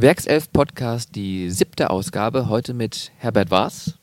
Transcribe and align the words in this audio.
Werkself 0.00 0.50
Podcast, 0.50 1.14
die 1.14 1.50
siebte 1.50 1.90
Ausgabe, 1.90 2.48
heute 2.48 2.72
mit 2.72 3.12
Herbert 3.18 3.50
Waas. 3.50 3.98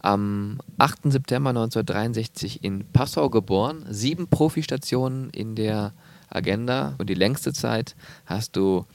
Am 0.00 0.60
8. 0.78 1.10
September 1.10 1.50
1963 1.50 2.62
in 2.62 2.84
Passau 2.92 3.28
geboren, 3.28 3.84
sieben 3.90 4.28
Profistationen 4.28 5.30
in 5.30 5.56
der 5.56 5.94
Agenda 6.30 6.94
und 6.98 7.10
die 7.10 7.14
längste 7.14 7.52
Zeit 7.52 7.96
hast 8.24 8.54
du 8.54 8.86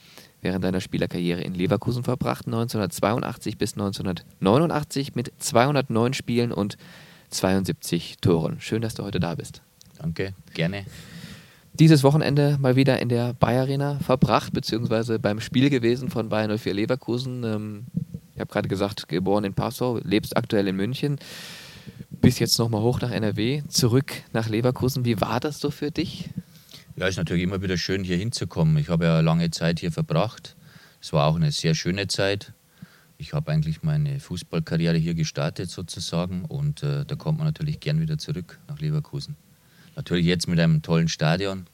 während 0.42 0.64
deiner 0.64 0.80
Spielerkarriere 0.80 1.42
in 1.42 1.54
Leverkusen 1.54 2.06
verbracht, 2.06 2.46
1982 2.46 3.58
bis 3.58 3.74
1989 3.74 5.16
mit 5.16 5.34
209 5.38 6.14
Spielen 6.14 6.54
und 6.54 6.78
72 7.30 8.20
Toren. 8.22 8.62
Schön, 8.62 8.82
dass 8.82 8.94
du 8.94 9.04
heute 9.04 9.20
da 9.20 9.36
bist. 9.36 9.62
Danke, 9.98 10.34
gerne. 10.54 10.86
Dieses 11.74 12.04
Wochenende 12.04 12.58
mal 12.60 12.76
wieder 12.76 13.00
in 13.00 13.10
der 13.10 13.34
Bayer 13.34 13.62
Arena 13.62 13.98
verbracht, 14.00 14.52
beziehungsweise 14.54 15.20
beim 15.20 15.40
Spiel 15.40 15.70
gewesen 15.70 16.10
von 16.10 16.30
Bayern 16.30 16.58
04 16.58 16.74
Leverkusen. 16.74 17.44
Ähm, 17.44 17.86
ich 18.34 18.40
habe 18.40 18.52
gerade 18.52 18.68
gesagt, 18.68 19.08
geboren 19.08 19.46
in 19.46 19.54
Passau, 19.54 20.00
lebst 20.04 20.36
aktuell 20.36 20.68
in 20.68 20.76
München, 20.76 21.18
bis 22.10 22.40
jetzt 22.40 22.60
nochmal 22.60 22.82
hoch 22.82 23.00
nach 23.00 23.12
NRW, 23.12 23.64
zurück 23.70 24.12
nach 24.34 24.50
Leverkusen. 24.50 25.06
Wie 25.06 25.22
war 25.22 25.40
das 25.40 25.60
so 25.60 25.72
für 25.72 25.92
dich? 25.92 26.30
Ja, 26.98 27.08
ist 27.08 27.18
natürlich 27.18 27.44
immer 27.44 27.62
wieder 27.62 27.78
schön, 27.78 28.04
hier 28.04 28.18
hinzukommen. 28.18 28.78
Ich 28.78 28.90
habe 28.90 29.06
ja 29.06 29.22
lange 29.22 29.50
Zeit 29.50 29.80
hier 29.80 29.92
verbracht. 29.92 30.56
Es 31.02 31.14
war 31.14 31.28
auch 31.28 31.36
eine 31.36 31.52
sehr 31.52 31.74
schöne 31.74 32.08
Zeit. 32.08 32.54
Ich 33.18 33.34
habe 33.34 33.52
eigentlich 33.52 33.82
meine 33.82 34.20
Fußballkarriere 34.20 34.98
hier 34.98 35.14
gestartet 35.14 35.70
sozusagen 35.70 36.44
und 36.46 36.84
äh, 36.84 37.06
da 37.06 37.16
kommt 37.16 37.38
man 37.38 37.48
natürlich 37.48 37.80
gern 37.80 38.02
wieder 38.02 38.18
zurück 38.18 38.60
nach 38.68 38.80
Leverkusen. 38.80 39.38
Natürlich 39.96 40.26
jetzt 40.26 40.48
mit 40.48 40.60
einem 40.60 40.82
tollen 40.82 41.08
Stadion, 41.08 41.68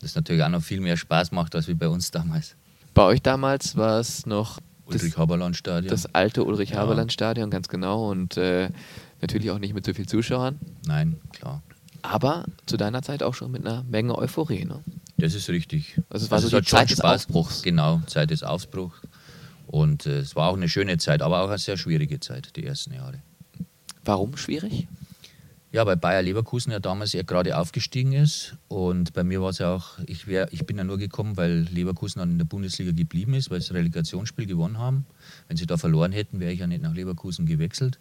das 0.00 0.14
natürlich 0.14 0.42
auch 0.42 0.48
noch 0.48 0.62
viel 0.62 0.80
mehr 0.80 0.96
Spaß 0.96 1.32
macht 1.32 1.54
als 1.54 1.68
wie 1.68 1.74
bei 1.74 1.88
uns 1.88 2.10
damals. 2.10 2.56
Bei 2.94 3.04
euch 3.04 3.22
damals 3.22 3.76
war 3.76 4.00
es 4.00 4.26
noch 4.26 4.58
Ulrich-Haberland-Stadion. 4.86 5.90
Das 5.90 6.12
alte 6.14 6.44
Ulrich-Haberland-Stadion, 6.44 7.50
ganz 7.50 7.68
genau. 7.68 8.10
Und 8.10 8.36
äh, 8.36 8.70
natürlich 9.20 9.50
auch 9.50 9.58
nicht 9.58 9.74
mit 9.74 9.86
so 9.86 9.94
vielen 9.94 10.08
Zuschauern. 10.08 10.58
Nein, 10.86 11.20
klar. 11.32 11.62
Aber 12.02 12.46
zu 12.66 12.76
deiner 12.76 13.02
Zeit 13.02 13.22
auch 13.22 13.34
schon 13.34 13.50
mit 13.50 13.66
einer 13.66 13.84
Menge 13.84 14.16
Euphorie, 14.16 14.64
ne? 14.64 14.82
Das 15.18 15.34
ist 15.34 15.48
richtig. 15.50 16.00
Also 16.08 16.24
es 16.24 16.30
war 16.30 16.36
also 16.36 16.48
so 16.48 16.60
die 16.60 16.66
Zeit 16.66 16.90
des 16.90 17.00
Aufbruchs. 17.00 17.62
Genau, 17.62 18.00
Zeit 18.06 18.30
des 18.30 18.42
Aufbruchs. 18.42 19.00
Und 19.66 20.06
äh, 20.06 20.18
es 20.18 20.34
war 20.34 20.48
auch 20.48 20.56
eine 20.56 20.68
schöne 20.68 20.98
Zeit, 20.98 21.22
aber 21.22 21.42
auch 21.42 21.48
eine 21.48 21.58
sehr 21.58 21.76
schwierige 21.76 22.18
Zeit, 22.18 22.56
die 22.56 22.64
ersten 22.64 22.94
Jahre. 22.94 23.22
Warum 24.04 24.36
schwierig? 24.36 24.88
Ja, 25.72 25.86
weil 25.86 25.96
Bayer 25.96 26.22
Leverkusen 26.22 26.72
ja 26.72 26.80
damals 26.80 27.12
ja 27.12 27.22
gerade 27.22 27.56
aufgestiegen 27.56 28.12
ist. 28.12 28.56
Und 28.66 29.12
bei 29.12 29.22
mir 29.22 29.40
war 29.40 29.50
es 29.50 29.58
ja 29.58 29.72
auch, 29.72 29.98
ich, 30.06 30.26
wär, 30.26 30.52
ich 30.52 30.66
bin 30.66 30.76
ja 30.76 30.84
nur 30.84 30.98
gekommen, 30.98 31.36
weil 31.36 31.68
Leverkusen 31.70 32.18
dann 32.18 32.32
in 32.32 32.38
der 32.38 32.44
Bundesliga 32.44 32.90
geblieben 32.90 33.34
ist, 33.34 33.50
weil 33.50 33.60
sie 33.60 33.68
das 33.68 33.76
Relegationsspiel 33.76 34.46
gewonnen 34.46 34.78
haben. 34.78 35.06
Wenn 35.46 35.56
sie 35.56 35.66
da 35.66 35.76
verloren 35.76 36.10
hätten, 36.10 36.40
wäre 36.40 36.52
ich 36.52 36.58
ja 36.58 36.66
nicht 36.66 36.82
nach 36.82 36.94
Leverkusen 36.94 37.46
gewechselt. 37.46 38.00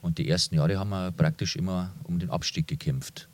Und 0.00 0.16
die 0.16 0.30
ersten 0.30 0.54
Jahre 0.54 0.78
haben 0.78 0.88
wir 0.88 1.10
praktisch 1.10 1.56
immer 1.56 1.92
um 2.04 2.18
den 2.18 2.30
Abstieg 2.30 2.66
gekämpft. 2.66 3.28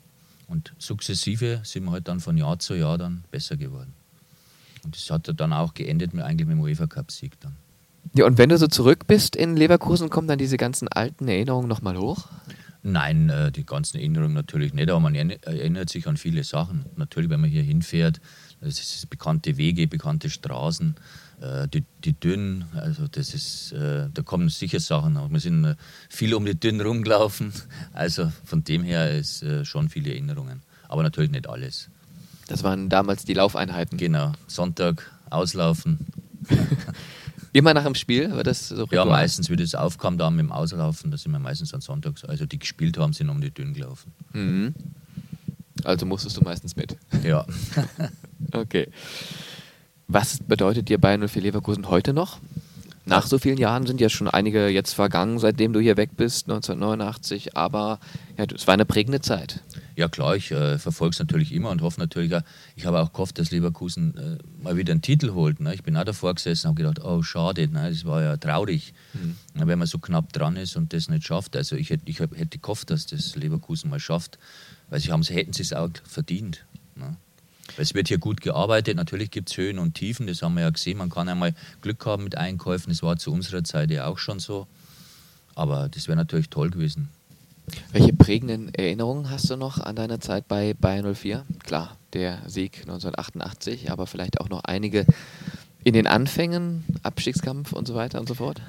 Und 0.47 0.73
sukzessive 0.77 1.61
sind 1.63 1.85
wir 1.85 1.91
halt 1.91 2.09
dann 2.09 2.19
von 2.19 2.37
Jahr 2.37 2.59
zu 2.59 2.75
Jahr 2.75 2.97
dann 2.97 3.23
besser 3.31 3.55
geworden. 3.55 3.93
Und 4.83 4.95
das 4.95 5.09
hat 5.09 5.31
dann 5.39 5.53
auch 5.53 5.73
geendet 5.73 6.13
mit, 6.13 6.25
eigentlich 6.25 6.47
mit 6.47 6.57
dem 6.57 6.61
UEFA-Cup-Sieg 6.61 7.39
dann. 7.39 7.55
Ja, 8.13 8.25
und 8.25 8.37
wenn 8.37 8.49
du 8.49 8.57
so 8.57 8.67
zurück 8.67 9.07
bist 9.07 9.35
in 9.35 9.55
Leverkusen, 9.55 10.09
kommen 10.09 10.27
dann 10.27 10.39
diese 10.39 10.57
ganzen 10.57 10.87
alten 10.89 11.27
Erinnerungen 11.27 11.67
nochmal 11.69 11.97
hoch? 11.97 12.27
Nein, 12.83 13.29
äh, 13.29 13.51
die 13.51 13.65
ganzen 13.65 13.97
Erinnerungen 13.97 14.33
natürlich 14.33 14.73
nicht, 14.73 14.89
aber 14.89 14.99
man 14.99 15.15
erinnert 15.15 15.89
sich 15.89 16.07
an 16.07 16.17
viele 16.17 16.43
Sachen. 16.43 16.85
Natürlich, 16.95 17.29
wenn 17.29 17.41
man 17.41 17.49
hier 17.49 17.63
hinfährt, 17.63 18.21
das 18.61 18.79
ist 18.79 19.09
bekannte 19.09 19.57
Wege, 19.57 19.87
bekannte 19.87 20.29
Straßen, 20.29 20.95
äh, 21.41 21.67
die, 21.67 21.83
die 22.03 22.13
Dünnen, 22.13 22.65
also 22.73 23.07
das 23.07 23.33
ist, 23.33 23.71
äh, 23.73 24.09
da 24.13 24.21
kommen 24.21 24.49
sicher 24.49 24.79
Sachen. 24.79 25.19
Wir 25.31 25.39
sind 25.39 25.75
viel 26.09 26.33
um 26.33 26.45
die 26.45 26.59
Dünnen 26.59 26.81
rumgelaufen, 26.81 27.51
also 27.93 28.31
von 28.45 28.63
dem 28.63 28.83
her 28.83 29.17
ist 29.17 29.43
schon 29.63 29.89
viele 29.89 30.11
Erinnerungen, 30.11 30.61
aber 30.87 31.03
natürlich 31.03 31.31
nicht 31.31 31.49
alles. 31.49 31.89
Das 32.47 32.63
waren 32.63 32.87
damals 32.87 33.25
die 33.25 33.33
Laufeinheiten. 33.33 33.97
Genau, 33.97 34.31
Sonntag 34.47 35.11
auslaufen. 35.29 36.05
Immer 37.57 37.73
nach 37.73 37.85
dem 37.85 37.95
Spiel? 37.95 38.31
War 38.31 38.43
das 38.43 38.69
so 38.69 38.85
ja, 38.91 39.03
meistens, 39.03 39.49
wie 39.49 39.55
das 39.55 39.73
aufkam, 39.73 40.19
da 40.19 40.29
mit 40.29 40.41
dem 40.41 40.51
Auslaufen, 40.51 41.09
da 41.09 41.17
sind 41.17 41.31
wir 41.31 41.39
meistens 41.39 41.73
am 41.73 41.81
Sonntag, 41.81 42.13
also 42.27 42.45
die 42.45 42.59
gespielt 42.59 42.99
haben, 42.99 43.13
sind 43.13 43.29
um 43.29 43.41
die 43.41 43.49
Dünen 43.49 43.73
gelaufen. 43.73 44.13
Mhm. 44.31 44.75
Also 45.83 46.05
musstest 46.05 46.37
du 46.37 46.41
meistens 46.41 46.75
mit? 46.75 46.95
Ja. 47.23 47.47
okay. 48.53 48.89
Was 50.07 50.37
bedeutet 50.37 50.87
dir 50.87 50.99
Bayern 50.99 51.27
04 51.27 51.41
Leverkusen 51.41 51.89
heute 51.89 52.13
noch? 52.13 52.37
Nach 53.05 53.25
so 53.25 53.39
vielen 53.39 53.57
Jahren 53.57 53.87
sind 53.87 54.01
ja 54.01 54.09
schon 54.09 54.27
einige 54.27 54.67
jetzt 54.67 54.93
vergangen, 54.93 55.39
seitdem 55.39 55.73
du 55.73 55.79
hier 55.79 55.97
weg 55.97 56.11
bist, 56.15 56.45
1989, 56.45 57.57
aber 57.57 57.99
ja, 58.37 58.45
es 58.53 58.67
war 58.67 58.75
eine 58.75 58.85
prägende 58.85 59.21
Zeit. 59.21 59.61
Ja 59.97 60.07
klar, 60.07 60.35
ich 60.35 60.51
äh, 60.51 60.77
verfolge 60.77 61.13
es 61.13 61.19
natürlich 61.19 61.51
immer 61.51 61.71
und 61.71 61.81
hoffe 61.81 61.99
natürlich 61.99 62.35
auch, 62.35 62.43
ich 62.75 62.85
habe 62.85 63.01
auch 63.01 63.11
gehofft, 63.11 63.39
dass 63.39 63.49
Leverkusen 63.49 64.15
äh, 64.15 64.63
mal 64.63 64.77
wieder 64.77 64.91
einen 64.91 65.01
Titel 65.01 65.31
holt. 65.31 65.59
Ne? 65.59 65.73
Ich 65.73 65.81
bin 65.81 65.97
auch 65.97 66.03
davor 66.03 66.35
gesessen 66.35 66.67
und 66.67 66.77
habe 66.77 66.83
gedacht, 66.83 67.03
oh 67.03 67.23
schade, 67.23 67.67
ne? 67.67 67.89
das 67.89 68.05
war 68.05 68.21
ja 68.21 68.37
traurig, 68.37 68.93
mhm. 69.13 69.35
wenn 69.55 69.79
man 69.79 69.87
so 69.87 69.97
knapp 69.97 70.31
dran 70.33 70.55
ist 70.55 70.77
und 70.77 70.93
das 70.93 71.09
nicht 71.09 71.25
schafft. 71.25 71.55
Also 71.55 71.75
ich, 71.75 71.89
hätte, 71.89 72.03
ich 72.05 72.19
hätte 72.19 72.59
gehofft, 72.59 72.91
dass 72.91 73.07
das 73.07 73.35
Leverkusen 73.35 73.89
mal 73.89 73.99
schafft, 73.99 74.37
weil 74.91 74.99
sie 74.99 75.11
haben, 75.11 75.23
hätten 75.23 75.53
sie 75.53 75.63
es 75.63 75.73
auch 75.73 75.89
verdient. 76.03 76.63
Ne? 76.93 77.17
Es 77.75 77.95
wird 77.95 78.07
hier 78.07 78.19
gut 78.19 78.41
gearbeitet, 78.41 78.97
natürlich 78.97 79.31
gibt 79.31 79.49
es 79.49 79.57
Höhen 79.57 79.79
und 79.79 79.95
Tiefen, 79.95 80.27
das 80.27 80.43
haben 80.43 80.53
wir 80.53 80.61
ja 80.61 80.69
gesehen. 80.69 80.99
Man 80.99 81.09
kann 81.09 81.27
einmal 81.27 81.55
Glück 81.81 82.05
haben 82.05 82.23
mit 82.23 82.37
Einkäufen, 82.37 82.91
das 82.91 83.01
war 83.01 83.17
zu 83.17 83.31
unserer 83.31 83.63
Zeit 83.63 83.89
ja 83.89 84.05
auch 84.05 84.19
schon 84.19 84.37
so. 84.37 84.67
Aber 85.55 85.89
das 85.89 86.07
wäre 86.07 86.17
natürlich 86.17 86.49
toll 86.49 86.69
gewesen. 86.69 87.09
Welche 87.91 88.13
prägenden 88.13 88.73
Erinnerungen 88.73 89.29
hast 89.29 89.49
du 89.49 89.57
noch 89.57 89.79
an 89.79 89.95
deine 89.95 90.19
Zeit 90.19 90.47
bei 90.47 90.73
Bayern 90.73 91.13
04? 91.13 91.45
Klar, 91.63 91.97
der 92.13 92.41
Sieg 92.47 92.79
1988, 92.81 93.91
aber 93.91 94.07
vielleicht 94.07 94.39
auch 94.39 94.49
noch 94.49 94.63
einige 94.63 95.05
in 95.83 95.93
den 95.93 96.07
Anfängen, 96.07 96.83
Abstiegskampf 97.03 97.73
und 97.73 97.87
so 97.87 97.95
weiter 97.95 98.19
und 98.19 98.27
so 98.27 98.35
fort? 98.35 98.61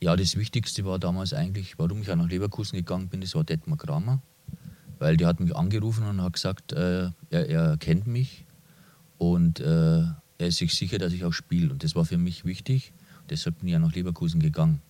Ja, 0.00 0.14
das 0.16 0.36
Wichtigste 0.36 0.84
war 0.84 0.98
damals 0.98 1.32
eigentlich, 1.32 1.78
warum 1.78 2.02
ich 2.02 2.10
auch 2.10 2.16
nach 2.16 2.28
Leverkusen 2.28 2.76
gegangen 2.76 3.08
bin, 3.08 3.20
das 3.20 3.34
war 3.34 3.44
Detmar 3.44 3.78
Kramer 3.78 4.20
weil 4.98 5.16
der 5.16 5.28
hat 5.28 5.40
mich 5.40 5.54
angerufen 5.54 6.06
und 6.06 6.22
hat 6.22 6.34
gesagt, 6.34 6.72
äh, 6.72 7.10
er, 7.30 7.48
er, 7.48 7.76
kennt 7.78 8.06
mich 8.06 8.44
und 9.16 9.60
äh, 9.60 10.02
er 10.38 10.46
ist 10.46 10.58
sich 10.58 10.74
sicher, 10.74 10.98
dass 10.98 11.12
ich 11.12 11.24
auch 11.24 11.32
spiele. 11.32 11.70
Und 11.72 11.84
das 11.84 11.94
war 11.94 12.04
für 12.04 12.18
mich 12.18 12.44
wichtig. 12.44 12.92
Deshalb 13.30 13.58
bin 13.58 13.68
ich 13.68 13.72
ja 13.72 13.78
nach 13.78 13.94
Leverkusen 13.94 14.40
gegangen. 14.40 14.80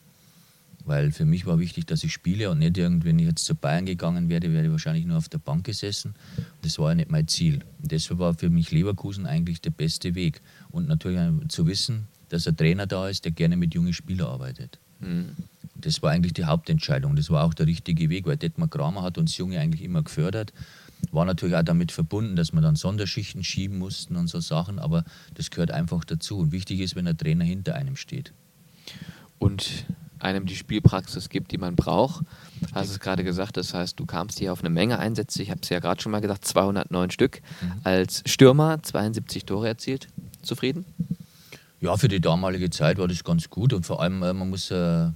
Weil 0.89 1.13
für 1.13 1.25
mich 1.25 1.47
war 1.47 1.59
wichtig, 1.59 1.87
dass 1.87 2.03
ich 2.03 2.13
spiele 2.13 2.51
und 2.51 2.59
nicht 2.59 2.77
irgendwie, 2.77 3.09
wenn 3.09 3.19
ich 3.19 3.27
jetzt 3.27 3.45
zu 3.45 3.55
Bayern 3.55 3.87
gegangen 3.87 4.29
wäre, 4.29 4.53
wäre 4.53 4.65
ich 4.65 4.71
wahrscheinlich 4.71 5.05
nur 5.07 5.19
auf 5.19 5.29
der 5.29 5.39
Bank 5.39 5.65
gesessen. 5.65 6.15
Das 6.63 6.79
war 6.79 6.91
ja 6.91 6.95
nicht 6.97 7.11
mein 7.11 7.29
Ziel. 7.29 7.61
Und 7.81 7.93
deshalb 7.93 8.19
war 8.19 8.35
für 8.35 8.51
mich 8.51 8.71
Leverkusen 8.71 9.27
eigentlich 9.27 9.61
der 9.61 9.71
beste 9.71 10.15
Weg. 10.15 10.41
Und 10.71 10.89
natürlich 10.89 11.21
zu 11.49 11.67
wissen, 11.67 12.09
dass 12.31 12.49
ein 12.49 12.57
Trainer 12.57 12.87
da 12.87 13.09
ist, 13.09 13.25
der 13.25 13.33
gerne 13.33 13.57
mit 13.57 13.75
jungen 13.75 13.93
Spielern 13.93 14.29
arbeitet. 14.29 14.79
Mhm 15.01 15.37
das 15.81 16.03
war 16.03 16.11
eigentlich 16.11 16.33
die 16.33 16.45
Hauptentscheidung. 16.45 17.17
Das 17.17 17.31
war 17.31 17.45
auch 17.45 17.55
der 17.55 17.67
richtige 17.67 18.11
Weg, 18.11 18.27
weil 18.27 18.37
Detmar 18.37 18.69
Kramer 18.69 19.03
hat 19.03 19.17
uns 19.17 19.37
Junge 19.37 19.61
eigentlich 19.61 19.83
immer 19.83 20.03
gefördert. 20.03 20.53
War 21.13 21.25
natürlich 21.25 21.55
auch 21.55 21.63
damit 21.63 21.93
verbunden, 21.93 22.35
dass 22.35 22.53
wir 22.53 22.61
dann 22.61 22.75
Sonderschichten 22.75 23.45
schieben 23.45 23.79
mussten 23.79 24.17
und 24.17 24.27
so 24.27 24.41
Sachen, 24.41 24.81
aber 24.81 25.05
das 25.35 25.51
gehört 25.51 25.71
einfach 25.71 26.05
dazu. 26.05 26.39
Und 26.39 26.53
wichtig 26.53 26.81
ist, 26.81 26.97
wenn 26.97 27.05
der 27.05 27.17
Trainer 27.17 27.45
hinter 27.45 27.77
einem 27.77 27.95
steht. 27.95 28.33
Und 29.39 29.87
einem 30.21 30.47
die 30.47 30.57
Spielpraxis 30.57 31.29
gibt, 31.29 31.53
die 31.53 31.59
man 31.59 31.77
braucht. 31.77 32.25
Hast 32.73 32.91
es 32.91 33.01
gerade 33.01 33.25
gesagt, 33.25 33.57
das 33.57 33.75
heißt, 33.75 33.99
du 33.99 34.07
kamst 34.07 34.39
hier 34.39 34.53
auf 34.53 34.61
eine 34.61 34.71
Menge 34.71 34.99
Einsätze. 34.99 35.43
Ich 35.43 35.51
habe 35.51 35.61
es 35.63 35.69
ja 35.69 35.81
gerade 35.81 36.01
schon 36.01 36.13
mal 36.13 36.21
gesagt, 36.21 36.45
209 36.45 37.11
Stück. 37.11 37.41
Mhm. 37.61 37.73
Als 37.85 38.23
Stürmer 38.27 38.83
72 38.83 39.45
Tore 39.45 39.69
erzielt. 39.69 40.09
Zufrieden? 40.43 40.85
Ja, 41.81 41.97
für 41.97 42.09
die 42.09 42.21
damalige 42.21 42.71
Zeit 42.71 42.99
war 42.99 43.09
das 43.09 43.23
ganz 43.23 43.51
gut 43.51 43.73
und 43.73 43.87
vor 43.87 44.03
allem, 44.03 44.23
äh, 44.23 44.33
man 44.33 44.51
muss 44.51 44.71
äh, 44.71 45.09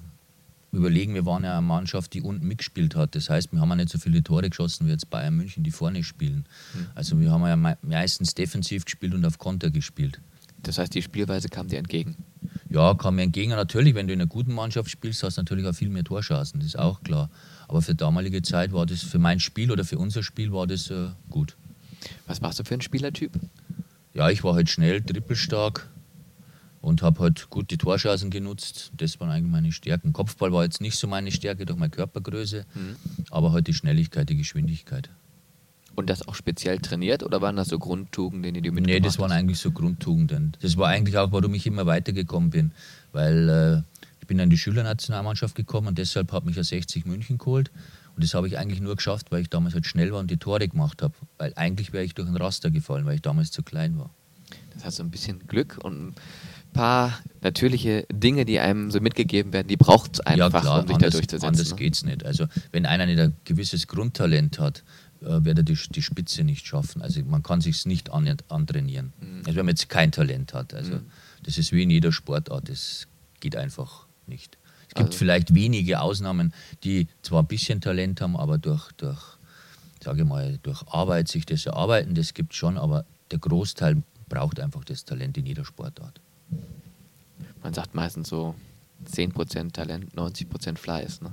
überlegen, 0.72 1.14
wir 1.14 1.26
waren 1.26 1.44
ja 1.44 1.58
eine 1.58 1.66
Mannschaft, 1.66 2.14
die 2.14 2.22
unten 2.22 2.46
mitgespielt 2.46 2.96
hat. 2.96 3.14
Das 3.14 3.28
heißt, 3.28 3.52
wir 3.52 3.60
haben 3.60 3.68
ja 3.70 3.76
nicht 3.76 3.90
so 3.90 3.98
viele 3.98 4.22
Tore 4.22 4.48
geschossen 4.48 4.86
wie 4.86 4.90
jetzt 4.90 5.10
Bayern 5.10 5.36
München, 5.36 5.64
die 5.64 5.70
vorne 5.70 6.02
spielen. 6.02 6.46
Mhm. 6.74 6.86
Also 6.94 7.20
wir 7.20 7.30
haben 7.30 7.44
ja 7.46 7.76
meistens 7.82 8.34
defensiv 8.34 8.84
gespielt 8.84 9.14
und 9.14 9.24
auf 9.24 9.38
Konter 9.38 9.70
gespielt. 9.70 10.20
Das 10.62 10.78
heißt, 10.78 10.94
die 10.94 11.02
Spielweise 11.02 11.48
kam 11.48 11.68
dir 11.68 11.78
entgegen? 11.78 12.16
Ja, 12.72 12.94
kam 12.94 13.16
mir 13.16 13.22
entgegen. 13.22 13.50
Natürlich, 13.50 13.94
wenn 13.94 14.06
du 14.06 14.14
in 14.14 14.20
einer 14.20 14.28
guten 14.28 14.54
Mannschaft 14.54 14.90
spielst, 14.90 15.22
hast 15.22 15.36
du 15.36 15.42
natürlich 15.42 15.66
auch 15.66 15.74
viel 15.74 15.90
mehr 15.90 16.04
Torschancen, 16.04 16.60
das 16.60 16.68
ist 16.68 16.78
auch 16.78 17.02
klar. 17.02 17.30
Aber 17.68 17.82
für 17.82 17.94
damalige 17.94 18.42
Zeit 18.42 18.72
war 18.72 18.86
das, 18.86 19.02
für 19.02 19.18
mein 19.18 19.40
Spiel 19.40 19.70
oder 19.70 19.84
für 19.84 19.98
unser 19.98 20.22
Spiel 20.22 20.52
war 20.52 20.66
das 20.66 20.90
äh, 20.90 21.08
gut. 21.28 21.56
Was 22.26 22.40
warst 22.40 22.58
du 22.58 22.64
für 22.64 22.74
ein 22.74 22.80
Spielertyp? 22.80 23.32
Ja, 24.14 24.30
ich 24.30 24.42
war 24.42 24.54
halt 24.54 24.68
schnell, 24.70 25.02
trippelstark, 25.02 25.88
und 26.82 27.00
habe 27.00 27.20
halt 27.20 27.48
gut 27.48 27.70
die 27.70 27.78
Torschancen 27.78 28.28
genutzt. 28.30 28.90
Das 28.96 29.18
waren 29.20 29.30
eigentlich 29.30 29.50
meine 29.50 29.72
Stärken. 29.72 30.12
Kopfball 30.12 30.52
war 30.52 30.64
jetzt 30.64 30.80
nicht 30.80 30.96
so 30.96 31.06
meine 31.06 31.30
Stärke 31.30 31.64
durch 31.64 31.78
meine 31.78 31.90
Körpergröße, 31.90 32.66
mhm. 32.74 32.96
aber 33.30 33.52
halt 33.52 33.68
die 33.68 33.74
Schnelligkeit, 33.74 34.28
die 34.28 34.36
Geschwindigkeit. 34.36 35.08
Und 35.94 36.08
das 36.08 36.26
auch 36.26 36.34
speziell 36.34 36.78
trainiert 36.78 37.22
oder 37.22 37.42
waren 37.42 37.56
das 37.56 37.68
so 37.68 37.78
Grundtugenden, 37.78 38.54
die 38.54 38.62
du 38.62 38.72
mitgebracht 38.72 38.86
Nee, 38.86 39.00
das 39.00 39.18
waren 39.18 39.32
eigentlich 39.32 39.58
so 39.58 39.70
Grundtugenden. 39.72 40.56
Das 40.60 40.76
war 40.76 40.88
eigentlich 40.88 41.18
auch, 41.18 41.32
warum 41.32 41.52
ich 41.54 41.66
immer 41.66 41.84
weitergekommen 41.86 42.50
bin. 42.50 42.72
Weil 43.12 43.48
äh, 43.48 44.06
ich 44.20 44.26
bin 44.26 44.38
in 44.38 44.48
die 44.48 44.56
Schülernationalmannschaft 44.56 45.54
gekommen 45.54 45.88
und 45.88 45.98
deshalb 45.98 46.32
hat 46.32 46.46
mich 46.46 46.56
ja 46.56 46.64
60 46.64 47.04
München 47.04 47.38
geholt. 47.38 47.70
Und 48.14 48.24
das 48.24 48.34
habe 48.34 48.46
ich 48.46 48.58
eigentlich 48.58 48.80
nur 48.80 48.96
geschafft, 48.96 49.30
weil 49.30 49.42
ich 49.42 49.50
damals 49.50 49.74
halt 49.74 49.86
schnell 49.86 50.12
war 50.12 50.20
und 50.20 50.30
die 50.30 50.36
Tore 50.36 50.66
gemacht 50.68 51.02
habe. 51.02 51.14
Weil 51.38 51.52
eigentlich 51.56 51.92
wäre 51.92 52.04
ich 52.04 52.14
durch 52.14 52.28
ein 52.28 52.36
Raster 52.36 52.70
gefallen, 52.70 53.04
weil 53.04 53.16
ich 53.16 53.22
damals 53.22 53.50
zu 53.50 53.62
klein 53.62 53.98
war. 53.98 54.10
Das 54.74 54.84
hat 54.84 54.92
so 54.92 55.02
ein 55.02 55.10
bisschen 55.10 55.46
Glück 55.46 55.78
und 55.82 56.08
ein 56.08 56.14
paar 56.72 57.18
natürliche 57.42 58.06
Dinge, 58.12 58.44
die 58.44 58.60
einem 58.60 58.90
so 58.90 59.00
mitgegeben 59.00 59.52
werden, 59.52 59.68
die 59.68 59.76
braucht 59.76 60.14
es 60.14 60.20
einfach, 60.20 60.64
um 60.64 60.88
sich 60.88 60.88
da 60.88 60.94
anders, 60.94 61.12
durchzusetzen. 61.12 61.48
anders 61.48 61.70
ne? 61.70 61.76
geht 61.76 61.94
es 61.94 62.04
nicht. 62.04 62.24
Also 62.24 62.46
wenn 62.70 62.86
einer 62.86 63.06
nicht 63.06 63.18
ein 63.18 63.34
gewisses 63.44 63.86
Grundtalent 63.86 64.58
hat, 64.58 64.82
äh, 65.22 65.44
wird 65.44 65.58
er 65.58 65.64
die, 65.64 65.78
die 65.90 66.02
Spitze 66.02 66.44
nicht 66.44 66.66
schaffen. 66.66 67.02
Also 67.02 67.22
man 67.24 67.42
kann 67.42 67.60
sich 67.60 67.84
nicht 67.86 68.10
an, 68.10 68.36
antrainieren. 68.48 69.12
Mhm. 69.20 69.42
Also 69.46 69.56
wenn 69.56 69.66
man 69.66 69.74
jetzt 69.74 69.88
kein 69.88 70.12
Talent 70.12 70.54
hat. 70.54 70.74
Also 70.74 71.00
das 71.42 71.58
ist 71.58 71.72
wie 71.72 71.82
in 71.82 71.90
jeder 71.90 72.12
Sportart, 72.12 72.68
das 72.68 73.06
geht 73.40 73.56
einfach 73.56 74.06
nicht. 74.26 74.58
Es 74.88 74.94
gibt 74.94 75.08
Also- 75.08 75.18
vielleicht 75.18 75.54
wenige 75.54 76.00
Ausnahmen, 76.00 76.52
die 76.84 77.08
zwar 77.22 77.42
ein 77.42 77.46
bisschen 77.46 77.80
Talent 77.80 78.20
haben, 78.20 78.36
aber 78.36 78.58
durch, 78.58 78.92
durch, 78.92 79.20
sage 80.02 80.24
mal, 80.24 80.58
durch 80.62 80.82
Arbeit 80.88 81.28
sich 81.28 81.46
das 81.46 81.66
erarbeiten, 81.66 82.14
das 82.14 82.34
gibt 82.34 82.54
schon, 82.54 82.76
aber 82.76 83.04
der 83.30 83.38
Großteil 83.38 84.02
braucht 84.28 84.60
einfach 84.60 84.84
das 84.84 85.04
Talent 85.04 85.36
in 85.38 85.46
jeder 85.46 85.64
Sportart. 85.64 86.20
Man 87.62 87.72
sagt 87.74 87.94
meistens 87.94 88.28
so 88.28 88.54
10% 89.10 89.72
Talent, 89.72 90.14
90% 90.14 90.78
Fleiß. 90.78 91.22
Ne? 91.22 91.32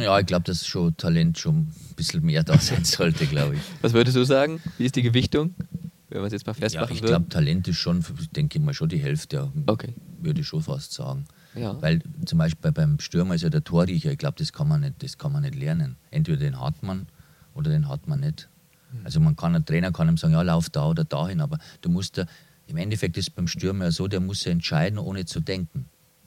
Ja, 0.00 0.18
ich 0.18 0.26
glaube, 0.26 0.44
dass 0.44 0.66
schon 0.66 0.96
Talent 0.96 1.38
schon 1.38 1.56
ein 1.58 1.74
bisschen 1.96 2.24
mehr 2.24 2.42
da 2.44 2.58
sein 2.58 2.84
sollte, 2.84 3.26
glaube 3.26 3.54
ich. 3.56 3.60
Was 3.82 3.92
würdest 3.92 4.16
du 4.16 4.24
sagen? 4.24 4.60
Wie 4.78 4.84
ist 4.86 4.96
die 4.96 5.02
Gewichtung? 5.02 5.54
Wenn 6.08 6.18
man 6.18 6.26
es 6.28 6.32
jetzt 6.34 6.46
mal 6.46 6.52
Ja, 6.52 6.60
festmachen 6.60 6.94
ich 6.94 7.02
würde. 7.02 7.12
glaube, 7.14 7.28
Talent 7.28 7.66
ist 7.68 7.78
schon, 7.78 8.04
denke 8.34 8.58
ich 8.58 8.64
mal, 8.64 8.74
schon 8.74 8.88
die 8.88 8.98
Hälfte, 8.98 9.50
Okay. 9.66 9.92
würde 10.20 10.40
ich 10.40 10.46
schon 10.46 10.62
fast 10.62 10.92
sagen. 10.92 11.24
Ja. 11.54 11.80
Weil 11.82 12.00
zum 12.26 12.38
Beispiel 12.38 12.70
beim 12.72 13.00
Stürmer 13.00 13.34
ist 13.34 13.42
ja 13.42 13.48
der 13.50 13.64
Torriecher, 13.64 14.12
ich 14.12 14.18
glaube, 14.18 14.36
das, 14.38 14.52
kann 14.52 14.68
man 14.68 14.82
nicht- 14.82 15.02
das 15.02 15.18
kann 15.18 15.32
man 15.32 15.42
nicht 15.42 15.54
lernen. 15.56 15.96
Entweder 16.10 16.38
den 16.38 16.60
hat 16.60 16.82
man 16.82 17.06
oder 17.54 17.70
den 17.70 17.88
hat 17.88 18.06
man 18.06 18.20
nicht. 18.20 18.48
Also 19.04 19.18
man 19.20 19.34
kann, 19.36 19.54
ein 19.54 19.64
Trainer 19.64 19.90
kann 19.92 20.08
ihm 20.08 20.16
sagen, 20.16 20.32
ja, 20.34 20.42
lauf 20.42 20.70
da 20.70 20.86
oder 20.86 21.04
dahin, 21.04 21.40
aber 21.40 21.58
du 21.80 21.88
musst 21.90 22.18
da, 22.18 22.26
im 22.68 22.76
Endeffekt 22.76 23.16
ist 23.16 23.34
beim 23.34 23.48
Stürmer 23.48 23.86
ja 23.86 23.90
so, 23.90 24.06
der 24.08 24.20
muss 24.20 24.44
ja 24.44 24.52
entscheiden, 24.52 24.98
ohne 24.98 25.24
zu 25.24 25.40
denken. 25.40 25.86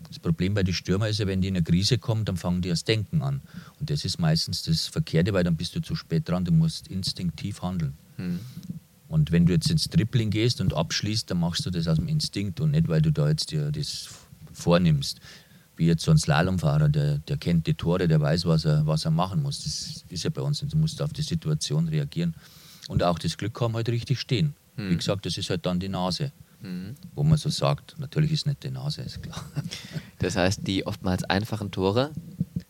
Das 0.09 0.19
Problem 0.19 0.55
bei 0.55 0.63
den 0.63 0.73
Stürmer 0.73 1.07
ist 1.07 1.19
ja, 1.19 1.27
wenn 1.27 1.41
die 1.41 1.47
in 1.47 1.55
eine 1.55 1.63
Krise 1.63 1.97
kommen, 1.97 2.25
dann 2.25 2.35
fangen 2.35 2.61
die 2.61 2.69
das 2.69 2.83
Denken 2.83 3.21
an. 3.21 3.41
Und 3.79 3.89
das 3.89 4.03
ist 4.05 4.19
meistens 4.19 4.63
das 4.63 4.87
Verkehrte, 4.87 5.33
weil 5.33 5.43
dann 5.43 5.55
bist 5.55 5.75
du 5.75 5.81
zu 5.81 5.95
spät 5.95 6.27
dran, 6.27 6.45
du 6.45 6.51
musst 6.51 6.87
instinktiv 6.87 7.61
handeln. 7.61 7.93
Hm. 8.17 8.39
Und 9.07 9.31
wenn 9.31 9.45
du 9.45 9.53
jetzt 9.53 9.69
ins 9.69 9.87
Tripling 9.87 10.29
gehst 10.29 10.61
und 10.61 10.73
abschließt, 10.73 11.29
dann 11.29 11.39
machst 11.39 11.65
du 11.65 11.69
das 11.69 11.87
aus 11.87 11.97
dem 11.97 12.07
Instinkt 12.07 12.59
und 12.59 12.71
nicht, 12.71 12.87
weil 12.87 13.01
du 13.01 13.11
da 13.11 13.29
jetzt 13.29 13.51
dir 13.51 13.71
das 13.71 14.09
vornimmst. 14.51 15.19
Wie 15.75 15.87
jetzt 15.87 16.03
so 16.03 16.11
ein 16.11 16.17
Slalomfahrer, 16.17 16.89
der, 16.89 17.19
der 17.19 17.37
kennt 17.37 17.65
die 17.67 17.73
Tore, 17.73 18.07
der 18.07 18.19
weiß, 18.19 18.45
was 18.45 18.65
er, 18.65 18.85
was 18.85 19.05
er 19.05 19.11
machen 19.11 19.41
muss. 19.41 19.63
Das 19.63 20.03
ist 20.09 20.23
ja 20.23 20.29
bei 20.29 20.41
uns 20.41 20.61
nicht. 20.61 20.73
Du 20.73 20.77
musst 20.77 21.01
auf 21.01 21.13
die 21.13 21.21
Situation 21.21 21.87
reagieren. 21.87 22.35
Und 22.87 23.03
auch 23.03 23.17
das 23.17 23.37
Glück 23.37 23.59
haben, 23.61 23.75
halt 23.75 23.89
richtig 23.89 24.19
stehen. 24.19 24.55
Wie 24.75 24.95
gesagt, 24.95 25.25
das 25.25 25.37
ist 25.37 25.49
halt 25.49 25.65
dann 25.65 25.79
die 25.79 25.89
Nase, 25.89 26.31
Mhm. 26.61 26.95
wo 27.15 27.23
man 27.23 27.37
so 27.37 27.49
sagt. 27.49 27.95
Natürlich 27.99 28.31
ist 28.31 28.45
nicht 28.45 28.63
die 28.63 28.69
Nase, 28.71 29.01
ist 29.01 29.21
klar. 29.23 29.43
Das 30.19 30.35
heißt, 30.35 30.67
die 30.67 30.85
oftmals 30.85 31.23
einfachen 31.23 31.71
Tore 31.71 32.11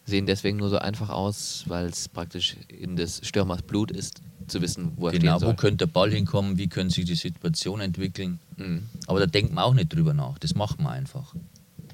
sehen 0.06 0.26
deswegen 0.28 0.58
nur 0.58 0.70
so 0.70 0.78
einfach 0.78 1.10
aus, 1.10 1.64
weil 1.68 1.88
es 1.88 2.08
praktisch 2.08 2.56
in 2.68 2.96
des 2.96 3.22
Stürmers 3.26 3.64
Blut 3.64 3.90
ist, 3.92 4.22
zu 4.48 4.62
wissen, 4.62 4.94
wo 4.96 5.08
er 5.08 5.14
Genau, 5.14 5.38
stehen 5.38 5.42
wo 5.42 5.46
soll. 5.52 5.56
könnte 5.56 5.86
der 5.88 5.92
Ball 5.94 6.12
hinkommen, 6.12 6.58
wie 6.58 6.68
können 6.68 6.90
sich 6.92 7.06
die 7.06 7.16
Situation 7.16 7.82
entwickeln. 7.82 8.40
Mhm. 8.58 8.84
Aber 9.08 9.20
da 9.20 9.26
denkt 9.26 9.54
man 9.54 9.64
auch 9.64 9.74
nicht 9.74 9.94
drüber 9.94 10.14
nach. 10.14 10.38
Das 10.40 10.54
macht 10.56 10.80
man 10.80 10.94
einfach. 10.94 11.34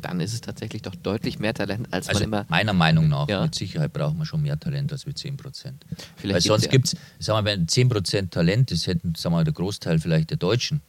Dann 0.01 0.19
ist 0.19 0.33
es 0.33 0.41
tatsächlich 0.41 0.81
doch 0.81 0.95
deutlich 0.95 1.39
mehr 1.39 1.53
Talent, 1.53 1.87
als 1.91 2.09
Also 2.09 2.19
man 2.19 2.23
immer. 2.27 2.45
meiner 2.49 2.73
Meinung 2.73 3.07
nach, 3.07 3.27
Ja. 3.29 3.41
mit 3.43 3.55
Sicherheit 3.55 3.91
braucht 3.93 4.15
man 4.17 4.25
schon 4.25 4.41
mehr 4.41 4.59
Talent 4.59 4.91
als 4.91 5.05
wir 5.05 5.15
10 5.15 5.37
Prozent. 5.37 5.85
Weil 6.23 6.41
sonst 6.41 6.69
gibt's 6.69 6.91
gibt 6.91 7.03
es, 7.19 7.25
sagen 7.25 7.45
wir, 7.45 7.51
wenn 7.51 7.67
10 7.67 7.87
Prozent 7.89 8.31
Talent, 8.31 8.71
das 8.71 8.87
hätten, 8.87 9.15
sagen 9.15 9.33
wir, 9.35 9.43
der 9.45 9.53
Großteil 9.53 9.99
vielleicht 9.99 10.29
der 10.31 10.37
Deutschen. 10.37 10.81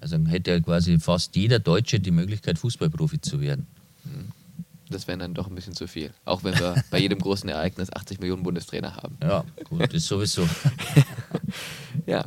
Also 0.00 0.16
dann 0.16 0.26
hätte 0.26 0.50
ja 0.52 0.60
quasi 0.60 0.98
fast 0.98 1.36
jeder 1.36 1.58
Deutsche 1.58 2.00
die 2.00 2.10
Möglichkeit, 2.10 2.58
Fußballprofi 2.58 3.20
zu 3.20 3.40
werden. 3.40 3.66
Das 4.88 5.06
wäre 5.06 5.18
dann 5.18 5.34
doch 5.34 5.46
ein 5.46 5.54
bisschen 5.54 5.74
zu 5.74 5.86
viel. 5.86 6.12
Auch 6.24 6.42
wenn 6.42 6.58
wir 6.58 6.82
bei 6.90 6.98
jedem 7.00 7.20
großen 7.20 7.48
Ereignis 7.48 7.92
80 7.92 8.18
Millionen 8.20 8.42
Bundestrainer 8.42 8.96
haben. 8.96 9.16
Ja, 9.22 9.44
gut, 9.64 9.82
das 9.82 9.94
ist 9.94 10.08
sowieso. 10.08 10.48
Ja. 12.06 12.24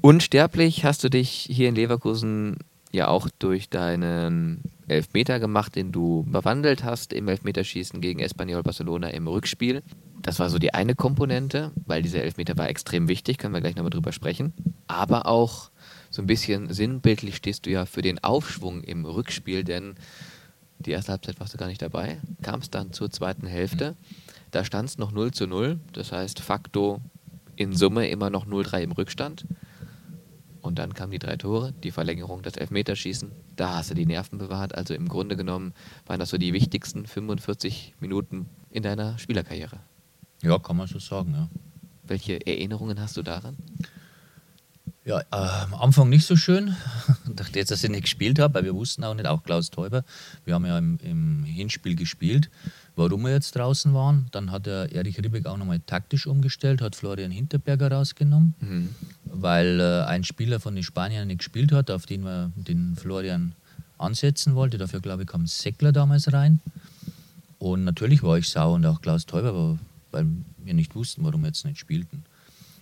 Unsterblich 0.00 0.84
hast 0.84 1.02
du 1.02 1.08
dich 1.08 1.30
hier 1.50 1.68
in 1.68 1.74
Leverkusen 1.74 2.58
ja 2.92 3.08
auch 3.08 3.28
durch 3.38 3.68
deinen 3.68 4.62
Elfmeter 4.88 5.40
gemacht, 5.40 5.74
den 5.74 5.92
du 5.92 6.24
bewandelt 6.28 6.84
hast 6.84 7.12
im 7.12 7.28
Elfmeterschießen 7.28 8.00
gegen 8.00 8.20
Espanyol 8.20 8.62
Barcelona 8.62 9.08
im 9.08 9.26
Rückspiel. 9.26 9.82
Das 10.22 10.38
war 10.38 10.48
so 10.48 10.58
die 10.58 10.74
eine 10.74 10.94
Komponente, 10.94 11.72
weil 11.86 12.02
dieser 12.02 12.22
Elfmeter 12.22 12.56
war 12.56 12.68
extrem 12.68 13.08
wichtig, 13.08 13.38
können 13.38 13.54
wir 13.54 13.60
gleich 13.60 13.76
nochmal 13.76 13.90
drüber 13.90 14.12
sprechen. 14.12 14.52
Aber 14.86 15.26
auch 15.26 15.70
so 16.16 16.22
ein 16.22 16.26
bisschen 16.26 16.72
sinnbildlich 16.72 17.36
stehst 17.36 17.66
du 17.66 17.70
ja 17.70 17.84
für 17.84 18.00
den 18.00 18.24
Aufschwung 18.24 18.82
im 18.82 19.04
Rückspiel, 19.04 19.64
denn 19.64 19.96
die 20.78 20.90
erste 20.90 21.12
Halbzeit 21.12 21.38
warst 21.40 21.52
du 21.52 21.58
gar 21.58 21.68
nicht 21.68 21.82
dabei, 21.82 22.18
kamst 22.42 22.74
dann 22.74 22.92
zur 22.92 23.10
zweiten 23.10 23.46
Hälfte. 23.46 23.96
Da 24.50 24.64
stand 24.64 24.88
es 24.88 24.98
noch 24.98 25.12
0 25.12 25.32
zu 25.32 25.46
0, 25.46 25.78
das 25.92 26.12
heißt 26.12 26.40
facto 26.40 27.02
in 27.54 27.74
Summe 27.74 28.08
immer 28.08 28.30
noch 28.30 28.46
0-3 28.46 28.82
im 28.82 28.92
Rückstand. 28.92 29.46
Und 30.62 30.78
dann 30.78 30.94
kamen 30.94 31.12
die 31.12 31.18
drei 31.18 31.36
Tore, 31.36 31.72
die 31.84 31.90
Verlängerung, 31.90 32.42
das 32.42 32.56
Elfmeterschießen. 32.56 33.30
Da 33.54 33.76
hast 33.76 33.90
du 33.90 33.94
die 33.94 34.06
Nerven 34.06 34.38
bewahrt. 34.38 34.74
Also 34.74 34.94
im 34.94 35.08
Grunde 35.08 35.36
genommen 35.36 35.74
waren 36.06 36.18
das 36.18 36.30
so 36.30 36.38
die 36.38 36.52
wichtigsten 36.52 37.06
45 37.06 37.94
Minuten 38.00 38.46
in 38.70 38.82
deiner 38.82 39.18
Spielerkarriere. 39.18 39.78
Ja, 40.42 40.58
kann 40.58 40.76
man 40.76 40.88
so 40.88 40.98
sagen, 40.98 41.34
ja. 41.34 41.48
Welche 42.02 42.44
Erinnerungen 42.46 43.00
hast 43.00 43.16
du 43.16 43.22
daran? 43.22 43.56
Ja, 45.06 45.20
äh, 45.20 45.24
am 45.30 45.74
Anfang 45.74 46.08
nicht 46.08 46.26
so 46.26 46.34
schön. 46.34 46.74
Dachte 47.32 47.60
jetzt, 47.60 47.70
dass 47.70 47.84
ich 47.84 47.90
nicht 47.90 48.02
gespielt 48.02 48.40
habe, 48.40 48.54
weil 48.54 48.64
wir 48.64 48.74
wussten 48.74 49.04
auch 49.04 49.14
nicht, 49.14 49.26
auch 49.26 49.44
Klaus 49.44 49.70
Teuber. 49.70 50.04
Wir 50.44 50.54
haben 50.54 50.66
ja 50.66 50.76
im, 50.78 50.98
im 51.00 51.44
Hinspiel 51.44 51.94
gespielt, 51.94 52.50
warum 52.96 53.22
wir 53.22 53.30
jetzt 53.30 53.54
draußen 53.54 53.94
waren. 53.94 54.26
Dann 54.32 54.50
hat 54.50 54.66
der 54.66 54.90
Erich 54.92 55.16
Ribbeck 55.18 55.46
auch 55.46 55.58
nochmal 55.58 55.78
taktisch 55.86 56.26
umgestellt, 56.26 56.82
hat 56.82 56.96
Florian 56.96 57.30
Hinterberger 57.30 57.92
rausgenommen, 57.92 58.54
Mhm. 58.58 58.88
weil 59.24 59.78
äh, 59.78 60.02
ein 60.06 60.24
Spieler 60.24 60.58
von 60.58 60.74
den 60.74 60.82
Spaniern 60.82 61.28
nicht 61.28 61.38
gespielt 61.38 61.70
hat, 61.70 61.88
auf 61.92 62.04
den 62.06 62.24
wir 62.24 62.50
den 62.56 62.96
Florian 62.96 63.52
ansetzen 63.98 64.56
wollte. 64.56 64.76
Dafür, 64.76 64.98
glaube 65.00 65.22
ich, 65.22 65.28
kam 65.28 65.46
Seckler 65.46 65.92
damals 65.92 66.32
rein. 66.32 66.58
Und 67.60 67.84
natürlich 67.84 68.24
war 68.24 68.38
ich 68.38 68.48
sauer 68.48 68.74
und 68.74 68.84
auch 68.84 69.00
Klaus 69.00 69.24
Teuber, 69.24 69.78
weil 70.10 70.26
wir 70.58 70.74
nicht 70.74 70.96
wussten, 70.96 71.22
warum 71.24 71.42
wir 71.42 71.46
jetzt 71.48 71.64
nicht 71.64 71.78
spielten. 71.78 72.24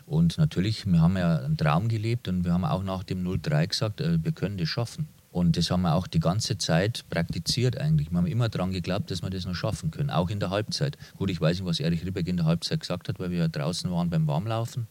Und 0.07 0.39
natürlich, 0.39 0.87
wir 0.87 1.01
haben 1.01 1.17
ja 1.17 1.39
einen 1.39 1.57
Traum 1.57 1.89
gelebt 1.89 2.29
und 2.29 2.45
wir 2.45 2.53
haben 2.53 2.65
auch 2.65 2.83
nach 2.83 3.05
dem 3.05 3.27
0-3 3.27 3.69
gesagt, 3.69 4.01
äh, 4.01 4.23
wir 4.23 4.33
können 4.33 4.59
das 4.59 4.69
schaffen. 4.69 5.09
Und 5.31 5.57
das 5.57 5.71
haben 5.71 5.83
wir 5.83 5.95
auch 5.95 6.07
die 6.07 6.21
ganze 6.21 6.59
Zeit 6.59 7.05
praktiziert 7.11 7.77
eigentlich. 7.77 8.13
Wir 8.13 8.19
haben 8.19 8.27
immer 8.27 8.49
daran 8.49 8.71
geglaubt, 8.71 9.11
dass 9.11 9.21
wir 9.23 9.31
das 9.31 9.47
noch 9.47 9.55
schaffen 9.57 9.91
können, 9.91 10.11
auch 10.11 10.31
in 10.31 10.39
der 10.39 10.51
Halbzeit. 10.51 10.97
Gut, 11.17 11.29
ich 11.29 11.41
weiß 11.41 11.59
nicht, 11.59 11.67
was 11.67 11.81
Erich 11.81 12.05
Ribbeck 12.05 12.29
in 12.29 12.37
der 12.37 12.47
Halbzeit 12.47 12.79
gesagt 12.81 13.09
hat, 13.09 13.19
weil 13.19 13.31
wir 13.31 13.39
ja 13.39 13.49
draußen 13.49 13.91
waren 13.91 14.11
beim 14.11 14.29
Warmlaufen. 14.29 14.87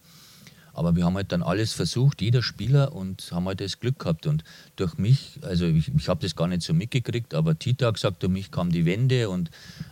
Aber 0.74 0.98
wir 0.98 1.06
haben 1.06 1.16
halt 1.16 1.32
dann 1.32 1.44
alles 1.44 1.72
versucht, 1.72 2.22
jeder 2.22 2.42
Spieler, 2.42 2.94
und 2.94 3.32
haben 3.32 3.46
halt 3.46 3.62
das 3.62 3.80
Glück 3.80 4.00
gehabt. 4.00 4.26
Und 4.28 4.44
durch 4.76 4.98
mich, 4.98 5.40
also 5.44 5.66
ich, 5.66 5.94
ich 5.96 6.10
habe 6.10 6.22
das 6.22 6.36
gar 6.36 6.48
nicht 6.48 6.64
so 6.64 6.74
mitgekriegt, 6.74 7.36
aber 7.36 7.58
Tita 7.58 7.86
hat 7.88 7.94
gesagt, 7.94 8.22
durch 8.24 8.34
mich 8.34 8.52
kam 8.52 8.70
die 8.70 8.84
Wende. 8.84 9.30
Und, 9.30 9.50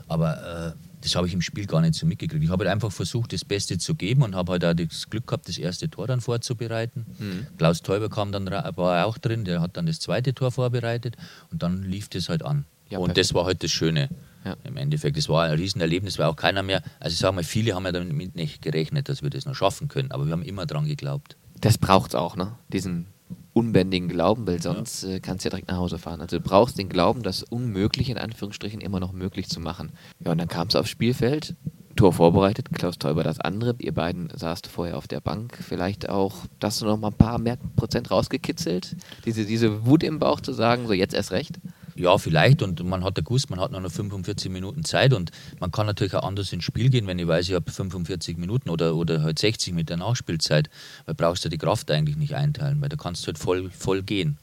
aber 0.08 0.74
äh, 0.76 0.91
das 1.02 1.16
habe 1.16 1.28
ich 1.28 1.34
im 1.34 1.42
Spiel 1.42 1.66
gar 1.66 1.82
nicht 1.82 1.96
so 1.96 2.06
mitgekriegt. 2.06 2.44
Ich 2.44 2.50
habe 2.50 2.64
halt 2.64 2.74
einfach 2.74 2.92
versucht, 2.92 3.34
das 3.34 3.44
Beste 3.44 3.78
zu 3.78 3.96
geben 3.96 4.22
und 4.22 4.36
habe 4.36 4.54
halt 4.54 4.66
auch 4.66 4.74
das 4.74 5.10
Glück 5.10 5.28
gehabt, 5.28 5.48
das 5.48 5.58
erste 5.58 5.90
Tor 5.90 6.08
dann 6.08 6.22
vorzubereiten. 6.22 7.06
Mhm. 7.20 7.48
Klaus 7.58 7.82
Teuber 7.82 8.10
kam 8.10 8.32
dann, 8.32 8.46
war 8.48 9.06
auch 9.06 9.18
drin, 9.18 9.44
der 9.44 9.62
hat 9.62 9.78
dann 9.78 9.86
das 9.86 10.00
zweite 10.00 10.34
Tor 10.34 10.52
vorbereitet 10.52 11.18
und 11.52 11.64
dann 11.64 11.84
lief 11.84 12.10
das 12.10 12.30
halt 12.30 12.44
an. 12.44 12.66
Ja, 12.90 13.00
und 13.00 13.08
perfekt. 13.08 13.18
das 13.18 13.34
war 13.34 13.46
halt 13.46 13.64
das 13.64 13.72
Schöne. 13.72 14.10
Ja. 14.44 14.56
Im 14.64 14.78
Endeffekt, 14.78 15.18
das 15.18 15.30
war 15.30 15.46
ein 15.46 15.52
Riesenerlebnis, 15.52 16.18
weil 16.18 16.26
auch 16.26 16.36
keiner 16.36 16.64
mehr, 16.64 16.82
also 17.00 17.14
ich 17.14 17.20
sage 17.20 17.36
mal, 17.36 17.44
viele 17.44 17.76
haben 17.76 17.86
ja 17.86 17.92
damit 17.92 18.36
nicht 18.36 18.62
gerechnet, 18.62 19.08
dass 19.08 19.22
wir 19.22 19.30
das 19.30 19.46
noch 19.46 19.56
schaffen 19.56 19.88
können, 19.88 20.12
aber 20.12 20.26
wir 20.26 20.32
haben 20.32 20.44
immer 20.44 20.66
dran 20.66 20.86
geglaubt. 20.86 21.38
Das 21.60 21.78
braucht 21.78 22.12
es 22.12 22.16
auch, 22.16 22.36
ne? 22.36 22.56
Diesen 22.74 23.06
unbändigen 23.54 24.08
Glauben, 24.08 24.48
weil 24.48 24.62
sonst 24.62 25.04
äh, 25.04 25.20
kannst 25.20 25.44
du 25.44 25.48
ja 25.48 25.52
direkt 25.52 25.70
nach 25.70 25.78
Hause 25.78 25.98
fahren. 25.98 26.22
Also 26.22 26.38
du 26.38 26.44
brauchst 26.44 26.78
den 26.78 26.90
Glauben, 26.90 27.24
das 27.24 27.44
Unmögliche 27.44 28.12
in 28.12 28.18
Anführungsstrichen 28.18 28.82
immer 28.82 29.00
noch 29.00 29.12
möglich 29.12 29.50
zu 29.50 29.60
machen. 29.60 29.92
Ja, 30.24 30.32
und 30.32 30.38
dann 30.38 30.48
kam 30.48 30.68
es 30.68 30.76
aufs 30.76 30.90
Spielfeld, 30.90 31.56
Tor 31.96 32.14
vorbereitet, 32.14 32.70
Klaus 32.74 32.98
Teuber 32.98 33.24
das 33.24 33.40
andere. 33.40 33.76
Ihr 33.80 33.94
beiden 33.94 34.30
saßt 34.34 34.68
vorher 34.68 34.98
auf 34.98 35.08
der 35.08 35.20
Bank. 35.20 35.58
Vielleicht 35.62 36.10
auch, 36.10 36.46
dass 36.60 36.80
du 36.80 36.86
noch 36.86 36.98
mal 36.98 37.10
ein 37.10 37.14
paar 37.14 37.38
mehr 37.38 37.58
Prozent 37.76 38.12
rausgekitzelt? 38.12 38.96
Diese, 39.26 39.46
diese 39.46 39.86
Wut 39.86 40.04
im 40.04 40.20
Bauch 40.20 40.40
zu 40.40 40.54
sagen, 40.54 40.88
so 40.88 40.94
jetzt 40.94 41.14
erst 41.14 41.32
recht? 41.32 41.60
Ja, 41.96 42.18
vielleicht. 42.18 42.62
Und 42.62 42.84
man 42.84 43.04
hat 43.04 43.18
ja 43.18 43.24
gewusst, 43.24 43.50
man 43.50 43.60
hat 43.60 43.72
nur 43.72 43.82
noch 43.82 43.92
45 43.92 44.52
Minuten 44.52 44.84
Zeit 44.84 45.14
und 45.14 45.32
man 45.60 45.72
kann 45.72 45.86
natürlich 45.86 46.16
auch 46.16 46.24
anders 46.24 46.52
ins 46.54 46.64
Spiel 46.64 46.90
gehen, 46.90 47.08
wenn 47.08 47.20
ich 47.20 47.28
weiß, 47.28 47.50
ich 47.50 47.56
habe 47.56 47.70
45 47.70 48.38
Minuten 48.38 48.70
oder, 48.70 48.96
oder 48.96 49.22
halt 49.22 49.40
60 49.40 49.74
mit 49.74 49.90
der 49.90 49.98
Nachspielzeit, 49.98 50.70
weil 51.06 51.16
brauchst 51.16 51.46
du 51.46 51.50
die 51.50 51.58
Kraft 51.58 51.92
eigentlich 51.92 52.18
nicht 52.18 52.36
einteilen, 52.36 52.82
weil 52.82 52.90
da 52.90 52.96
kannst 52.96 53.24
du 53.24 53.28
halt 53.28 53.38
voll, 53.38 53.70
voll 53.70 54.04
gehen. 54.04 54.38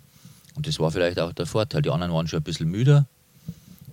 Und 0.54 0.66
das 0.66 0.78
war 0.78 0.90
vielleicht 0.90 1.20
auch 1.20 1.32
der 1.32 1.46
Vorteil. 1.46 1.82
Die 1.82 1.90
anderen 1.90 2.12
waren 2.12 2.26
schon 2.26 2.40
ein 2.40 2.44
bisschen 2.44 2.68
müder 2.68 3.06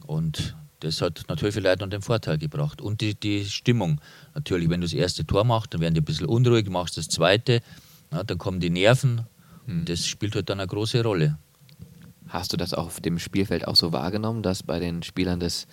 und 0.06 0.56
das 0.80 1.02
hat 1.02 1.24
natürlich 1.28 1.56
vielleicht 1.56 1.80
noch 1.80 1.90
den 1.90 2.02
Vorteil 2.02 2.38
gebracht. 2.38 2.82
Und 2.82 3.02
die, 3.02 3.16
die 3.16 3.46
Stimmung. 3.46 4.02
Natürlich, 4.34 4.70
wenn 4.70 4.82
du 4.82 4.86
das 4.86 4.94
erste 4.94 5.26
Tor 5.26 5.44
machst, 5.44 5.74
dann 5.74 5.82
werden 5.82 5.94
die 5.94 6.02
ein 6.02 6.06
bisschen 6.06 6.28
unruhig, 6.28 6.70
machst 6.70 6.98
das 6.98 7.08
zweite, 7.08 7.62
na, 8.12 8.24
dann 8.24 8.38
kommen 8.38 8.60
die 8.60 8.70
Nerven. 8.70 9.22
Hm. 9.66 9.86
Das 9.86 10.06
spielt 10.06 10.36
halt 10.36 10.50
dann 10.50 10.60
eine 10.60 10.68
große 10.68 11.02
Rolle. 11.02 11.38
Hast 12.28 12.54
du 12.54 12.58
das 12.58 12.74
auf 12.74 13.02
dem 13.02 13.20
Spielfeld 13.20 13.68
auch 13.68 13.76
so 13.76 13.94
wahrgenommen, 13.94 14.42
dass 14.42 14.64
bei 14.64 14.80
den 14.80 15.04
Spielern 15.04 15.40
des 15.40 15.68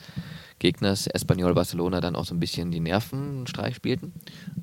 Gegners 0.58 1.08
Espanyol 1.08 1.54
Barcelona 1.54 2.00
dann 2.00 2.14
auch 2.14 2.24
so 2.24 2.34
ein 2.34 2.40
bisschen 2.40 2.70
die 2.70 2.78
Nerven 2.78 3.46
Streich 3.48 3.74
spielten? 3.74 4.12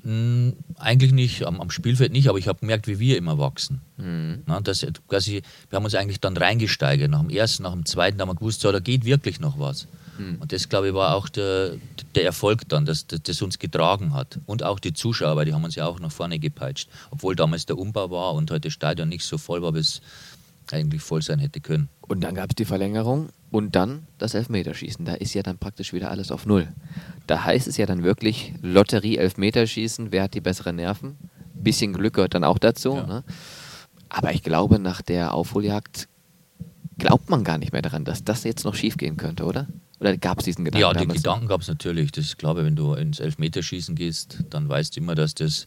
Mm, 0.02 0.50
eigentlich 0.78 1.12
nicht, 1.12 1.44
am, 1.44 1.60
am, 1.60 1.70
Spielfeld 1.70 2.12
nicht, 2.12 2.28
aber 2.28 2.38
ich 2.38 2.48
habe 2.48 2.60
gemerkt, 2.60 2.86
wie 2.86 2.98
wir 2.98 3.18
immer 3.18 3.38
wachsen. 3.38 3.82
Mhm. 3.98 4.42
Na, 4.46 4.60
das, 4.60 4.86
quasi, 5.08 5.42
wir 5.68 5.76
haben 5.76 5.84
uns 5.84 5.94
eigentlich 5.94 6.20
dann 6.20 6.36
reingesteigert. 6.36 7.10
Nach 7.10 7.20
dem 7.20 7.28
ersten, 7.28 7.64
nach 7.64 7.72
dem 7.72 7.84
zweiten 7.84 8.20
haben 8.20 8.28
wir 8.28 8.34
gewusst, 8.34 8.62
so, 8.62 8.72
da 8.72 8.80
geht 8.80 9.04
wirklich 9.04 9.40
noch 9.40 9.58
was. 9.58 9.88
Mhm. 10.20 10.38
Und 10.40 10.52
das, 10.52 10.68
glaube 10.68 10.88
ich, 10.88 10.94
war 10.94 11.14
auch 11.14 11.28
der, 11.28 11.72
der 12.14 12.24
Erfolg 12.24 12.68
dann, 12.68 12.84
dass 12.84 13.06
das 13.06 13.42
uns 13.42 13.58
getragen 13.58 14.14
hat. 14.14 14.38
Und 14.46 14.62
auch 14.62 14.78
die 14.78 14.92
Zuschauer, 14.92 15.36
weil 15.36 15.46
die 15.46 15.52
haben 15.52 15.64
uns 15.64 15.74
ja 15.74 15.86
auch 15.86 16.00
nach 16.00 16.12
vorne 16.12 16.38
gepeitscht. 16.38 16.88
Obwohl 17.10 17.36
damals 17.36 17.66
der 17.66 17.78
Umbau 17.78 18.10
war 18.10 18.34
und 18.34 18.50
heute 18.50 18.68
das 18.68 18.72
Stadion 18.72 19.08
nicht 19.08 19.24
so 19.24 19.38
voll 19.38 19.62
war, 19.62 19.74
es 19.74 20.00
eigentlich 20.72 21.02
voll 21.02 21.22
sein 21.22 21.38
hätte 21.38 21.60
können. 21.60 21.88
Und 22.08 22.22
dann 22.22 22.34
gab 22.34 22.50
es 22.50 22.56
die 22.56 22.64
Verlängerung 22.64 23.28
und 23.50 23.76
dann 23.76 24.06
das 24.18 24.34
Elfmeterschießen. 24.34 25.04
Da 25.04 25.14
ist 25.14 25.34
ja 25.34 25.42
dann 25.42 25.58
praktisch 25.58 25.92
wieder 25.92 26.10
alles 26.10 26.30
auf 26.30 26.46
Null. 26.46 26.68
Da 27.26 27.44
heißt 27.44 27.68
es 27.68 27.76
ja 27.76 27.86
dann 27.86 28.02
wirklich 28.02 28.54
Lotterie 28.62 29.16
Elfmeterschießen. 29.16 30.12
Wer 30.12 30.24
hat 30.24 30.34
die 30.34 30.40
besseren 30.40 30.76
Nerven? 30.76 31.16
Bisschen 31.54 31.92
Glück 31.92 32.14
gehört 32.14 32.34
dann 32.34 32.44
auch 32.44 32.58
dazu. 32.58 32.96
Ja. 32.96 33.06
Ne? 33.06 33.24
Aber 34.08 34.32
ich 34.32 34.42
glaube, 34.42 34.78
nach 34.78 35.02
der 35.02 35.34
Aufholjagd 35.34 36.08
glaubt 36.98 37.30
man 37.30 37.44
gar 37.44 37.58
nicht 37.58 37.72
mehr 37.72 37.82
daran, 37.82 38.04
dass 38.04 38.24
das 38.24 38.44
jetzt 38.44 38.64
noch 38.64 38.74
schiefgehen 38.74 39.16
könnte, 39.16 39.44
oder? 39.44 39.68
Oder 40.00 40.16
gab 40.16 40.38
es 40.38 40.46
diesen 40.46 40.64
Gedanken? 40.64 40.82
Ja, 40.82 40.92
den 40.92 41.08
Gedanken 41.08 41.46
gab 41.46 41.60
es 41.60 41.68
natürlich. 41.68 42.10
Das 42.12 42.24
ist 42.24 42.38
klar, 42.38 42.56
wenn 42.56 42.74
du 42.74 42.94
ins 42.94 43.20
Elfmeterschießen 43.20 43.94
gehst, 43.94 44.44
dann 44.50 44.68
weißt 44.68 44.96
du 44.96 45.00
immer, 45.00 45.14
dass 45.14 45.34
das 45.34 45.66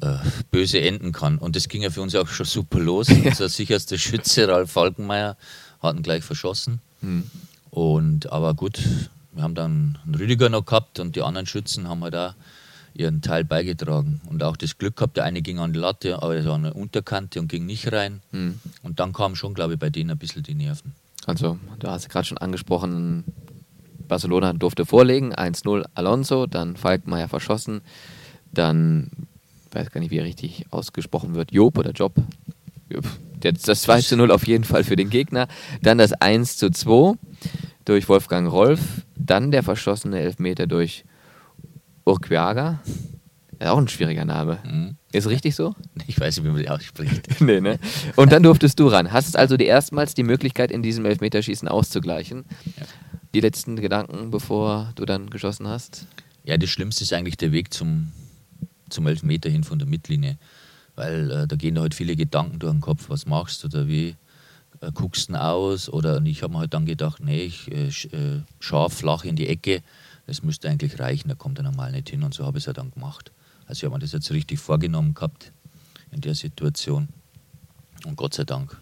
äh, 0.00 0.16
böse 0.50 0.80
enden 0.80 1.12
kann. 1.12 1.38
Und 1.38 1.56
das 1.56 1.68
ging 1.68 1.82
ja 1.82 1.90
für 1.90 2.02
uns 2.02 2.14
auch 2.14 2.28
schon 2.28 2.46
super 2.46 2.78
los. 2.78 3.08
Unser 3.24 3.48
sicherster 3.48 3.98
Schütze, 3.98 4.48
Ralf 4.48 4.72
Falkenmeier, 4.72 5.36
hat 5.80 5.96
ihn 5.96 6.02
gleich 6.02 6.24
verschossen. 6.24 6.80
Mhm. 7.00 7.24
Und, 7.70 8.32
aber 8.32 8.54
gut, 8.54 8.80
wir 9.32 9.42
haben 9.42 9.54
dann 9.54 9.98
einen 10.04 10.14
Rüdiger 10.14 10.48
noch 10.48 10.64
gehabt 10.64 10.98
und 11.00 11.16
die 11.16 11.22
anderen 11.22 11.46
Schützen 11.46 11.88
haben 11.88 12.02
halt 12.02 12.16
auch 12.16 12.34
ihren 12.94 13.22
Teil 13.22 13.44
beigetragen. 13.44 14.20
Und 14.28 14.42
auch 14.42 14.56
das 14.56 14.78
Glück 14.78 14.96
gehabt, 14.96 15.16
der 15.16 15.24
eine 15.24 15.42
ging 15.42 15.58
an 15.58 15.72
die 15.72 15.78
Latte, 15.78 16.22
aber 16.22 16.36
er 16.36 16.44
war 16.44 16.54
an 16.54 16.64
der 16.64 16.76
Unterkante 16.76 17.40
und 17.40 17.48
ging 17.48 17.64
nicht 17.64 17.92
rein. 17.92 18.20
Mhm. 18.32 18.58
Und 18.82 19.00
dann 19.00 19.12
kamen 19.12 19.36
schon, 19.36 19.54
glaube 19.54 19.74
ich, 19.74 19.78
bei 19.78 19.90
denen 19.90 20.10
ein 20.10 20.18
bisschen 20.18 20.42
die 20.42 20.54
Nerven. 20.54 20.94
Also, 21.26 21.58
du 21.78 21.88
hast 21.88 22.08
gerade 22.08 22.26
schon 22.26 22.38
angesprochen, 22.38 23.24
Barcelona 24.08 24.52
durfte 24.54 24.86
vorlegen, 24.86 25.34
1-0 25.34 25.84
Alonso, 25.94 26.46
dann 26.46 26.76
Falkmeier 26.76 27.28
verschossen, 27.28 27.82
dann, 28.50 29.10
weiß 29.72 29.90
gar 29.90 30.00
nicht, 30.00 30.10
wie 30.10 30.18
er 30.18 30.24
richtig 30.24 30.66
ausgesprochen 30.70 31.34
wird, 31.34 31.52
Job 31.52 31.78
oder 31.78 31.92
Job. 31.92 32.14
Das 33.40 33.82
2 33.82 34.16
0 34.16 34.30
auf 34.30 34.46
jeden 34.46 34.64
Fall 34.64 34.84
für 34.84 34.96
den 34.96 35.10
Gegner. 35.10 35.48
Dann 35.82 35.98
das 35.98 36.12
1 36.12 36.58
2 36.58 37.14
durch 37.84 38.08
Wolfgang 38.08 38.50
Rolf. 38.50 38.80
Dann 39.16 39.50
der 39.50 39.62
verschossene 39.62 40.20
Elfmeter 40.20 40.66
durch 40.66 41.04
Urquiaga. 42.04 42.80
Auch 43.60 43.78
ein 43.78 43.88
schwieriger 43.88 44.24
Name. 44.24 44.58
Mhm. 44.64 44.96
Ist 45.12 45.28
richtig 45.28 45.54
so? 45.56 45.74
Ich 46.06 46.20
weiß 46.20 46.36
nicht, 46.36 46.44
wie 46.44 46.50
man 46.50 46.62
die 46.62 46.68
ausspricht. 46.68 47.40
nee, 47.40 47.60
ne? 47.60 47.78
Und 48.14 48.30
dann 48.30 48.42
durftest 48.42 48.78
du 48.78 48.86
ran. 48.86 49.12
Hast 49.12 49.36
also 49.36 49.56
die 49.56 49.66
erstmals 49.66 50.14
die 50.14 50.22
Möglichkeit, 50.22 50.70
in 50.70 50.82
diesem 50.82 51.04
Elfmeterschießen 51.04 51.66
auszugleichen. 51.66 52.44
Ja. 52.76 52.84
Die 53.34 53.40
letzten 53.40 53.76
Gedanken, 53.76 54.30
bevor 54.30 54.92
du 54.94 55.04
dann 55.04 55.28
geschossen 55.28 55.66
hast? 55.66 56.06
Ja, 56.44 56.56
das 56.56 56.70
Schlimmste 56.70 57.04
ist 57.04 57.12
eigentlich 57.12 57.36
der 57.36 57.52
Weg 57.52 57.74
zum, 57.74 58.12
zum 58.90 59.06
Elfmeter 59.06 59.50
hin 59.50 59.64
von 59.64 59.78
der 59.78 59.88
Mittellinie. 59.88 60.38
Weil 60.94 61.30
äh, 61.30 61.46
da 61.46 61.56
gehen 61.56 61.78
halt 61.78 61.94
viele 61.94 62.16
Gedanken 62.16 62.58
durch 62.58 62.72
den 62.72 62.80
Kopf. 62.80 63.08
Was 63.08 63.26
machst 63.26 63.62
du 63.62 63.68
oder 63.68 63.86
wie? 63.86 64.16
Äh, 64.80 64.92
guckst 64.92 65.30
du 65.30 65.40
aus? 65.40 65.88
Oder 65.88 66.20
ich 66.24 66.42
habe 66.42 66.52
mir 66.52 66.60
halt 66.60 66.74
dann 66.74 66.86
gedacht, 66.86 67.20
nee, 67.22 67.42
ich 67.42 67.70
äh, 67.70 67.88
äh, 67.88 68.42
scharf 68.60 68.94
flach 68.94 69.24
in 69.24 69.36
die 69.36 69.48
Ecke. 69.48 69.82
Das 70.26 70.42
müsste 70.42 70.68
eigentlich 70.68 70.98
reichen, 70.98 71.28
da 71.28 71.34
kommt 71.34 71.58
er 71.58 71.64
normal 71.64 71.92
nicht 71.92 72.10
hin. 72.10 72.22
Und 72.22 72.34
so 72.34 72.44
habe 72.44 72.58
ich 72.58 72.62
es 72.62 72.66
ja 72.66 72.72
dann 72.72 72.90
gemacht. 72.90 73.32
Also 73.66 73.78
ich 73.80 73.84
habe 73.84 73.94
mir 73.94 74.00
das 74.00 74.12
jetzt 74.12 74.30
richtig 74.30 74.58
vorgenommen 74.58 75.14
gehabt 75.14 75.52
in 76.10 76.20
der 76.20 76.34
Situation. 76.34 77.08
Und 78.04 78.16
Gott 78.16 78.34
sei 78.34 78.44
Dank 78.44 78.76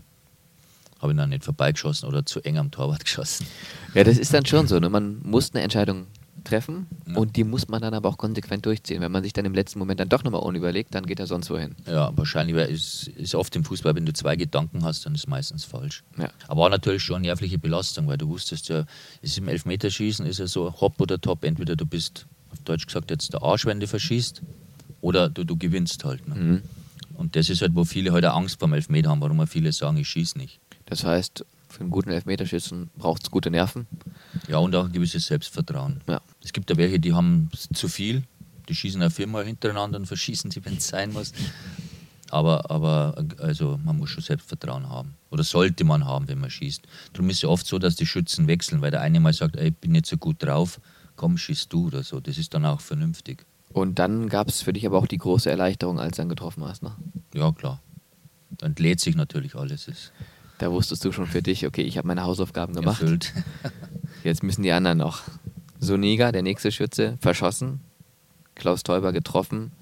habe 1.01 1.13
ich 1.13 1.19
dann 1.19 1.31
nicht 1.31 1.45
vorbeigeschossen 1.45 2.09
oder 2.09 2.25
zu 2.25 2.41
eng 2.41 2.59
am 2.59 2.71
Torwart 2.71 3.05
geschossen. 3.05 3.47
Ja, 3.95 4.05
das 4.05 4.19
ist 4.19 4.33
dann 4.33 4.47
schon 4.47 4.67
so. 4.67 4.79
Ne? 4.79 4.89
Man 4.89 5.21
muss 5.23 5.53
eine 5.55 5.63
Entscheidung 5.63 6.07
treffen 6.45 6.87
ja. 7.07 7.17
und 7.17 7.37
die 7.37 7.45
muss 7.45 7.69
man 7.69 7.81
dann 7.83 7.95
aber 7.95 8.09
auch 8.09 8.19
konsequent 8.19 8.67
durchziehen. 8.67 9.01
Wenn 9.01 9.13
man 9.13 9.23
sich 9.23 9.33
dann 9.33 9.45
im 9.45 9.55
letzten 9.55 9.79
Moment 9.79 10.01
dann 10.01 10.09
doch 10.09 10.25
nochmal 10.25 10.43
unüberlegt, 10.43 10.95
dann 10.95 11.07
geht 11.07 11.21
er 11.21 11.27
sonst 11.27 11.51
wohin. 11.51 11.75
Ja, 11.87 12.17
wahrscheinlich 12.17 12.57
ist, 12.71 13.09
ist 13.09 13.35
oft 13.35 13.55
im 13.57 13.65
Fußball, 13.65 13.95
wenn 13.95 14.07
du 14.07 14.13
zwei 14.13 14.37
Gedanken 14.37 14.85
hast, 14.85 15.07
dann 15.07 15.15
ist 15.15 15.23
es 15.23 15.27
meistens 15.27 15.65
falsch. 15.65 16.05
Ja. 16.19 16.31
Aber 16.49 16.63
war 16.63 16.71
natürlich 16.71 17.03
schon 17.03 17.17
eine 17.17 17.27
nervliche 17.27 17.59
Belastung, 17.59 18.07
weil 18.07 18.19
du 18.19 18.29
wusstest 18.29 18.69
ja, 18.69 18.85
ist 19.23 19.39
im 19.39 19.49
Elfmeterschießen 19.49 20.27
ist 20.27 20.39
ja 20.39 20.47
so 20.47 20.73
hopp 20.81 21.01
oder 21.01 21.21
top. 21.21 21.45
Entweder 21.45 21.77
du 21.77 21.87
bist, 21.87 22.27
auf 22.53 22.61
Deutsch 22.61 22.87
gesagt, 22.87 23.11
jetzt 23.11 23.33
der 23.33 23.43
Arsch, 23.43 23.67
wenn 23.67 23.81
du 23.81 23.87
verschießt, 23.87 24.43
oder 25.01 25.29
du, 25.29 25.45
du 25.45 25.57
gewinnst 25.57 26.05
halt. 26.05 26.27
Ne? 26.29 26.35
Mhm. 26.35 26.63
Und 27.15 27.37
das 27.37 27.49
ist 27.49 27.63
halt, 27.63 27.75
wo 27.75 27.85
viele 27.85 28.11
heute 28.11 28.29
halt 28.29 28.37
Angst 28.37 28.59
beim 28.59 28.73
Elfmeter 28.73 29.11
haben, 29.11 29.21
warum 29.21 29.47
viele 29.47 29.73
sagen, 29.73 29.97
ich 29.97 30.09
schieße 30.09 30.37
nicht. 30.39 30.61
Das 30.87 31.05
heißt, 31.05 31.45
für 31.77 31.83
einen 31.83 31.91
guten 31.91 32.11
Elfmeterschützen 32.11 32.91
braucht 32.97 33.25
es 33.25 33.31
gute 33.31 33.51
Nerven. 33.51 33.87
Ja, 34.49 34.59
und 34.59 34.75
auch 34.75 34.87
ein 34.87 34.93
gewisses 34.93 35.27
Selbstvertrauen. 35.27 36.01
Ja. 36.09 36.23
Es 36.43 36.53
gibt 36.53 36.71
ja 36.71 36.77
welche, 36.77 36.99
die 36.99 37.13
haben 37.13 37.51
zu 37.75 37.89
viel, 37.89 38.25
die 38.69 38.75
schießen 38.75 39.01
ja 39.01 39.11
viermal 39.11 39.45
hintereinander 39.45 39.99
und 39.99 40.07
verschießen 40.15 40.51
sie, 40.51 40.65
wenn 40.65 40.79
es 40.79 40.89
sein 40.89 41.13
muss. 41.13 41.33
Aber, 42.31 42.71
aber 42.71 43.25
also 43.39 43.79
man 43.85 43.99
muss 43.99 44.11
schon 44.11 44.23
Selbstvertrauen 44.23 44.89
haben. 44.89 45.15
Oder 45.31 45.45
sollte 45.45 45.85
man 45.85 46.07
haben, 46.07 46.27
wenn 46.29 46.41
man 46.41 46.51
schießt. 46.51 46.83
Darum 47.13 47.29
ist 47.31 47.37
es 47.37 47.43
ja 47.43 47.51
oft 47.51 47.67
so, 47.67 47.79
dass 47.79 47.95
die 47.95 48.07
Schützen 48.07 48.49
wechseln, 48.49 48.81
weil 48.81 48.91
der 48.91 49.03
eine 49.03 49.21
mal 49.21 49.33
sagt, 49.33 49.57
ey, 49.57 49.69
ich 49.69 49.77
bin 49.77 49.93
nicht 49.93 50.07
so 50.07 50.17
gut 50.17 50.43
drauf, 50.43 50.81
komm, 51.15 51.37
schießt 51.37 51.73
du 51.73 51.89
oder 51.89 52.03
so. 52.03 52.21
Das 52.21 52.39
ist 52.39 52.55
dann 52.55 52.65
auch 52.65 52.81
vernünftig. 52.81 53.45
Und 53.73 53.99
dann 53.99 54.29
gab 54.29 54.49
es 54.49 54.63
für 54.63 54.73
dich 54.73 54.87
aber 54.87 54.99
auch 54.99 55.07
die 55.07 55.19
große 55.19 55.51
Erleichterung, 55.51 56.01
als 56.01 56.17
du 56.17 56.23
dann 56.23 56.31
getroffen 56.31 56.65
hast, 56.65 56.83
ne? 56.83 56.93
Ja, 57.35 57.53
klar. 57.53 57.83
Dann 58.51 58.75
lädt 58.77 59.01
sich 59.01 59.15
natürlich 59.15 59.55
alles. 59.55 59.91
Da 60.59 60.71
wusstest 60.73 61.05
du 61.05 61.13
schon 61.13 61.27
für 61.27 61.43
dich, 61.43 61.67
okay, 61.67 61.83
ich 61.83 61.99
habe 61.99 62.09
meine 62.09 62.23
Hausaufgaben 62.23 62.75
gemacht. 62.75 63.03
Erfüllt. 63.03 63.33
Jetzt 64.25 64.43
müssen 64.43 64.63
die 64.63 64.73
anderen 64.73 64.99
noch. 64.99 65.23
Soniga, 65.79 66.33
der 66.33 66.43
nächste 66.43 66.73
Schütze, 66.73 67.19
verschossen. 67.21 67.81
Klaus 68.55 68.83
Teuber 68.83 69.13
getroffen. 69.13 69.73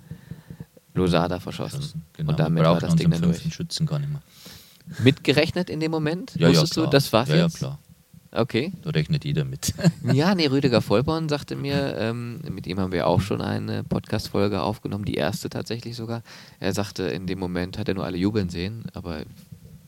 Losada 0.94 1.40
verschossen. 1.40 2.02
genau. 2.12 2.30
Und 2.30 2.38
damit 2.38 2.64
war 2.64 2.78
das 2.78 2.96
Ding 2.96 3.10
dann 3.10 3.22
durch. 3.22 3.42
Schützen 3.52 3.86
gar 3.86 3.98
nicht 3.98 4.10
mehr. 4.10 4.22
Mitgerechnet 5.02 5.70
in 5.70 5.80
dem 5.80 5.90
Moment? 5.90 6.34
Ja, 6.36 6.50
Wusstest 6.50 6.76
ja, 6.76 6.84
du, 6.84 6.90
das 6.90 7.12
war's 7.12 7.28
ja, 7.28 7.36
jetzt? 7.36 7.54
Ja, 7.54 7.58
klar. 7.58 7.78
Okay. 8.32 8.72
Da 8.82 8.90
rechnet 8.90 9.24
jeder 9.24 9.44
mit. 9.44 9.72
ja, 10.12 10.34
nee, 10.34 10.46
Rüdiger 10.46 10.82
Vollborn 10.82 11.28
sagte 11.28 11.54
mir, 11.54 11.96
ähm, 11.98 12.40
mit 12.50 12.66
ihm 12.66 12.80
haben 12.80 12.92
wir 12.92 13.06
auch 13.06 13.20
schon 13.20 13.40
eine 13.40 13.84
Podcast-Folge 13.84 14.60
aufgenommen, 14.60 15.04
die 15.04 15.14
erste 15.14 15.48
tatsächlich 15.48 15.94
sogar. 15.96 16.22
Er 16.58 16.74
sagte, 16.74 17.04
in 17.04 17.26
dem 17.26 17.38
Moment 17.38 17.78
hat 17.78 17.88
er 17.88 17.94
nur 17.94 18.04
alle 18.04 18.16
jubeln 18.16 18.48
sehen, 18.48 18.84
aber 18.92 19.22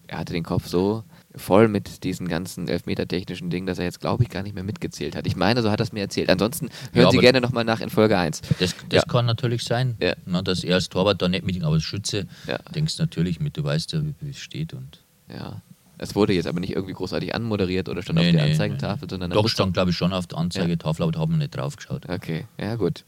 er 0.06 0.18
hatte 0.18 0.32
den 0.32 0.44
Kopf 0.44 0.66
so 0.66 1.04
voll 1.34 1.68
mit 1.68 2.04
diesen 2.04 2.28
ganzen 2.28 2.66
elfmetertechnischen 2.68 3.50
Dingen, 3.50 3.66
dass 3.66 3.78
er 3.78 3.84
jetzt, 3.84 4.00
glaube 4.00 4.22
ich, 4.22 4.30
gar 4.30 4.42
nicht 4.42 4.54
mehr 4.54 4.64
mitgezählt 4.64 5.14
hat. 5.14 5.26
Ich 5.26 5.36
meine, 5.36 5.62
so 5.62 5.70
hat 5.70 5.80
er 5.80 5.84
es 5.84 5.92
mir 5.92 6.00
erzählt. 6.00 6.30
Ansonsten 6.30 6.70
hören 6.92 7.06
ja, 7.06 7.10
Sie 7.10 7.18
gerne 7.18 7.40
nochmal 7.40 7.64
nach 7.64 7.80
in 7.80 7.90
Folge 7.90 8.16
1. 8.16 8.40
Das, 8.40 8.58
das 8.58 8.74
ja. 8.90 9.02
kann 9.02 9.26
natürlich 9.26 9.64
sein, 9.64 9.96
ja. 10.00 10.14
na, 10.24 10.42
dass 10.42 10.64
er 10.64 10.76
als 10.76 10.88
Torwart 10.88 11.20
da 11.20 11.28
nicht 11.28 11.44
mit 11.44 11.56
ihm, 11.56 11.64
aber 11.64 11.74
als 11.74 11.84
Schütze 11.84 12.26
denkst 12.74 12.98
natürlich 12.98 13.38
mit, 13.40 13.56
du 13.56 13.64
weißt 13.64 13.92
ja, 13.92 14.00
wie 14.20 14.30
es 14.30 14.38
steht. 14.38 14.72
Und 14.72 15.00
ja. 15.28 15.60
Es 15.98 16.14
wurde 16.14 16.32
jetzt 16.32 16.46
aber 16.46 16.60
nicht 16.60 16.74
irgendwie 16.74 16.94
großartig 16.94 17.34
anmoderiert 17.34 17.88
oder 17.88 18.02
stand 18.02 18.18
nee, 18.18 18.26
auf 18.26 18.32
der 18.32 18.44
nee, 18.44 18.50
Anzeigentafel, 18.50 19.06
nee. 19.06 19.10
sondern. 19.10 19.30
Doch, 19.30 19.48
stand, 19.48 19.74
glaube 19.74 19.90
ich, 19.90 19.96
schon 19.96 20.12
auf 20.12 20.26
der 20.26 20.38
Anzeigetafel, 20.38 21.02
aber 21.02 21.12
da 21.12 21.20
haben 21.20 21.32
wir 21.32 21.38
nicht 21.38 21.56
drauf 21.56 21.76
geschaut. 21.76 22.08
Okay, 22.08 22.46
ja, 22.58 22.76
gut. 22.76 23.04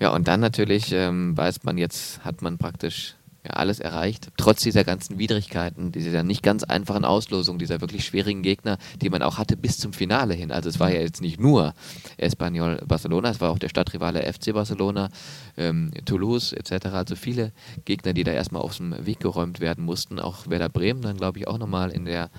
Ja, 0.00 0.10
und 0.10 0.26
dann 0.26 0.40
natürlich 0.40 0.92
ähm, 0.92 1.36
weiß 1.36 1.62
man 1.62 1.78
jetzt, 1.78 2.24
hat 2.24 2.42
man 2.42 2.58
praktisch 2.58 3.14
ja, 3.44 3.50
alles 3.50 3.78
erreicht. 3.78 4.28
Trotz 4.36 4.62
dieser 4.62 4.84
ganzen 4.84 5.18
Widrigkeiten, 5.18 5.92
dieser 5.92 6.22
nicht 6.22 6.42
ganz 6.42 6.64
einfachen 6.64 7.04
Auslosung, 7.04 7.58
dieser 7.58 7.80
wirklich 7.80 8.04
schwierigen 8.04 8.42
Gegner, 8.42 8.78
die 9.02 9.10
man 9.10 9.22
auch 9.22 9.38
hatte 9.38 9.56
bis 9.56 9.78
zum 9.78 9.92
Finale 9.92 10.34
hin. 10.34 10.50
Also 10.50 10.68
es 10.68 10.80
war 10.80 10.90
ja 10.90 11.00
jetzt 11.00 11.20
nicht 11.20 11.38
nur 11.38 11.74
Espanyol 12.16 12.80
Barcelona, 12.86 13.30
es 13.30 13.40
war 13.40 13.50
auch 13.50 13.58
der 13.58 13.68
Stadtrivale 13.68 14.22
FC 14.32 14.54
Barcelona, 14.54 15.10
ähm, 15.56 15.92
Toulouse 16.06 16.52
etc. 16.52 16.86
Also 16.86 17.16
viele 17.16 17.52
Gegner, 17.84 18.14
die 18.14 18.24
da 18.24 18.32
erstmal 18.32 18.62
aus 18.62 18.78
dem 18.78 18.94
Weg 19.04 19.20
geräumt 19.20 19.60
werden 19.60 19.84
mussten. 19.84 20.18
Auch 20.18 20.48
Werder 20.48 20.70
Bremen 20.70 21.02
dann, 21.02 21.16
glaube 21.16 21.38
ich, 21.38 21.46
auch 21.46 21.58
nochmal 21.58 21.90
in 21.90 22.06
der 22.06 22.30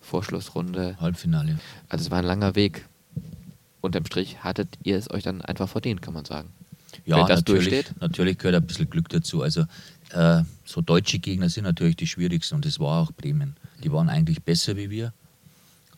Vorschlussrunde. 0.00 0.96
Halbfinale. 1.00 1.58
Also 1.88 2.04
es 2.04 2.10
war 2.10 2.18
ein 2.18 2.24
langer 2.24 2.54
Weg. 2.54 2.86
Unterm 3.80 4.06
Strich 4.06 4.44
hattet 4.44 4.68
ihr 4.84 4.96
es 4.96 5.10
euch 5.10 5.24
dann 5.24 5.42
einfach 5.42 5.68
verdient, 5.68 6.02
kann 6.02 6.14
man 6.14 6.24
sagen. 6.24 6.50
Ja, 7.04 7.26
natürlich, 7.26 7.86
natürlich 8.00 8.38
gehört 8.38 8.56
ein 8.56 8.66
bisschen 8.66 8.88
Glück 8.88 9.08
dazu. 9.08 9.42
Also 9.42 9.64
äh, 10.12 10.42
so 10.64 10.80
deutsche 10.80 11.18
Gegner 11.18 11.48
sind 11.48 11.64
natürlich 11.64 11.96
die 11.96 12.06
schwierigsten 12.06 12.56
und 12.56 12.64
das 12.64 12.78
war 12.78 13.02
auch 13.02 13.12
Bremen. 13.12 13.56
Die 13.82 13.92
waren 13.92 14.08
eigentlich 14.08 14.42
besser 14.42 14.76
wie 14.76 14.90
wir, 14.90 15.12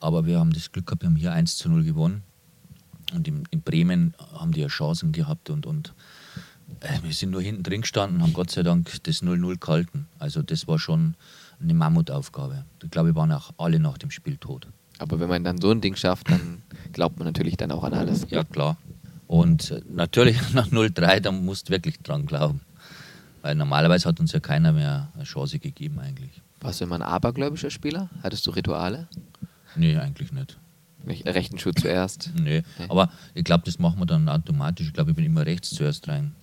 aber 0.00 0.26
wir 0.26 0.38
haben 0.38 0.52
das 0.52 0.72
Glück 0.72 0.86
gehabt, 0.86 1.02
wir 1.02 1.08
haben 1.08 1.16
hier 1.16 1.32
1 1.32 1.56
zu 1.56 1.68
0 1.68 1.84
gewonnen 1.84 2.22
und 3.12 3.28
in, 3.28 3.44
in 3.50 3.62
Bremen 3.62 4.14
haben 4.32 4.52
die 4.52 4.60
ja 4.60 4.68
Chancen 4.68 5.12
gehabt 5.12 5.50
und, 5.50 5.66
und 5.66 5.94
äh, 6.80 7.02
wir 7.02 7.12
sind 7.12 7.30
nur 7.30 7.42
hinten 7.42 7.62
drin 7.62 7.82
gestanden 7.82 8.18
und 8.18 8.22
haben 8.22 8.32
Gott 8.32 8.50
sei 8.50 8.62
Dank 8.62 8.90
das 9.04 9.22
0-0 9.22 9.58
gehalten. 9.58 10.06
Also 10.18 10.42
das 10.42 10.66
war 10.66 10.78
schon 10.78 11.14
eine 11.60 11.74
Mammutaufgabe. 11.74 12.64
Ich 12.82 12.90
glaube, 12.90 13.10
wir 13.10 13.14
waren 13.14 13.32
auch 13.32 13.52
alle 13.58 13.78
nach 13.78 13.98
dem 13.98 14.10
Spiel 14.10 14.36
tot. 14.36 14.66
Aber 14.98 15.18
wenn 15.20 15.28
man 15.28 15.44
dann 15.44 15.60
so 15.60 15.70
ein 15.70 15.80
Ding 15.80 15.96
schafft, 15.96 16.30
dann 16.30 16.62
glaubt 16.92 17.18
man 17.18 17.26
natürlich 17.26 17.56
dann 17.56 17.72
auch 17.72 17.84
an 17.84 17.94
alles. 17.94 18.26
Ja, 18.30 18.44
klar. 18.44 18.76
Und 19.26 19.70
äh, 19.70 19.82
natürlich 19.88 20.38
nach 20.54 20.68
0-3, 20.68 21.20
da 21.20 21.32
musst 21.32 21.68
du 21.68 21.72
wirklich 21.72 21.98
dran 21.98 22.26
glauben. 22.26 22.60
Weil 23.44 23.56
normalerweise 23.56 24.08
hat 24.08 24.20
uns 24.20 24.32
ja 24.32 24.40
keiner 24.40 24.72
mehr 24.72 25.12
eine 25.14 25.24
Chance 25.24 25.58
gegeben 25.58 25.98
eigentlich. 25.98 26.40
Warst 26.62 26.80
du 26.80 26.86
immer 26.86 26.94
ein 26.94 27.02
abergläubischer 27.02 27.68
Spieler? 27.68 28.08
Hattest 28.22 28.46
du 28.46 28.52
Rituale? 28.52 29.06
Nee, 29.76 29.98
eigentlich 29.98 30.32
nicht. 30.32 30.56
Nicht, 31.04 31.26
rechten 31.26 31.58
Schuh 31.58 31.72
zuerst. 31.72 32.30
Nee. 32.42 32.62
Nee. 32.78 32.86
Aber 32.88 33.10
ich 33.34 33.44
glaube, 33.44 33.64
das 33.66 33.78
machen 33.78 33.98
wir 33.98 34.06
dann 34.06 34.30
automatisch. 34.30 34.86
Ich 34.86 34.94
glaube, 34.94 35.10
ich 35.10 35.16
bin 35.16 35.26
immer 35.26 35.44
rechts 35.44 35.68
zuerst 35.68 36.08
rein. 36.08 36.34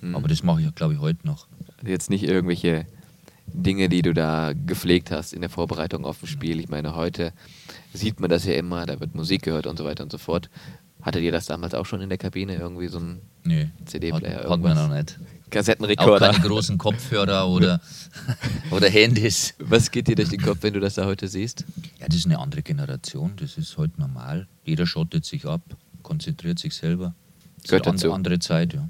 Hm. 0.00 0.16
Aber 0.16 0.26
das 0.26 0.42
mache 0.42 0.60
ich, 0.60 0.74
glaube 0.74 0.94
ich, 0.94 0.98
heute 0.98 1.24
noch. 1.28 1.46
Jetzt 1.86 2.10
nicht 2.10 2.24
irgendwelche 2.24 2.86
Dinge, 3.46 3.88
die 3.88 4.02
du 4.02 4.12
da 4.12 4.52
gepflegt 4.52 5.12
hast 5.12 5.34
in 5.34 5.42
der 5.42 5.50
Vorbereitung 5.50 6.04
auf 6.04 6.24
ein 6.24 6.26
Spiel. 6.26 6.58
Ich 6.58 6.68
meine, 6.68 6.96
heute 6.96 7.32
sieht 7.94 8.18
man 8.18 8.30
das 8.30 8.44
ja 8.46 8.54
immer, 8.54 8.84
da 8.84 8.98
wird 8.98 9.14
Musik 9.14 9.42
gehört 9.42 9.68
und 9.68 9.78
so 9.78 9.84
weiter 9.84 10.02
und 10.02 10.10
so 10.10 10.18
fort. 10.18 10.50
Hattet 11.02 11.22
ihr 11.22 11.32
das 11.32 11.46
damals 11.46 11.74
auch 11.74 11.86
schon 11.86 12.00
in 12.00 12.08
der 12.08 12.18
Kabine? 12.18 12.56
Irgendwie 12.56 12.88
so 12.88 12.98
ein 12.98 13.20
Nee. 13.44 13.70
CD-Player, 13.86 14.40
Hat, 14.44 14.50
hat 14.50 14.60
man 14.60 14.76
noch 14.76 14.94
nicht. 14.94 15.18
Auch 15.46 15.50
Kassettenrekorder? 15.50 16.32
keine 16.32 16.44
großen 16.46 16.76
Kopfhörer 16.76 17.48
oder, 17.48 17.80
oder 18.70 18.90
Handys. 18.90 19.54
Was 19.58 19.90
geht 19.90 20.08
dir 20.08 20.16
durch 20.16 20.28
den 20.28 20.42
Kopf, 20.42 20.58
wenn 20.62 20.74
du 20.74 20.80
das 20.80 20.94
da 20.94 21.06
heute 21.06 21.28
siehst? 21.28 21.64
Ja, 21.98 22.06
das 22.06 22.16
ist 22.16 22.26
eine 22.26 22.38
andere 22.38 22.62
Generation. 22.62 23.32
Das 23.36 23.56
ist 23.56 23.78
heute 23.78 23.98
normal. 24.00 24.46
Jeder 24.64 24.86
schottet 24.86 25.24
sich 25.24 25.46
ab, 25.46 25.62
konzentriert 26.02 26.58
sich 26.58 26.74
selber. 26.74 27.14
Das 27.62 27.70
Gehört 27.70 27.86
ist 27.86 27.88
eine 27.88 27.96
dazu. 27.96 28.06
andere, 28.12 28.34
andere 28.34 28.38
Zeit, 28.40 28.74
ja. 28.74 28.88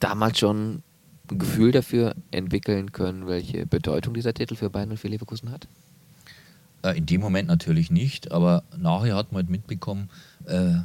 Damals 0.00 0.38
schon 0.38 0.82
ein 1.30 1.38
Gefühl 1.38 1.72
dafür 1.72 2.14
entwickeln 2.30 2.92
können, 2.92 3.26
welche 3.26 3.66
Bedeutung 3.66 4.14
dieser 4.14 4.32
Titel 4.32 4.54
für 4.54 4.70
Bayern 4.70 4.90
und 4.92 4.96
für 4.96 5.08
Leverkusen 5.08 5.50
hat? 5.50 5.68
Äh, 6.82 6.96
In 6.96 7.04
dem 7.06 7.20
Moment 7.20 7.48
natürlich 7.48 7.90
nicht, 7.90 8.32
aber 8.32 8.62
nachher 8.78 9.16
hat 9.16 9.32
man 9.32 9.42
halt 9.42 9.50
mitbekommen, 9.50 10.08
äh, 10.46 10.76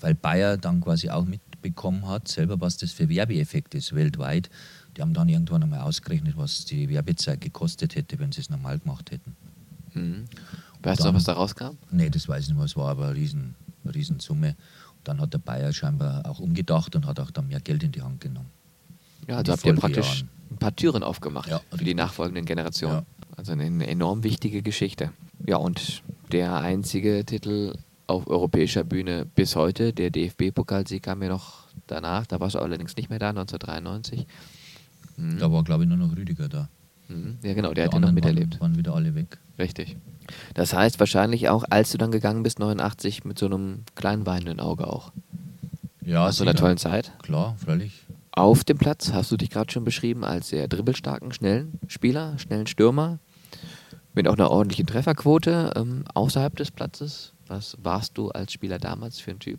weil 0.00 0.14
Bayer 0.14 0.56
dann 0.56 0.80
quasi 0.80 1.10
auch 1.10 1.24
mitbekommen 1.24 2.06
hat, 2.08 2.28
selber 2.28 2.60
was 2.60 2.76
das 2.78 2.92
für 2.92 3.08
Werbeeffekt 3.08 3.74
ist 3.74 3.94
weltweit. 3.94 4.50
Die 4.96 5.02
haben 5.02 5.14
dann 5.14 5.28
irgendwann 5.28 5.62
einmal 5.62 5.80
ausgerechnet, 5.80 6.36
was 6.36 6.64
die 6.64 6.88
Werbezeit 6.88 7.40
gekostet 7.40 7.94
hätte, 7.94 8.18
wenn 8.18 8.32
sie 8.32 8.40
es 8.40 8.50
normal 8.50 8.78
gemacht 8.78 9.10
hätten. 9.10 9.36
Mhm. 9.94 10.24
Weißt 10.82 11.00
du 11.00 11.04
Dann- 11.04 11.12
noch, 11.12 11.18
was 11.18 11.24
da 11.24 11.34
rauskam? 11.34 11.76
Nee, 11.90 12.10
das 12.10 12.28
weiß 12.28 12.42
ich 12.44 12.48
nicht 12.48 12.56
mehr, 12.56 12.64
es 12.64 12.76
war 12.76 12.88
aber 12.90 13.06
eine 13.06 13.14
riesen, 13.16 13.54
Riesensumme. 13.84 14.48
Und 14.48 15.08
dann 15.08 15.20
hat 15.20 15.32
der 15.32 15.38
Bayer 15.38 15.72
scheinbar 15.72 16.26
auch 16.28 16.40
umgedacht 16.40 16.94
und 16.96 17.06
hat 17.06 17.20
auch 17.20 17.30
dann 17.30 17.48
mehr 17.48 17.60
Geld 17.60 17.82
in 17.82 17.92
die 17.92 18.02
Hand 18.02 18.20
genommen. 18.20 18.50
Ja, 19.28 19.36
also 19.36 19.52
habt 19.52 19.64
ihr 19.64 19.74
praktisch 19.74 20.24
ein 20.50 20.56
paar 20.56 20.74
Türen 20.74 21.02
aufgemacht 21.02 21.48
Ja, 21.48 21.60
für 21.74 21.84
die 21.84 21.94
nachfolgenden 21.94 22.44
Generationen. 22.46 22.96
Ja. 22.96 23.04
Also 23.36 23.52
eine 23.52 23.86
enorm 23.86 24.22
wichtige 24.24 24.62
Geschichte. 24.62 25.12
Ja, 25.46 25.56
und 25.56 26.02
der 26.32 26.56
einzige 26.56 27.24
Titel 27.24 27.74
auf 28.10 28.26
europäischer 28.26 28.84
Bühne 28.84 29.24
bis 29.24 29.56
heute, 29.56 29.92
der 29.92 30.10
DFB-Pokalsieg 30.10 31.02
kam 31.02 31.22
ja 31.22 31.28
noch 31.28 31.68
danach, 31.86 32.26
da 32.26 32.40
warst 32.40 32.56
du 32.56 32.58
allerdings 32.58 32.96
nicht 32.96 33.08
mehr 33.08 33.18
da, 33.18 33.30
1993. 33.30 34.26
Mhm. 35.16 35.38
Da 35.38 35.50
war, 35.50 35.62
glaube 35.64 35.84
ich, 35.84 35.88
nur 35.88 35.98
noch 35.98 36.14
Rüdiger 36.16 36.48
da. 36.48 36.68
Mhm. 37.08 37.38
Ja, 37.42 37.54
genau, 37.54 37.72
der 37.72 37.84
Die 37.84 37.86
hat 37.88 37.94
ja 37.94 38.00
noch 38.00 38.12
miterlebt. 38.12 38.54
Waren, 38.54 38.72
waren 38.72 38.78
wieder 38.78 38.94
alle 38.94 39.14
weg. 39.14 39.38
Richtig. 39.58 39.96
Das 40.54 40.72
heißt 40.72 41.00
wahrscheinlich 41.00 41.48
auch, 41.48 41.64
als 41.70 41.90
du 41.92 41.98
dann 41.98 42.10
gegangen 42.10 42.42
bist, 42.42 42.58
89, 42.58 43.24
mit 43.24 43.38
so 43.38 43.46
einem 43.46 43.84
kleinen 43.94 44.26
weinenden 44.26 44.60
Auge 44.60 44.86
auch. 44.86 45.12
Ja, 46.04 46.26
Aus 46.26 46.36
so 46.36 46.44
einer 46.44 46.54
tollen 46.54 46.78
Zeit. 46.78 47.12
Klar, 47.22 47.56
freilich. 47.58 48.06
Auf 48.32 48.64
dem 48.64 48.78
Platz 48.78 49.12
hast 49.12 49.30
du 49.30 49.36
dich 49.36 49.50
gerade 49.50 49.72
schon 49.72 49.84
beschrieben 49.84 50.24
als 50.24 50.48
sehr 50.48 50.68
dribbelstarken, 50.68 51.32
schnellen 51.32 51.78
Spieler, 51.88 52.38
schnellen 52.38 52.66
Stürmer, 52.66 53.18
mit 54.14 54.28
auch 54.28 54.34
einer 54.34 54.50
ordentlichen 54.50 54.86
Trefferquote 54.86 55.72
ähm, 55.76 56.04
außerhalb 56.14 56.56
des 56.56 56.70
Platzes. 56.70 57.34
Was 57.50 57.76
warst 57.82 58.16
du 58.16 58.28
als 58.30 58.52
Spieler 58.52 58.78
damals 58.78 59.18
für 59.18 59.32
ein 59.32 59.40
Typ? 59.40 59.58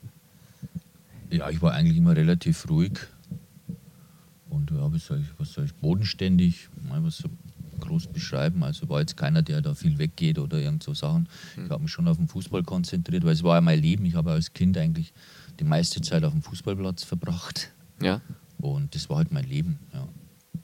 Ja, 1.30 1.49
ich 1.49 1.62
war 1.62 1.73
eigentlich 1.73 1.97
immer 1.97 2.15
relativ 2.15 2.69
ruhig 2.69 2.93
und 4.49 4.71
ja, 4.71 4.93
was 4.93 5.08
soll 5.08 5.19
ich, 5.19 5.27
was 5.38 5.51
soll 5.51 5.65
ich 5.65 5.73
bodenständig, 5.75 6.69
mal 6.88 7.04
was 7.04 7.17
so 7.17 7.30
groß 7.82 8.08
beschreiben. 8.08 8.63
Also 8.63 8.88
war 8.88 9.01
jetzt 9.01 9.17
keiner, 9.17 9.41
der 9.41 9.62
da 9.62 9.73
viel 9.73 9.97
weggeht 9.97 10.39
oder 10.39 10.58
irgend 10.58 10.84
so 10.84 10.93
Sachen. 10.93 11.27
Ich 11.62 11.69
habe 11.69 11.84
mich 11.84 11.91
schon 11.91 12.08
auf 12.08 12.15
den 12.15 12.30
Fußball 12.30 12.63
konzentriert, 12.63 13.25
weil 13.25 13.34
es 13.34 13.43
war 13.43 13.56
ja 13.56 13.62
mein 13.62 13.82
Leben. 13.82 14.06
Ich 14.06 14.15
habe 14.15 14.32
als 14.32 14.54
Kind 14.54 14.77
eigentlich 14.77 15.12
die 15.60 15.65
meiste 15.65 15.99
Zeit 15.99 16.23
auf 16.23 16.32
dem 16.32 16.43
Fußballplatz 16.43 17.04
verbracht 17.04 17.73
Ja. 18.01 18.21
und 18.62 18.95
das 18.95 19.10
war 19.10 19.17
halt 19.17 19.34
mein 19.34 19.43
Leben. 19.49 19.80
Ja. 19.93 20.08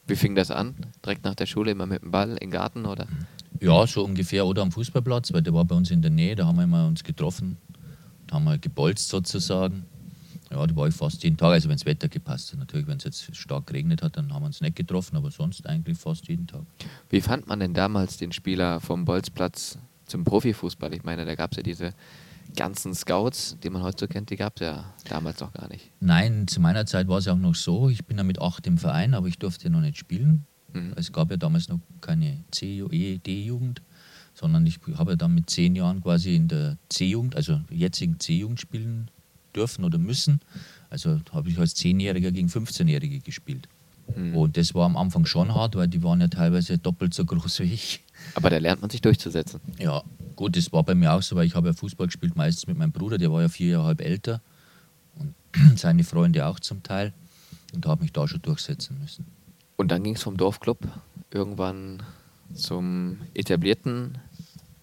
Wie 0.05 0.15
fing 0.15 0.33
das 0.33 0.49
an? 0.49 0.75
Direkt 1.03 1.25
nach 1.25 1.35
der 1.35 1.45
Schule 1.45 1.71
immer 1.71 1.87
mit 1.87 2.03
dem 2.03 2.11
Ball 2.11 2.37
im 2.37 2.51
Garten 2.51 2.85
oder? 2.85 3.05
Ja, 3.61 3.87
so 3.87 4.03
ungefähr. 4.03 4.45
Oder 4.45 4.61
am 4.61 4.71
Fußballplatz, 4.71 5.33
weil 5.33 5.41
der 5.41 5.53
war 5.53 5.65
bei 5.65 5.75
uns 5.75 5.91
in 5.91 6.01
der 6.01 6.11
Nähe, 6.11 6.35
da 6.35 6.45
haben 6.45 6.57
wir 6.57 6.63
immer 6.63 6.87
uns 6.87 7.03
getroffen, 7.03 7.57
da 8.27 8.35
haben 8.35 8.45
wir 8.45 8.57
gebolzt 8.57 9.09
sozusagen. 9.09 9.85
Ja, 10.51 10.65
da 10.65 10.75
war 10.75 10.87
ich 10.87 10.95
fast 10.95 11.23
jeden 11.23 11.35
Tag, 11.35 11.51
also 11.51 11.67
wenn 11.67 11.75
das 11.75 11.85
Wetter 11.85 12.07
gepasst 12.07 12.51
hat. 12.51 12.59
Natürlich, 12.59 12.87
wenn 12.87 12.97
es 12.97 13.03
jetzt 13.03 13.35
stark 13.35 13.67
geregnet 13.67 14.01
hat, 14.01 14.15
dann 14.15 14.33
haben 14.33 14.43
wir 14.43 14.47
uns 14.47 14.61
nicht 14.61 14.77
getroffen, 14.77 15.17
aber 15.17 15.29
sonst 15.29 15.67
eigentlich 15.67 15.97
fast 15.97 16.27
jeden 16.29 16.47
Tag. 16.47 16.61
Wie 17.09 17.19
fand 17.19 17.47
man 17.47 17.59
denn 17.59 17.73
damals 17.73 18.17
den 18.17 18.31
Spieler 18.31 18.79
vom 18.79 19.03
Bolzplatz 19.03 19.77
zum 20.05 20.23
Profifußball? 20.23 20.93
Ich 20.93 21.03
meine, 21.03 21.25
da 21.25 21.35
gab 21.35 21.51
es 21.51 21.57
ja 21.57 21.63
diese 21.63 21.93
ganzen 22.55 22.93
Scouts, 22.95 23.57
die 23.61 23.69
man 23.69 23.83
heute 23.83 24.05
so 24.05 24.07
kennt, 24.07 24.29
die 24.29 24.37
gab 24.37 24.55
es 24.55 24.61
ja 24.61 24.93
damals 25.09 25.41
noch 25.41 25.51
gar 25.51 25.67
nicht. 25.67 25.91
Nein, 25.99 26.47
zu 26.47 26.61
meiner 26.61 26.85
Zeit 26.85 27.09
war 27.09 27.17
es 27.17 27.27
auch 27.27 27.35
noch 27.35 27.55
so, 27.55 27.89
ich 27.89 28.05
bin 28.05 28.17
ja 28.17 28.23
mit 28.23 28.39
acht 28.41 28.65
im 28.67 28.77
Verein, 28.77 29.13
aber 29.13 29.27
ich 29.27 29.37
durfte 29.37 29.69
noch 29.69 29.81
nicht 29.81 29.97
spielen. 29.97 30.45
Mhm. 30.73 30.93
Es 30.95 31.11
gab 31.11 31.31
ja 31.31 31.37
damals 31.37 31.69
noch 31.69 31.79
keine 32.01 32.43
C- 32.51 32.79
E- 32.91 33.17
D-Jugend, 33.19 33.81
sondern 34.33 34.65
ich 34.65 34.79
habe 34.97 35.11
ja 35.11 35.15
dann 35.15 35.33
mit 35.33 35.49
zehn 35.49 35.75
Jahren 35.75 36.01
quasi 36.01 36.35
in 36.35 36.47
der 36.47 36.77
C-Jugend, 36.89 37.35
also 37.35 37.61
jetzigen 37.69 38.19
C-Jugend 38.19 38.59
spielen 38.59 39.09
dürfen 39.55 39.83
oder 39.85 39.97
müssen. 39.97 40.39
Also 40.89 41.19
habe 41.31 41.49
ich 41.49 41.57
als 41.57 41.73
Zehnjähriger 41.75 42.31
gegen 42.31 42.47
15-Jährige 42.47 43.19
gespielt. 43.19 43.67
Mhm. 44.15 44.35
Und 44.35 44.57
das 44.57 44.73
war 44.73 44.85
am 44.85 44.95
Anfang 44.95 45.25
schon 45.25 45.53
hart, 45.53 45.75
weil 45.75 45.87
die 45.87 46.01
waren 46.03 46.21
ja 46.21 46.27
teilweise 46.27 46.77
doppelt 46.77 47.13
so 47.13 47.25
groß 47.25 47.59
wie 47.61 47.73
ich. 47.73 48.03
Aber 48.35 48.49
da 48.49 48.57
lernt 48.57 48.81
man 48.81 48.89
sich 48.89 49.01
durchzusetzen. 49.01 49.59
Ja, 49.79 50.03
gut, 50.35 50.55
das 50.55 50.71
war 50.71 50.83
bei 50.83 50.95
mir 50.95 51.13
auch 51.13 51.21
so, 51.21 51.35
weil 51.35 51.45
ich 51.45 51.55
habe 51.55 51.67
ja 51.67 51.73
Fußball 51.73 52.07
gespielt, 52.07 52.35
meistens 52.35 52.67
mit 52.67 52.77
meinem 52.77 52.91
Bruder, 52.91 53.17
der 53.17 53.31
war 53.31 53.41
ja 53.41 53.49
vier 53.49 53.69
Jahre 53.71 53.85
halb 53.85 54.01
älter 54.01 54.41
und 55.15 55.33
seine 55.77 56.03
Freunde 56.03 56.45
auch 56.45 56.59
zum 56.59 56.83
Teil 56.83 57.13
und 57.73 57.85
habe 57.85 58.03
mich 58.03 58.13
da 58.13 58.27
schon 58.27 58.41
durchsetzen 58.41 58.97
müssen. 59.01 59.25
Und 59.77 59.89
dann 59.89 60.03
ging 60.03 60.15
es 60.15 60.23
vom 60.23 60.37
Dorfclub 60.37 60.79
irgendwann 61.31 62.03
zum 62.53 63.19
etablierten 63.33 64.17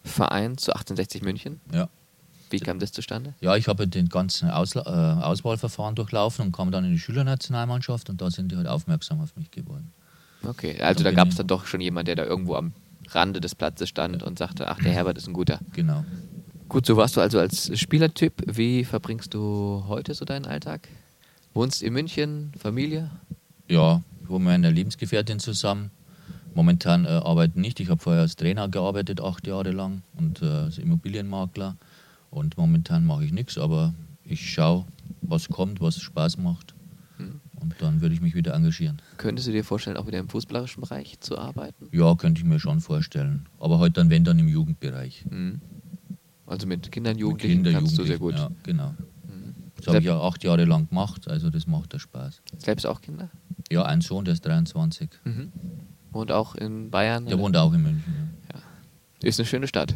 Verein 0.05 0.57
zu 0.57 0.73
1860 0.73 1.23
München. 1.23 1.61
Ja, 1.73 1.89
Wie 2.51 2.61
kam 2.61 2.79
das 2.79 2.93
zustande? 2.93 3.35
ja 3.41 3.57
ich 3.57 3.67
habe 3.69 3.89
den 3.89 4.09
ganzen 4.09 4.51
Ausla 4.51 4.83
äh, 5.21 5.25
Auswahlverfahren 5.25 5.95
durchlaufen 5.97 6.47
und 6.47 6.53
kam 6.53 6.71
dann 6.71 6.85
in 6.85 6.93
die 6.93 6.99
Schülernationalmannschaft 6.99 8.09
und 8.09 8.21
da 8.21 8.31
sind 8.31 8.53
die 8.53 8.57
halt 8.57 8.69
aufmerksam 8.69 9.21
auf 9.21 9.35
mich 9.37 9.51
geworden. 9.51 9.93
Okay, 10.47 10.81
also 10.81 11.03
da 11.03 11.11
gab 11.11 11.29
es 11.29 11.37
dann 11.37 11.47
doch 11.47 11.67
schon 11.67 11.81
jemand, 11.81 12.07
der 12.07 12.17
da 12.17 12.25
irgendwo 12.25 12.55
am 12.55 12.73
Rande 13.09 13.41
des 13.41 13.55
Platzes 13.55 13.89
stand 13.89 14.23
und 14.23 14.39
sagte, 14.39 14.69
ach, 14.69 14.79
der 14.79 14.93
Herbert 14.93 15.19
ist 15.19 15.27
ein 15.27 15.33
guter. 15.33 15.59
Genau. 15.73 16.05
Gut, 16.69 16.87
so 16.87 16.97
warst 16.97 17.17
du 17.17 17.21
also 17.21 17.39
als 17.39 17.77
Spielertyp. 17.79 18.43
Wie 18.47 18.85
verbringst 18.85 19.33
du 19.35 19.85
heute 19.89 20.15
so 20.15 20.25
deinen 20.25 20.45
Alltag? 20.45 20.89
Wohnst 21.55 21.83
in 21.83 21.93
München, 21.95 22.53
Familie? 22.59 23.11
Ja, 23.69 24.03
ich 24.25 24.31
wohne 24.31 24.45
mit 24.45 24.53
meiner 24.55 24.71
Lebensgefährtin 24.71 25.39
zusammen. 25.39 25.91
Momentan 26.55 27.05
äh, 27.05 27.09
arbeite 27.09 27.61
nicht. 27.61 27.79
Ich 27.81 27.91
habe 27.91 28.01
vorher 28.01 28.23
als 28.23 28.37
Trainer 28.37 28.69
gearbeitet, 28.69 29.21
acht 29.21 29.47
Jahre 29.47 29.71
lang 29.71 30.03
und 30.17 30.41
äh, 30.41 30.47
als 30.47 30.79
Immobilienmakler. 30.79 31.77
Und 32.31 32.57
momentan 32.57 33.05
mache 33.05 33.25
ich 33.25 33.33
nichts, 33.33 33.59
aber 33.59 33.93
ich 34.25 34.51
schaue, 34.51 34.87
was 35.21 35.49
kommt, 35.49 35.81
was 35.81 36.01
Spaß 36.01 36.39
macht. 36.39 36.75
Hm. 37.19 37.41
Und 37.61 37.75
dann 37.81 38.01
würde 38.01 38.15
ich 38.15 38.23
mich 38.23 38.35
wieder 38.35 38.55
engagieren. 38.55 39.03
Könntest 39.19 39.47
du 39.47 39.53
dir 39.53 39.63
vorstellen, 39.63 39.99
auch 39.99 40.07
wieder 40.07 40.19
im 40.19 40.29
fußballerischen 40.29 40.81
Bereich 40.81 41.21
zu 41.21 41.37
arbeiten? 41.37 41.89
Ja, 41.93 42.15
könnte 42.15 42.41
ich 42.41 42.47
mir 42.47 42.59
schon 42.59 42.81
vorstellen. 42.81 43.47
Aber 43.61 43.79
halt 43.79 43.97
dann, 43.99 44.09
wenn 44.09 44.25
dann 44.25 44.39
im 44.39 44.49
Jugendbereich. 44.49 45.27
Mhm. 45.29 45.61
Also 46.47 46.67
mit 46.67 46.91
Kindern, 46.91 47.15
Mit 47.15 47.21
Jugendlichen 47.21 47.63
Kinder, 47.63 47.73
kannst 47.79 47.99
du 47.99 48.05
sehr 48.05 48.19
gut. 48.19 48.37
Jugendlichen, 48.37 48.57
Ja, 48.57 48.73
genau. 48.73 48.95
Mhm. 49.29 49.55
Das 49.77 49.89
habe 49.89 49.99
ich 49.99 50.05
ja 50.05 50.19
acht 50.19 50.43
Jahre 50.45 50.65
lang 50.65 50.89
gemacht, 50.89 51.29
also 51.29 51.51
das 51.51 51.67
macht 51.67 51.93
ja 51.93 51.99
Spaß. 51.99 52.41
Selbst 52.59 52.87
auch 52.87 53.01
Kinder? 53.03 53.29
Ja, 53.71 53.85
ein 53.85 54.01
Sohn, 54.01 54.25
der 54.25 54.35
ist 54.35 54.47
23. 54.47 55.09
Und 56.13 56.33
auch 56.33 56.55
in 56.55 56.91
Bayern? 56.91 57.27
Der 57.27 57.35
oder? 57.35 57.43
wohnt 57.45 57.57
auch 57.57 57.73
in 57.73 57.83
München. 57.83 58.31
Ist 59.23 59.41
eine 59.41 59.47
schöne 59.47 59.67
Stadt. 59.67 59.95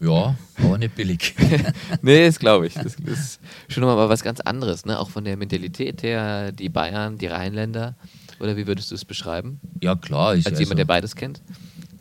Ja, 0.00 0.06
Ja, 0.06 0.36
aber 0.62 0.78
nicht 0.78 0.94
billig. 0.94 1.34
nee, 2.02 2.26
das 2.26 2.38
glaube 2.38 2.66
ich. 2.66 2.74
Das 2.74 2.96
ist 2.96 3.40
schon 3.68 3.82
nochmal 3.82 4.08
was 4.08 4.22
ganz 4.22 4.40
anderes, 4.40 4.84
ne? 4.84 4.98
Auch 4.98 5.10
von 5.10 5.24
der 5.24 5.36
Mentalität 5.36 6.02
her, 6.02 6.52
die 6.52 6.68
Bayern, 6.68 7.18
die 7.18 7.26
Rheinländer. 7.26 7.96
Oder 8.40 8.56
wie 8.56 8.66
würdest 8.66 8.90
du 8.90 8.94
es 8.94 9.04
beschreiben? 9.04 9.60
Ja, 9.82 9.94
klar. 9.96 10.34
Ich, 10.34 10.46
Als 10.46 10.58
jemand, 10.58 10.78
der 10.78 10.84
beides 10.84 11.14
kennt? 11.14 11.40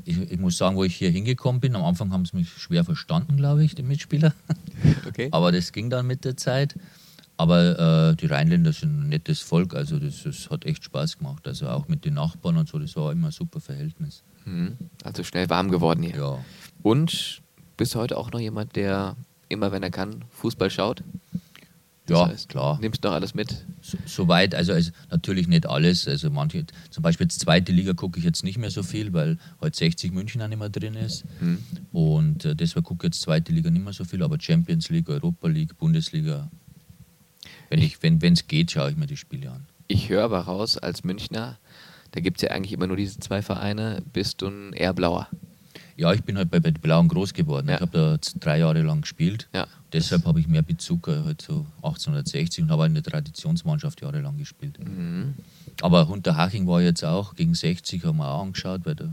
ich, 0.05 0.31
ich 0.31 0.39
muss 0.39 0.57
sagen, 0.57 0.75
wo 0.75 0.83
ich 0.83 0.95
hier 0.95 1.09
hingekommen 1.09 1.61
bin, 1.61 1.75
am 1.75 1.83
Anfang 1.83 2.11
haben 2.11 2.25
sie 2.25 2.35
mich 2.35 2.49
schwer 2.49 2.83
verstanden, 2.83 3.37
glaube 3.37 3.63
ich, 3.63 3.75
die 3.75 3.83
Mitspieler. 3.83 4.33
Okay. 5.07 5.29
Aber 5.31 5.51
das 5.51 5.71
ging 5.71 5.89
dann 5.89 6.07
mit 6.07 6.25
der 6.25 6.37
Zeit. 6.37 6.75
Aber 7.37 8.11
äh, 8.11 8.15
die 8.15 8.27
Rheinländer 8.27 8.73
sind 8.73 9.01
ein 9.03 9.09
nettes 9.09 9.39
Volk, 9.41 9.73
also 9.75 9.97
das, 9.99 10.23
das 10.23 10.49
hat 10.49 10.65
echt 10.65 10.83
Spaß 10.83 11.17
gemacht. 11.17 11.47
Also 11.47 11.67
auch 11.67 11.87
mit 11.87 12.05
den 12.05 12.13
Nachbarn 12.13 12.57
und 12.57 12.69
so, 12.69 12.77
das 12.79 12.95
war 12.95 13.11
immer 13.11 13.27
ein 13.29 13.31
super 13.31 13.59
Verhältnis. 13.59 14.23
Mhm. 14.45 14.77
Also 15.03 15.23
schnell 15.23 15.49
warm 15.49 15.71
geworden 15.71 16.03
hier. 16.03 16.15
Ja, 16.15 16.45
Und 16.83 17.41
bist 17.77 17.95
du 17.95 17.99
heute 17.99 18.17
auch 18.17 18.31
noch 18.31 18.39
jemand, 18.39 18.75
der 18.75 19.15
immer, 19.49 19.71
wenn 19.71 19.81
er 19.83 19.89
kann, 19.91 20.23
Fußball 20.29 20.69
schaut? 20.69 21.03
ja 22.09 22.27
heißt, 22.27 22.49
klar. 22.49 22.77
Nimmst 22.81 23.03
du 23.03 23.07
noch 23.07 23.15
alles 23.15 23.33
mit? 23.33 23.65
So- 23.81 23.97
Soweit, 24.05 24.53
also, 24.53 24.73
also 24.73 24.91
natürlich 25.09 25.47
nicht 25.47 25.65
alles. 25.65 26.07
Also 26.07 26.29
manche, 26.29 26.65
zum 26.89 27.01
Beispiel 27.01 27.25
jetzt 27.25 27.39
zweite 27.39 27.71
Liga 27.71 27.93
gucke 27.93 28.19
ich 28.19 28.25
jetzt 28.25 28.43
nicht 28.43 28.57
mehr 28.57 28.69
so 28.71 28.83
viel, 28.83 29.13
weil 29.13 29.37
heute 29.61 29.77
60 29.77 30.11
München 30.11 30.41
auch 30.41 30.49
nicht 30.49 30.59
mehr 30.59 30.69
drin 30.69 30.95
ist. 30.95 31.23
Hm. 31.39 31.57
Und 31.93 32.43
äh, 32.45 32.55
deshalb 32.55 32.85
gucke 32.85 33.07
ich 33.07 33.13
jetzt 33.13 33.21
zweite 33.21 33.51
Liga 33.53 33.71
nicht 33.71 33.83
mehr 33.83 33.93
so 33.93 34.03
viel, 34.03 34.21
aber 34.21 34.37
Champions 34.39 34.89
League, 34.89 35.09
Europa 35.09 35.47
League, 35.47 35.77
Bundesliga. 35.77 36.51
Wenn 37.73 37.81
es 37.81 38.21
wenn, 38.21 38.35
geht, 38.47 38.71
schaue 38.71 38.91
ich 38.91 38.97
mir 38.97 39.07
die 39.07 39.17
Spiele 39.17 39.49
an. 39.49 39.65
Ich 39.87 40.09
höre 40.09 40.23
aber 40.23 40.41
raus, 40.41 40.77
als 40.77 41.03
Münchner, 41.03 41.57
da 42.11 42.19
gibt 42.19 42.37
es 42.37 42.43
ja 42.43 42.51
eigentlich 42.51 42.71
immer 42.71 42.85
nur 42.85 42.97
diese 42.97 43.19
zwei 43.19 43.41
Vereine, 43.41 44.03
bist 44.13 44.43
du 44.43 44.47
ein 44.47 44.73
eher 44.73 44.93
blauer. 44.93 45.27
Ja, 45.97 46.13
ich 46.13 46.23
bin 46.23 46.37
halt 46.37 46.51
bei, 46.51 46.59
bei 46.59 46.69
den 46.69 46.81
Blauen 46.81 47.07
groß 47.07 47.33
geworden. 47.33 47.69
Ja. 47.69 47.75
Ich 47.75 47.81
habe 47.81 47.91
da 47.91 48.39
drei 48.39 48.59
Jahre 48.59 48.81
lang 48.83 49.01
gespielt. 49.01 49.47
Ja. 49.53 49.67
Deshalb 49.91 50.25
habe 50.25 50.39
ich 50.39 50.47
mehr 50.47 50.61
Bezug 50.61 51.07
halt 51.07 51.41
so 51.41 51.65
1860 51.77 52.63
und 52.63 52.71
habe 52.71 52.85
in 52.85 52.93
der 52.93 53.03
Traditionsmannschaft 53.03 54.01
jahrelang 54.01 54.37
gespielt. 54.37 54.77
Mhm. 54.79 55.33
Aber 55.81 56.07
Unterhaching 56.09 56.67
war 56.67 56.79
jetzt 56.81 57.03
auch 57.03 57.35
gegen 57.35 57.55
60, 57.55 58.03
haben 58.05 58.17
wir 58.17 58.27
auch 58.27 58.43
angeschaut, 58.43 58.81
weil 58.85 58.95
da, 58.95 59.09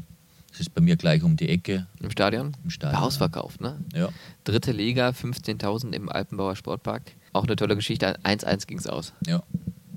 das 0.51 0.61
ist 0.61 0.75
bei 0.75 0.83
mir 0.83 0.97
gleich 0.97 1.23
um 1.23 1.37
die 1.37 1.49
Ecke 1.49 1.87
Im 2.01 2.11
Stadion? 2.11 2.55
im 2.63 2.69
Stadion. 2.69 3.01
War 3.01 3.07
ausverkauft, 3.07 3.63
ne? 3.63 3.79
Ja, 3.95 4.11
Dritte 4.45 4.73
Liga, 4.73 5.09
15.000 5.11 5.93
im 5.93 6.11
Alpenbauer 6.11 6.57
Sportpark. 6.57 7.13
Auch 7.33 7.45
eine 7.45 7.57
tolle 7.57 7.77
Geschichte. 7.77 8.19
1-1 8.25 8.67
ging 8.67 8.79
es 8.79 8.87
aus. 8.87 9.13
ja. 9.27 9.43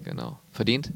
Genau. 0.04 0.38
Verdient? 0.52 0.92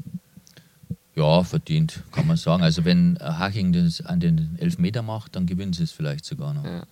Ja, 1.16 1.42
verdient, 1.44 2.04
kann 2.12 2.28
man 2.28 2.36
sagen. 2.38 2.62
Also 2.62 2.84
wenn 2.84 3.18
Haching 3.22 3.72
das 3.72 4.02
an 4.02 4.20
den 4.20 4.56
Elfmeter 4.60 5.02
macht, 5.02 5.36
dann 5.38 5.46
gewinnen 5.46 5.72
sie 5.74 5.84
es 5.84 5.92
vielleicht 5.94 6.26
sogar 6.26 6.54
noch. 6.54 6.66
Ja. 6.66 6.84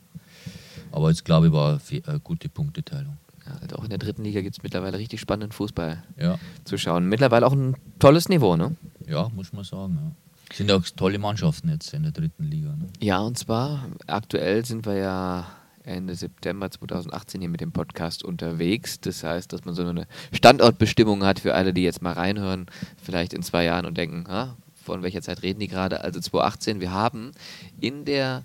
Aber 0.93 1.09
jetzt 1.09 1.25
glaube 1.25 1.47
ich, 1.47 1.53
war 1.53 1.77
eine 1.91 2.01
eine 2.07 2.19
gute 2.21 2.47
Punkteteilung. 2.47 3.17
ja. 3.45 3.57
Also 3.61 3.75
auch 3.75 3.83
in 3.83 3.89
der 3.89 3.99
dritten 3.99 4.23
Liga 4.23 4.39
gibt 4.41 4.57
es 4.57 4.63
mittlerweile 4.63 4.97
richtig 4.97 5.19
spannenden 5.19 5.51
Fußball 5.51 6.01
Ja, 6.17 6.39
zu 6.63 6.77
schauen. 6.77 7.07
Mittlerweile 7.09 7.45
auch 7.45 7.51
ein 7.53 7.75
tolles 7.99 8.29
Niveau, 8.29 8.55
ne? 8.55 8.75
ja 9.05 9.27
muss 9.35 9.51
man 9.53 9.65
sagen. 9.65 9.99
Ja. 10.01 10.55
Sind 10.55 10.71
auch 10.71 10.83
tolle 10.95 11.19
Mannschaften 11.19 11.67
jetzt 11.69 11.93
in 11.93 12.03
der 12.03 12.13
dritten 12.13 12.45
Liga. 12.45 12.69
Ne? 12.69 12.87
Ja, 13.01 13.19
und 13.19 13.37
zwar 13.37 13.85
aktuell 14.07 14.63
sind 14.63 14.85
wir 14.85 14.95
ja 14.95 15.47
Ende 15.85 16.15
September 16.15 16.69
2018 16.69 17.41
hier 17.41 17.49
mit 17.49 17.61
dem 17.61 17.71
Podcast 17.71 18.23
unterwegs. 18.23 18.99
Das 18.99 19.23
heißt, 19.23 19.53
dass 19.53 19.65
man 19.65 19.75
so 19.75 19.85
eine 19.85 20.07
Standortbestimmung 20.31 21.23
hat 21.23 21.39
für 21.39 21.53
alle, 21.53 21.73
die 21.73 21.83
jetzt 21.83 22.01
mal 22.01 22.13
reinhören, 22.13 22.65
vielleicht 23.01 23.33
in 23.33 23.43
zwei 23.43 23.63
Jahren 23.63 23.85
und 23.85 23.97
denken, 23.97 24.25
ah, 24.27 24.55
von 24.83 25.03
welcher 25.03 25.21
Zeit 25.21 25.41
reden 25.43 25.59
die 25.59 25.67
gerade? 25.67 26.01
Also 26.01 26.19
2018, 26.19 26.79
wir 26.79 26.91
haben 26.91 27.31
in 27.79 28.05
der 28.05 28.43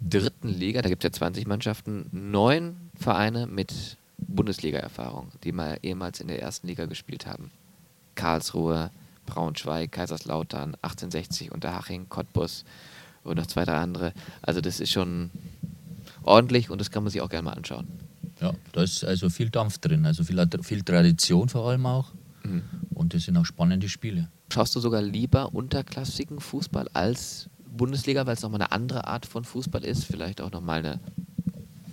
dritten 0.00 0.48
Liga, 0.48 0.82
da 0.82 0.88
gibt 0.88 1.04
es 1.04 1.08
ja 1.08 1.12
20 1.12 1.46
Mannschaften, 1.46 2.08
neun 2.12 2.76
Vereine 2.94 3.46
mit 3.46 3.96
Bundesliga-Erfahrung, 4.18 5.32
die 5.44 5.52
mal 5.52 5.78
ehemals 5.82 6.20
in 6.20 6.28
der 6.28 6.40
ersten 6.40 6.66
Liga 6.66 6.86
gespielt 6.86 7.26
haben. 7.26 7.50
Karlsruhe, 8.14 8.90
Braunschweig, 9.26 9.92
Kaiserslautern, 9.92 10.76
1860, 10.82 11.52
Unterhaching, 11.52 12.08
Cottbus 12.08 12.64
und 13.24 13.36
noch 13.36 13.46
zwei, 13.46 13.64
drei 13.64 13.76
andere. 13.76 14.12
Also 14.42 14.60
das 14.60 14.80
ist 14.80 14.92
schon 14.92 15.30
ordentlich 16.26 16.70
und 16.70 16.80
das 16.80 16.90
kann 16.90 17.02
man 17.02 17.10
sich 17.10 17.20
auch 17.20 17.28
gerne 17.28 17.44
mal 17.44 17.52
anschauen. 17.54 17.86
Ja, 18.40 18.52
da 18.72 18.82
ist 18.82 19.02
also 19.04 19.30
viel 19.30 19.48
Dampf 19.50 19.78
drin, 19.78 20.04
also 20.04 20.22
viel, 20.24 20.44
viel 20.62 20.82
Tradition 20.82 21.48
vor 21.48 21.68
allem 21.70 21.86
auch. 21.86 22.12
Mhm. 22.44 22.62
Und 22.94 23.14
das 23.14 23.24
sind 23.24 23.36
auch 23.36 23.46
spannende 23.46 23.88
Spiele. 23.88 24.28
Schaust 24.52 24.74
du 24.76 24.80
sogar 24.80 25.02
lieber 25.02 25.54
unterklassigen 25.54 26.40
Fußball 26.40 26.88
als 26.92 27.48
Bundesliga, 27.68 28.26
weil 28.26 28.34
es 28.34 28.42
nochmal 28.42 28.60
eine 28.62 28.72
andere 28.72 29.06
Art 29.06 29.26
von 29.26 29.44
Fußball 29.44 29.84
ist, 29.84 30.04
vielleicht 30.04 30.40
auch 30.40 30.52
nochmal 30.52 30.78
eine 30.80 31.00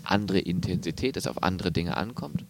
andere 0.03 0.39
Intensität, 0.39 1.17
es 1.17 1.27
auf 1.27 1.41
andere 1.43 1.71
Dinge 1.71 1.97
ankommt? 1.97 2.45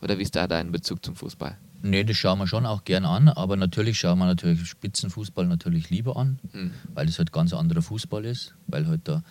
Oder 0.00 0.18
wie 0.18 0.22
ist 0.22 0.36
da 0.36 0.46
dein 0.46 0.72
Bezug 0.72 1.04
zum 1.04 1.16
Fußball? 1.16 1.56
Nee, 1.82 2.04
das 2.04 2.16
schauen 2.16 2.38
wir 2.38 2.46
schon 2.46 2.64
auch 2.64 2.84
gern 2.84 3.04
an, 3.04 3.28
aber 3.28 3.56
natürlich 3.56 3.98
schauen 3.98 4.18
wir 4.18 4.24
natürlich 4.26 4.64
Spitzenfußball 4.66 5.46
natürlich 5.46 5.90
lieber 5.90 6.16
an, 6.16 6.38
Mhm. 6.52 6.70
weil 6.94 7.08
es 7.08 7.18
halt 7.18 7.30
ganz 7.32 7.52
anderer 7.52 7.82
Fußball 7.82 8.24
ist, 8.24 8.54
weil 8.66 8.86
halt 8.86 9.02
da 9.04 9.22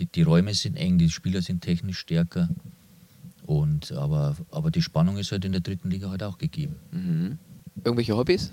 die, 0.00 0.06
die 0.06 0.22
Räume 0.22 0.54
sind 0.54 0.76
eng, 0.76 0.98
die 0.98 1.10
Spieler 1.10 1.42
sind 1.42 1.60
technisch 1.62 1.98
stärker. 1.98 2.48
Und, 3.44 3.92
aber, 3.92 4.36
aber 4.50 4.70
die 4.70 4.82
Spannung 4.82 5.18
ist 5.18 5.32
halt 5.32 5.44
in 5.44 5.52
der 5.52 5.60
dritten 5.60 5.90
Liga 5.90 6.10
halt 6.10 6.22
auch 6.22 6.38
gegeben. 6.38 6.76
Mhm. 6.92 7.38
Irgendwelche 7.84 8.16
Hobbys? 8.16 8.52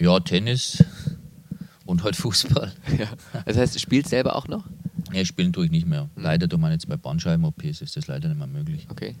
Ja, 0.00 0.20
Tennis 0.20 0.84
und 1.84 2.02
halt 2.04 2.16
Fußball. 2.16 2.72
Ja. 2.98 3.08
Das 3.44 3.56
heißt, 3.56 3.74
du 3.74 3.78
spielst 3.78 4.10
selber 4.10 4.36
auch 4.36 4.48
noch? 4.48 4.64
Ja, 5.12 5.24
spielen 5.24 5.52
tue 5.52 5.66
ich 5.66 5.70
nicht 5.70 5.86
mehr. 5.86 6.04
Mhm. 6.14 6.22
Leider 6.22 6.48
tue 6.48 6.58
man 6.58 6.72
jetzt 6.72 6.88
bei 6.88 6.96
Bandscheiben-OPs 6.96 7.80
ist 7.80 7.96
das 7.96 8.06
leider 8.06 8.28
nicht 8.28 8.38
mehr 8.38 8.46
möglich. 8.46 8.86
Okay. 8.90 9.14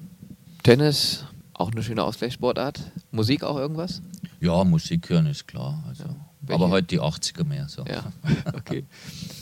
Tennis, 0.62 1.24
auch 1.54 1.70
eine 1.70 1.82
schöne 1.82 2.02
Ausgleichssportart. 2.02 2.80
Musik 3.12 3.44
auch 3.44 3.56
irgendwas? 3.56 4.02
Ja, 4.40 4.64
Musik 4.64 5.08
hören 5.08 5.26
ist 5.26 5.46
klar. 5.46 5.84
Also. 5.86 6.04
Welche? 6.40 6.62
Aber 6.62 6.72
halt 6.72 6.90
die 6.90 7.00
80er 7.00 7.44
mehr. 7.44 7.68
So. 7.68 7.84
Ja, 7.86 8.12
okay. 8.54 8.84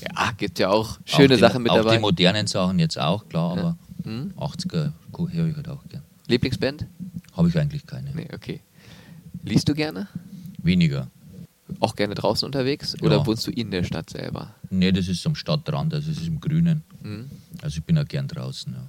Ja, 0.04 0.32
gibt 0.36 0.58
ja 0.58 0.70
auch 0.70 0.98
schöne 1.04 1.34
auch 1.34 1.36
die, 1.36 1.40
Sachen 1.40 1.62
mit 1.62 1.72
auch 1.72 1.76
dabei. 1.76 1.96
die 1.96 2.00
modernen 2.00 2.46
Sachen 2.46 2.78
jetzt 2.78 2.98
auch, 2.98 3.28
klar, 3.28 3.56
Ja. 3.56 3.62
aber 3.62 3.78
Hm? 4.04 4.32
80er 4.36 4.92
gu- 5.12 5.28
höre 5.28 5.46
ich 5.48 5.56
halt 5.56 5.68
auch 5.68 5.86
gern. 5.88 6.02
Lieblingsband? 6.26 6.86
Habe 7.32 7.48
ich 7.48 7.58
eigentlich 7.58 7.86
keine. 7.86 8.12
Nee, 8.14 8.28
okay. 8.34 8.60
Liest 9.44 9.68
du 9.68 9.74
gerne? 9.74 10.08
Weniger. 10.62 11.08
Auch 11.80 11.96
gerne 11.96 12.14
draußen 12.14 12.44
unterwegs? 12.46 12.94
Oder 13.02 13.16
Ja. 13.18 13.26
wohnst 13.26 13.46
du 13.46 13.50
in 13.50 13.70
der 13.70 13.82
Stadt 13.84 14.10
selber? 14.10 14.54
Nee, 14.70 14.92
das 14.92 15.08
ist 15.08 15.26
am 15.26 15.34
Stadtrand, 15.34 15.92
also 15.94 16.10
es 16.10 16.18
ist 16.18 16.26
im 16.28 16.40
Grünen. 16.40 16.82
Hm? 17.02 17.30
Also 17.62 17.78
ich 17.78 17.84
bin 17.84 17.98
auch 17.98 18.06
gern 18.06 18.28
draußen. 18.28 18.72
Ja. 18.74 18.86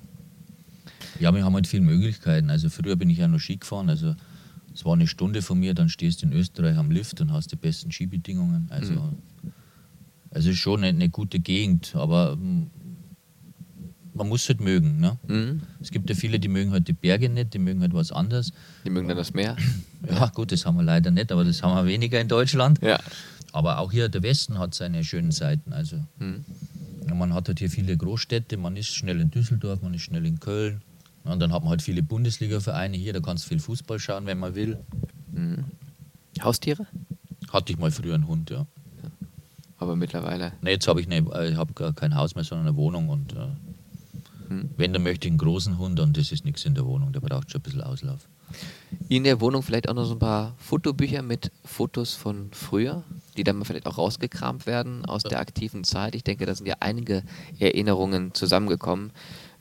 ja, 1.20 1.34
wir 1.34 1.44
haben 1.46 1.54
halt 1.56 1.68
viele 1.68 1.84
Möglichkeiten. 1.84 2.50
Also 2.50 2.70
früher 2.70 2.96
bin 2.96 3.10
ich 3.10 3.18
ja 3.20 3.28
noch 3.28 3.40
Ski 3.40 3.58
gefahren, 3.58 3.90
also 3.90 4.16
es 4.74 4.84
war 4.86 4.94
eine 4.94 5.08
Stunde 5.08 5.42
von 5.42 5.58
mir, 5.60 5.74
dann 5.74 5.88
stehst 5.90 6.22
du 6.22 6.26
in 6.28 6.34
Österreich 6.34 6.78
am 6.78 6.92
Lift 6.92 7.22
und 7.22 7.32
hast 7.32 7.52
die 7.52 7.56
besten 7.56 7.92
Skibedingungen. 7.92 8.68
Also, 8.70 8.94
Mhm. 8.94 9.18
Also 10.36 10.50
ist 10.50 10.58
schon 10.58 10.80
eine, 10.84 10.90
eine 10.90 11.10
gute 11.10 11.40
Gegend, 11.40 11.96
aber 11.96 12.36
mm, 12.36 12.70
man 14.14 14.28
muss 14.28 14.48
halt 14.50 14.60
mögen. 14.60 15.00
Ne? 15.00 15.18
Hm? 15.28 15.62
Es 15.80 15.92
gibt 15.92 16.10
ja 16.10 16.16
viele, 16.16 16.40
die 16.40 16.50
mögen 16.50 16.72
halt 16.72 16.88
die 16.90 16.94
Berge 16.94 17.30
nicht, 17.30 17.54
die 17.54 17.60
mögen 17.60 17.82
halt 17.82 17.94
was 17.94 18.12
anderes. 18.12 18.52
Die 18.86 18.90
mögen 18.90 19.08
dann 19.08 19.18
das 19.18 19.34
Meer? 19.34 19.56
Ja, 20.08 20.28
gut, 20.28 20.52
das 20.52 20.68
haben 20.68 20.76
wir 20.78 20.84
leider 20.84 21.10
nicht, 21.10 21.32
aber 21.32 21.44
das 21.44 21.64
haben 21.64 21.74
wir 21.76 21.92
weniger 21.92 22.22
in 22.22 22.28
Deutschland. 22.28 22.80
Ja. 22.84 23.00
Aber 23.54 23.80
auch 23.80 23.92
hier 23.92 24.08
der 24.08 24.22
Westen 24.22 24.60
hat 24.60 24.76
seine 24.76 25.04
schönen 25.04 25.32
Seiten. 25.32 25.74
Also 25.74 25.98
Hm? 26.20 26.44
ja, 27.08 27.16
man 27.16 27.34
hat 27.34 27.48
halt 27.48 27.58
hier 27.60 27.72
viele 27.72 27.96
Großstädte, 27.98 28.58
man 28.58 28.76
ist 28.78 28.94
schnell 28.94 29.20
in 29.22 29.32
Düsseldorf, 29.32 29.82
man 29.82 29.94
ist 29.96 30.02
schnell 30.04 30.26
in 30.26 30.40
Köln. 30.40 30.82
Und 31.24 31.40
dann 31.40 31.52
hat 31.54 31.64
man 31.64 31.72
halt 31.72 31.82
viele 31.82 32.04
Bundesliga-Vereine 32.04 32.98
hier, 32.98 33.14
da 33.14 33.20
kannst 33.20 33.46
du 33.46 33.50
viel 33.50 33.60
Fußball 33.60 33.98
schauen, 34.00 34.28
wenn 34.28 34.38
man 34.38 34.54
will. 34.54 34.78
Hm? 35.34 35.64
Haustiere? 36.42 36.86
Hatte 37.52 37.72
ich 37.74 37.80
mal 37.80 37.90
früher 37.90 38.14
einen 38.16 38.28
Hund, 38.28 38.50
ja. 38.52 38.68
Aber 39.86 39.96
mittlerweile. 39.96 40.54
Ne, 40.62 40.72
jetzt 40.72 40.88
habe 40.88 41.00
ich, 41.00 41.08
ne, 41.08 41.24
ich 41.50 41.56
hab 41.56 41.76
gar 41.76 41.94
kein 41.94 42.16
Haus 42.16 42.36
mehr, 42.36 42.44
sondern 42.44 42.68
eine 42.68 42.76
Wohnung. 42.76 43.10
Und 43.10 43.34
äh, 43.34 43.48
Hm? 44.50 44.70
wenn, 44.78 44.94
dann 44.94 45.04
möchte 45.04 45.28
ich 45.28 45.32
einen 45.32 45.38
großen 45.38 45.78
Hund 45.78 46.00
und 46.00 46.18
das 46.18 46.32
ist 46.32 46.46
nichts 46.46 46.66
in 46.66 46.76
der 46.76 46.86
Wohnung, 46.86 47.12
der 47.12 47.20
braucht 47.20 47.52
schon 47.52 47.60
ein 47.60 47.64
bisschen 47.64 47.82
Auslauf. 47.82 48.28
In 49.10 49.24
der 49.24 49.42
Wohnung 49.42 49.64
vielleicht 49.64 49.90
auch 49.90 49.96
noch 49.96 50.06
so 50.06 50.14
ein 50.14 50.20
paar 50.20 50.54
Fotobücher 50.58 51.22
mit 51.22 51.52
Fotos 51.64 52.14
von 52.14 52.50
früher, 52.52 53.04
die 53.38 53.44
dann 53.44 53.64
vielleicht 53.66 53.88
auch 53.88 53.98
rausgekramt 53.98 54.68
werden 54.68 55.04
aus 55.06 55.24
der 55.24 55.40
aktiven 55.40 55.84
Zeit. 55.84 56.16
Ich 56.16 56.24
denke, 56.24 56.46
da 56.46 56.54
sind 56.54 56.68
ja 56.68 56.76
einige 56.80 57.24
Erinnerungen 57.60 58.34
zusammengekommen. 58.34 59.12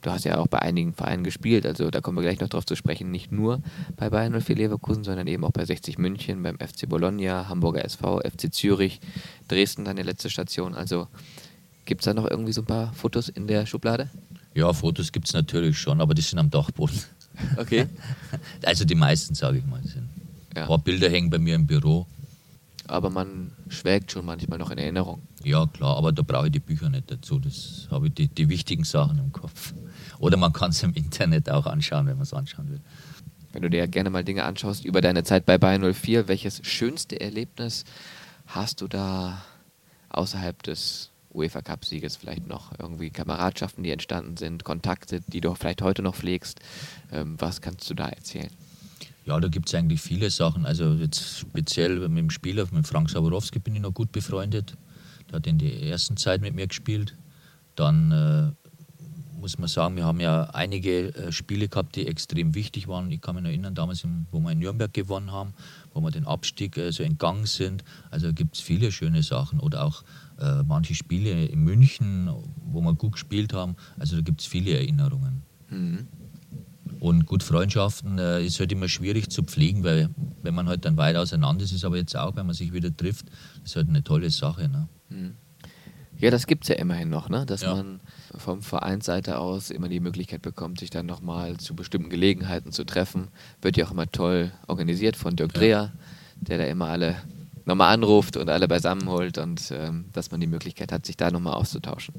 Du 0.05 0.11
hast 0.11 0.23
ja 0.23 0.37
auch 0.37 0.45
bei 0.45 0.59
einigen 0.59 0.93
Vereinen 0.93 1.23
gespielt, 1.23 1.65
also 1.65 1.89
da 1.89 1.99
kommen 1.99 2.19
wir 2.19 2.21
gleich 2.21 2.39
noch 2.39 2.47
drauf 2.47 2.63
zu 2.63 2.75
sprechen. 2.75 3.09
Nicht 3.09 3.31
nur 3.31 3.63
bei 3.95 4.11
Bayern 4.11 4.39
04 4.39 4.55
Leverkusen, 4.55 5.03
sondern 5.03 5.25
eben 5.25 5.43
auch 5.43 5.51
bei 5.51 5.65
60 5.65 5.97
München, 5.97 6.43
beim 6.43 6.59
FC 6.59 6.87
Bologna, 6.87 7.49
Hamburger 7.49 7.83
SV, 7.83 8.19
FC 8.19 8.53
Zürich, 8.53 8.99
Dresden, 9.47 9.83
deine 9.83 10.03
letzte 10.03 10.29
Station. 10.29 10.75
Also 10.75 11.07
gibt 11.85 12.01
es 12.01 12.05
da 12.05 12.13
noch 12.13 12.29
irgendwie 12.29 12.53
so 12.53 12.61
ein 12.61 12.67
paar 12.67 12.93
Fotos 12.93 13.29
in 13.29 13.47
der 13.47 13.65
Schublade? 13.65 14.11
Ja, 14.53 14.71
Fotos 14.73 15.11
gibt 15.11 15.25
es 15.25 15.33
natürlich 15.33 15.79
schon, 15.79 15.99
aber 15.99 16.13
die 16.13 16.21
sind 16.21 16.37
am 16.37 16.51
Dachboden. 16.51 17.01
Okay. 17.57 17.87
Also 18.63 18.85
die 18.85 18.93
meisten, 18.93 19.33
sage 19.33 19.57
ich 19.57 19.65
mal, 19.65 19.81
sind. 19.81 20.07
Ja. 20.55 20.61
Ein 20.61 20.67
paar 20.67 20.77
Bilder 20.77 21.09
hängen 21.09 21.31
bei 21.31 21.39
mir 21.39 21.55
im 21.55 21.65
Büro. 21.65 22.05
Aber 22.87 23.09
man 23.09 23.51
schwelgt 23.69 24.11
schon 24.11 24.25
manchmal 24.25 24.59
noch 24.59 24.69
in 24.69 24.77
Erinnerung. 24.77 25.23
Ja, 25.43 25.65
klar, 25.65 25.97
aber 25.97 26.11
da 26.11 26.21
brauche 26.21 26.45
ich 26.45 26.51
die 26.51 26.59
Bücher 26.59 26.89
nicht 26.89 27.09
dazu. 27.09 27.39
Das 27.39 27.87
habe 27.89 28.07
ich 28.07 28.13
die, 28.13 28.27
die 28.27 28.49
wichtigen 28.49 28.83
Sachen 28.83 29.17
im 29.17 29.31
Kopf. 29.31 29.73
Oder 30.19 30.37
man 30.37 30.53
kann 30.53 30.71
es 30.71 30.83
im 30.83 30.93
Internet 30.93 31.49
auch 31.49 31.65
anschauen, 31.65 32.07
wenn 32.07 32.15
man 32.15 32.23
es 32.23 32.33
anschauen 32.33 32.69
will. 32.69 32.81
Wenn 33.51 33.61
du 33.61 33.69
dir 33.69 33.87
gerne 33.87 34.09
mal 34.09 34.23
Dinge 34.23 34.43
anschaust 34.43 34.83
über 34.83 35.01
deine 35.01 35.23
Zeit 35.23 35.45
bei 35.45 35.57
Bayern 35.57 35.93
04, 35.93 36.27
welches 36.27 36.59
schönste 36.65 37.19
Erlebnis 37.21 37.85
hast 38.47 38.81
du 38.81 38.87
da 38.87 39.41
außerhalb 40.09 40.61
des 40.63 41.11
UEFA 41.33 41.61
Cup-Sieges 41.61 42.17
vielleicht 42.17 42.47
noch? 42.47 42.71
Irgendwie 42.79 43.09
Kameradschaften, 43.09 43.83
die 43.83 43.91
entstanden 43.91 44.37
sind, 44.37 44.63
Kontakte, 44.63 45.21
die 45.27 45.41
du 45.41 45.53
vielleicht 45.55 45.81
heute 45.81 46.01
noch 46.01 46.15
pflegst. 46.15 46.59
Ähm, 47.11 47.35
was 47.39 47.61
kannst 47.61 47.89
du 47.89 47.93
da 47.93 48.09
erzählen? 48.09 48.51
Ja, 49.25 49.39
da 49.39 49.47
gibt 49.47 49.67
es 49.69 49.75
eigentlich 49.75 50.01
viele 50.01 50.29
Sachen. 50.29 50.65
Also 50.65 50.93
jetzt 50.93 51.39
speziell 51.39 52.07
mit 52.09 52.17
dem 52.17 52.29
Spieler, 52.29 52.67
mit 52.71 52.85
Frank 52.87 53.09
Saborowski 53.09 53.59
bin 53.59 53.75
ich 53.75 53.81
noch 53.81 53.93
gut 53.93 54.11
befreundet. 54.11 54.75
Der 55.29 55.37
hat 55.37 55.47
in 55.47 55.57
der 55.57 55.81
ersten 55.81 56.15
Zeit 56.15 56.41
mit 56.41 56.53
mir 56.53 56.67
gespielt. 56.67 57.15
Dann 57.75 58.11
äh, 58.11 58.64
muss 59.45 59.59
man 59.59 59.67
sagen, 59.67 59.95
wir 59.95 60.05
haben 60.05 60.19
ja 60.19 60.45
einige 60.55 61.13
äh, 61.13 61.31
Spiele 61.31 61.67
gehabt, 61.67 61.95
die 61.95 62.07
extrem 62.07 62.55
wichtig 62.55 62.87
waren. 62.87 63.11
Ich 63.11 63.21
kann 63.21 63.35
mich 63.35 63.43
noch 63.43 63.51
erinnern, 63.51 63.75
damals, 63.75 64.03
im, 64.03 64.25
wo 64.31 64.39
wir 64.39 64.51
in 64.51 64.57
Nürnberg 64.57 64.91
gewonnen 64.91 65.31
haben, 65.31 65.53
wo 65.93 66.01
wir 66.01 66.09
den 66.09 66.25
Abstieg 66.25 66.75
äh, 66.77 66.91
so 66.91 67.03
entgangen 67.03 67.45
sind. 67.45 67.83
Also 68.09 68.33
gibt 68.33 68.55
es 68.55 68.61
viele 68.61 68.91
schöne 68.91 69.21
Sachen. 69.21 69.59
Oder 69.59 69.83
auch 69.83 70.03
äh, 70.39 70.63
manche 70.63 70.95
Spiele 70.95 71.45
in 71.45 71.59
München, 71.59 72.27
wo 72.65 72.81
wir 72.81 72.95
gut 72.95 73.11
gespielt 73.11 73.53
haben. 73.53 73.75
Also 73.99 74.15
da 74.15 74.23
gibt 74.23 74.41
es 74.41 74.47
viele 74.47 74.73
Erinnerungen. 74.73 75.43
Mhm. 75.69 76.07
Und 76.99 77.27
gut, 77.27 77.43
Freundschaften 77.43 78.17
äh, 78.17 78.43
ist 78.43 78.59
halt 78.59 78.71
immer 78.71 78.87
schwierig 78.87 79.29
zu 79.29 79.43
pflegen, 79.43 79.83
weil 79.83 80.09
wenn 80.41 80.55
man 80.55 80.67
halt 80.67 80.85
dann 80.85 80.97
weit 80.97 81.17
auseinander 81.17 81.63
ist, 81.65 81.71
ist 81.71 81.85
aber 81.85 81.97
jetzt 81.97 82.17
auch, 82.17 82.35
wenn 82.35 82.47
man 82.47 82.55
sich 82.55 82.73
wieder 82.73 82.97
trifft, 82.97 83.27
ist 83.63 83.75
halt 83.75 83.89
eine 83.89 84.03
tolle 84.03 84.31
Sache. 84.31 84.67
Ne? 84.67 84.89
Mhm. 85.09 85.35
Ja, 86.17 86.31
das 86.31 86.47
gibt 86.47 86.63
es 86.63 86.69
ja 86.69 86.75
immerhin 86.75 87.09
noch, 87.09 87.29
ne? 87.29 87.45
dass 87.45 87.61
ja. 87.61 87.75
man 87.75 87.99
vom 88.37 88.61
Vereinsseite 88.61 89.37
aus 89.37 89.69
immer 89.69 89.89
die 89.89 89.99
Möglichkeit 89.99 90.41
bekommt, 90.41 90.79
sich 90.79 90.89
dann 90.89 91.05
nochmal 91.05 91.57
zu 91.57 91.75
bestimmten 91.75 92.09
Gelegenheiten 92.09 92.71
zu 92.71 92.85
treffen. 92.85 93.27
Wird 93.61 93.77
ja 93.77 93.85
auch 93.85 93.91
immer 93.91 94.09
toll 94.11 94.51
organisiert 94.67 95.15
von 95.15 95.35
Dirk 95.35 95.53
Dreher, 95.53 95.91
der 96.35 96.57
da 96.57 96.63
immer 96.65 96.87
alle 96.87 97.17
nochmal 97.65 97.93
anruft 97.93 98.37
und 98.37 98.49
alle 98.49 98.67
beisammenholt 98.67 99.37
und 99.37 99.71
ähm, 99.71 100.05
dass 100.13 100.31
man 100.31 100.39
die 100.39 100.47
Möglichkeit 100.47 100.91
hat, 100.91 101.05
sich 101.05 101.17
da 101.17 101.31
nochmal 101.31 101.53
auszutauschen. 101.53 102.13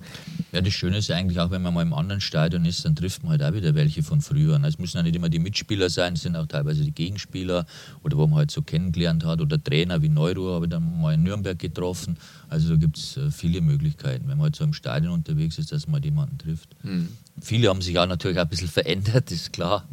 Ja, 0.52 0.60
das 0.60 0.72
Schöne 0.72 0.98
ist 0.98 1.10
eigentlich 1.10 1.38
auch, 1.38 1.50
wenn 1.50 1.62
man 1.62 1.72
mal 1.72 1.82
im 1.82 1.92
anderen 1.92 2.20
Stadion 2.20 2.64
ist, 2.64 2.84
dann 2.84 2.96
trifft 2.96 3.22
man 3.22 3.32
halt 3.32 3.42
auch 3.42 3.54
wieder 3.54 3.74
welche 3.74 4.02
von 4.02 4.20
früher. 4.20 4.60
Es 4.64 4.78
müssen 4.78 4.96
ja 4.96 5.02
nicht 5.04 5.14
immer 5.14 5.28
die 5.28 5.38
Mitspieler 5.38 5.88
sein, 5.88 6.14
es 6.14 6.22
sind 6.22 6.36
auch 6.36 6.46
teilweise 6.46 6.84
die 6.84 6.92
Gegenspieler 6.92 7.66
oder 8.02 8.16
wo 8.16 8.26
man 8.26 8.38
halt 8.38 8.50
so 8.50 8.62
kennengelernt 8.62 9.24
hat 9.24 9.40
oder 9.40 9.62
Trainer 9.62 10.02
wie 10.02 10.08
Neuro 10.08 10.54
habe 10.54 10.66
ich 10.66 10.70
dann 10.70 11.00
mal 11.00 11.14
in 11.14 11.22
Nürnberg 11.22 11.58
getroffen. 11.58 12.16
Also 12.48 12.70
da 12.70 12.76
gibt 12.76 12.98
es 12.98 13.16
äh, 13.16 13.30
viele 13.30 13.60
Möglichkeiten, 13.60 14.28
wenn 14.28 14.38
man 14.38 14.46
halt 14.46 14.56
so 14.56 14.64
im 14.64 14.72
Stadion 14.72 15.12
unterwegs 15.12 15.58
ist, 15.58 15.70
dass 15.70 15.86
man 15.86 16.02
jemanden 16.02 16.38
trifft. 16.38 16.68
Hm. 16.82 17.08
Viele 17.40 17.68
haben 17.68 17.82
sich 17.82 17.98
auch 17.98 18.06
natürlich 18.06 18.38
auch 18.38 18.42
ein 18.42 18.48
bisschen 18.48 18.68
verändert, 18.68 19.30
ist 19.30 19.52
klar. 19.52 19.86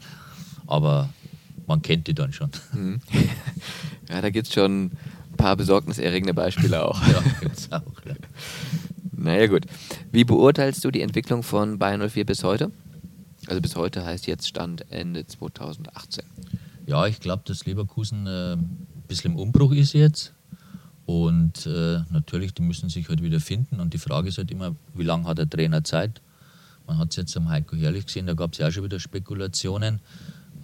Aber 0.66 1.10
man 1.68 1.82
kennt 1.82 2.08
die 2.08 2.16
dann 2.16 2.34
schon. 2.34 2.50
Hm. 2.72 3.02
Ja, 4.10 4.22
da 4.22 4.30
gibt 4.30 4.48
es 4.48 4.54
schon 4.54 4.92
paar 5.44 5.58
besorgniserregende 5.58 6.34
Beispiele 6.34 6.86
auch. 6.86 7.06
ja, 7.06 7.22
gibt's 7.42 7.70
auch. 7.70 7.82
Ja. 8.06 8.16
Naja, 9.12 9.48
gut. 9.48 9.66
Wie 10.12 10.24
beurteilst 10.24 10.86
du 10.86 10.92
die 10.92 11.02
Entwicklung 11.02 11.44
von 11.44 11.80
Bayern 11.80 12.10
04 12.10 12.26
bis 12.26 12.46
heute? 12.46 12.72
Also 13.48 13.62
bis 13.62 13.76
heute 13.76 14.06
heißt 14.06 14.26
jetzt 14.26 14.48
Stand 14.48 14.90
Ende 14.90 15.28
2018. 15.28 16.24
Ja, 16.86 17.08
ich 17.08 17.20
glaube, 17.20 17.44
dass 17.46 17.66
Leverkusen 17.66 18.26
äh, 18.26 18.54
ein 18.54 18.88
bisschen 19.10 19.34
im 19.34 19.38
Umbruch 19.38 19.74
ist 19.74 19.92
jetzt. 19.92 20.34
Und 21.06 21.66
äh, 21.66 22.00
natürlich, 22.10 22.54
die 22.54 22.62
müssen 22.62 22.88
sich 22.88 23.10
halt 23.10 23.22
wieder 23.22 23.42
finden. 23.42 23.82
Und 23.82 23.94
die 23.94 23.98
Frage 23.98 24.30
ist 24.30 24.38
halt 24.38 24.50
immer, 24.50 24.78
wie 24.94 25.04
lange 25.04 25.26
hat 25.26 25.40
der 25.40 25.50
Trainer 25.50 25.84
Zeit? 25.84 26.22
Man 26.88 26.98
hat 26.98 27.10
es 27.10 27.18
jetzt 27.18 27.36
am 27.36 27.50
Heiko 27.50 27.76
Herrlich 27.76 28.06
gesehen, 28.06 28.28
da 28.28 28.34
gab 28.34 28.54
es 28.54 28.60
ja 28.60 28.68
auch 28.70 28.72
schon 28.72 28.86
wieder 28.86 29.00
Spekulationen. 29.00 30.00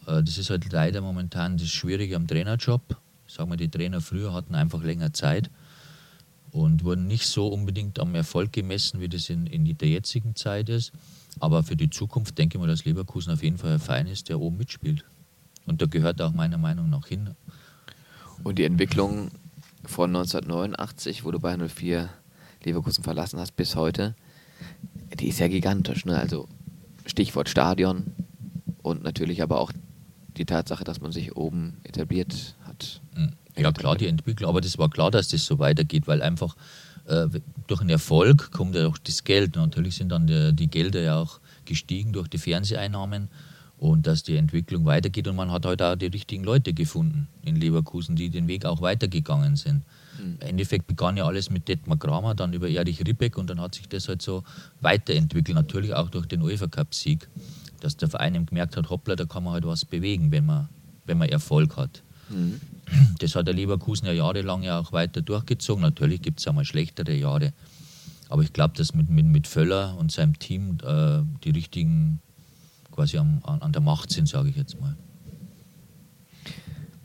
Äh, 0.07 0.23
das 0.23 0.37
ist 0.37 0.49
halt 0.49 0.71
leider 0.71 1.01
momentan 1.01 1.57
das 1.57 1.67
Schwierige 1.67 2.15
am 2.15 2.27
Trainerjob 2.27 2.97
sagen 3.29 3.49
wir, 3.49 3.57
die 3.57 3.69
Trainer 3.69 4.01
früher 4.01 4.33
hatten 4.33 4.55
einfach 4.55 4.83
länger 4.83 5.13
Zeit 5.13 5.49
und 6.51 6.83
wurden 6.83 7.07
nicht 7.07 7.27
so 7.27 7.47
unbedingt 7.47 7.99
am 7.99 8.15
Erfolg 8.15 8.51
gemessen, 8.53 8.99
wie 8.99 9.09
das 9.09 9.29
in, 9.29 9.45
in 9.45 9.77
der 9.77 9.87
jetzigen 9.87 10.35
Zeit 10.35 10.69
ist. 10.69 10.91
Aber 11.39 11.63
für 11.63 11.75
die 11.75 11.89
Zukunft 11.89 12.37
denke 12.37 12.57
ich 12.57 12.59
mal, 12.61 12.67
dass 12.67 12.85
Leverkusen 12.85 13.31
auf 13.31 13.43
jeden 13.43 13.57
Fall 13.57 13.73
ein 13.73 13.79
Verein 13.79 14.07
ist, 14.07 14.29
der 14.29 14.39
oben 14.39 14.57
mitspielt. 14.57 15.05
Und 15.65 15.81
da 15.81 15.85
gehört 15.85 16.21
auch 16.21 16.33
meiner 16.33 16.57
Meinung 16.57 16.89
nach 16.89 17.05
hin. 17.05 17.35
Und 18.43 18.57
die 18.57 18.63
Entwicklung 18.63 19.29
von 19.85 20.09
1989, 20.09 21.23
wo 21.23 21.31
du 21.31 21.39
bei 21.39 21.55
04 21.55 22.09
Leverkusen 22.63 23.03
verlassen 23.03 23.39
hast, 23.39 23.55
bis 23.55 23.75
heute, 23.75 24.15
die 25.19 25.27
ist 25.27 25.39
ja 25.39 25.47
gigantisch. 25.47 26.05
Ne? 26.05 26.17
Also 26.17 26.47
Stichwort 27.05 27.49
Stadion 27.49 28.13
und 28.81 29.03
natürlich 29.03 29.41
aber 29.43 29.59
auch 29.59 29.71
die 30.37 30.45
Tatsache, 30.45 30.83
dass 30.83 31.01
man 31.01 31.11
sich 31.11 31.35
oben 31.35 31.77
etabliert 31.83 32.55
Hm. 33.13 33.33
Ja, 33.57 33.71
klar, 33.71 33.97
die 33.97 34.07
Entwicklung, 34.07 34.49
aber 34.49 34.61
das 34.61 34.77
war 34.77 34.89
klar, 34.89 35.11
dass 35.11 35.27
das 35.27 35.45
so 35.45 35.59
weitergeht, 35.59 36.07
weil 36.07 36.21
einfach 36.21 36.55
äh, 37.07 37.27
durch 37.67 37.81
den 37.81 37.89
Erfolg 37.89 38.51
kommt 38.51 38.75
ja 38.75 38.87
auch 38.87 38.97
das 38.97 39.23
Geld. 39.23 39.55
Natürlich 39.55 39.95
sind 39.95 40.09
dann 40.09 40.27
die, 40.27 40.53
die 40.53 40.67
Gelder 40.67 41.01
ja 41.01 41.17
auch 41.17 41.39
gestiegen 41.65 42.13
durch 42.13 42.27
die 42.27 42.37
Fernseheinnahmen 42.37 43.27
und 43.77 44.07
dass 44.07 44.23
die 44.23 44.37
Entwicklung 44.37 44.85
weitergeht 44.85 45.27
und 45.27 45.35
man 45.35 45.51
hat 45.51 45.65
heute 45.65 45.85
halt 45.85 45.95
auch 45.95 45.99
die 45.99 46.07
richtigen 46.07 46.43
Leute 46.43 46.73
gefunden 46.73 47.27
in 47.43 47.55
Leverkusen, 47.55 48.15
die 48.15 48.29
den 48.29 48.47
Weg 48.47 48.65
auch 48.65 48.81
weitergegangen 48.81 49.55
sind. 49.55 49.83
Mhm. 50.17 50.37
Im 50.41 50.47
Endeffekt 50.47 50.87
begann 50.87 51.17
ja 51.17 51.25
alles 51.25 51.49
mit 51.49 51.67
Detmar 51.67 51.97
Kramer, 51.97 52.35
dann 52.35 52.53
über 52.53 52.69
Erich 52.69 53.05
Ribbeck 53.05 53.37
und 53.37 53.49
dann 53.49 53.59
hat 53.59 53.75
sich 53.75 53.87
das 53.87 54.07
halt 54.07 54.21
so 54.21 54.43
weiterentwickelt, 54.81 55.55
natürlich 55.55 55.93
auch 55.93 56.09
durch 56.09 56.27
den 56.27 56.41
UEFA 56.41 56.67
Cup 56.67 56.93
Sieg 56.93 57.27
dass 57.79 57.97
der 57.97 58.09
Verein 58.09 58.45
gemerkt 58.45 58.77
hat, 58.77 58.89
hoppla, 58.89 59.15
da 59.15 59.25
kann 59.25 59.43
man 59.43 59.53
halt 59.53 59.65
was 59.65 59.85
bewegen, 59.85 60.31
wenn 60.31 60.45
man, 60.45 60.69
wenn 61.05 61.17
man 61.17 61.29
Erfolg 61.29 61.77
hat. 61.77 62.03
Das 63.19 63.35
hat 63.35 63.47
der 63.47 63.53
Leverkusen 63.53 64.07
ja 64.07 64.13
jahrelang 64.13 64.63
ja 64.63 64.79
auch 64.79 64.91
weiter 64.91 65.21
durchgezogen. 65.21 65.81
Natürlich 65.81 66.21
gibt 66.21 66.39
es 66.39 66.47
auch 66.47 66.53
mal 66.53 66.65
schlechtere 66.65 67.13
Jahre. 67.13 67.53
Aber 68.29 68.43
ich 68.43 68.53
glaube, 68.53 68.75
dass 68.77 68.93
mit, 68.93 69.09
mit, 69.09 69.25
mit 69.25 69.47
Völler 69.47 69.95
und 69.97 70.11
seinem 70.11 70.37
Team 70.37 70.77
äh, 70.83 71.21
die 71.43 71.51
richtigen 71.51 72.21
quasi 72.91 73.17
am, 73.17 73.41
an 73.43 73.71
der 73.71 73.81
Macht 73.81 74.11
sind, 74.11 74.27
sage 74.27 74.49
ich 74.49 74.55
jetzt 74.55 74.79
mal. 74.79 74.95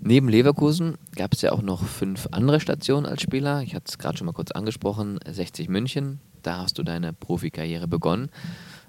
Neben 0.00 0.28
Leverkusen 0.28 0.98
gab 1.16 1.32
es 1.32 1.40
ja 1.40 1.52
auch 1.52 1.62
noch 1.62 1.82
fünf 1.82 2.28
andere 2.30 2.60
Stationen 2.60 3.06
als 3.06 3.22
Spieler. 3.22 3.62
Ich 3.62 3.74
hatte 3.74 3.86
es 3.88 3.96
gerade 3.96 4.18
schon 4.18 4.26
mal 4.26 4.32
kurz 4.32 4.50
angesprochen. 4.50 5.18
60 5.26 5.70
München, 5.70 6.20
da 6.42 6.58
hast 6.58 6.76
du 6.78 6.82
deine 6.82 7.14
Profikarriere 7.14 7.88
begonnen 7.88 8.28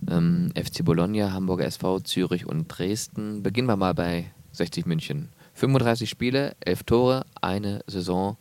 ähm, 0.09 0.51
FC 0.55 0.83
Bologna, 0.83 1.31
Hamburger 1.31 1.65
SV, 1.65 2.01
Zürich 2.01 2.45
und 2.45 2.67
Dresden. 2.67 3.43
Beginnen 3.43 3.67
wir 3.67 3.75
mal 3.77 3.93
bei 3.93 4.31
60 4.51 4.85
München. 4.85 5.29
35 5.55 6.09
Spiele, 6.09 6.55
11 6.59 6.83
Tore, 6.83 7.25
eine 7.41 7.81
Saison 7.87 8.37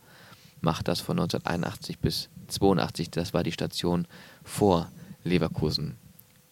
macht 0.61 0.87
das 0.87 0.99
von 0.99 1.19
1981 1.19 1.99
bis 1.99 2.29
82. 2.47 3.09
Das 3.11 3.33
war 3.33 3.43
die 3.43 3.51
Station 3.51 4.07
vor 4.43 4.89
Leverkusen. 5.23 5.95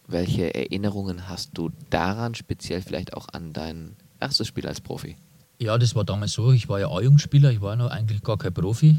Welche 0.06 0.54
Erinnerungen 0.54 1.28
hast 1.28 1.50
du 1.54 1.70
daran, 1.90 2.34
speziell 2.34 2.82
vielleicht 2.82 3.14
auch 3.14 3.28
an 3.32 3.52
dein 3.52 3.96
erstes 4.20 4.46
Spiel 4.46 4.66
als 4.66 4.80
Profi? 4.80 5.16
Ja, 5.58 5.78
das 5.78 5.94
war 5.94 6.04
damals 6.04 6.32
so. 6.32 6.52
Ich 6.52 6.68
war 6.68 6.80
ja 6.80 6.88
A-Jugendspieler, 6.88 7.50
ich 7.50 7.60
war 7.60 7.76
noch 7.76 7.90
eigentlich 7.90 8.22
gar 8.22 8.38
kein 8.38 8.52
Profi. 8.52 8.96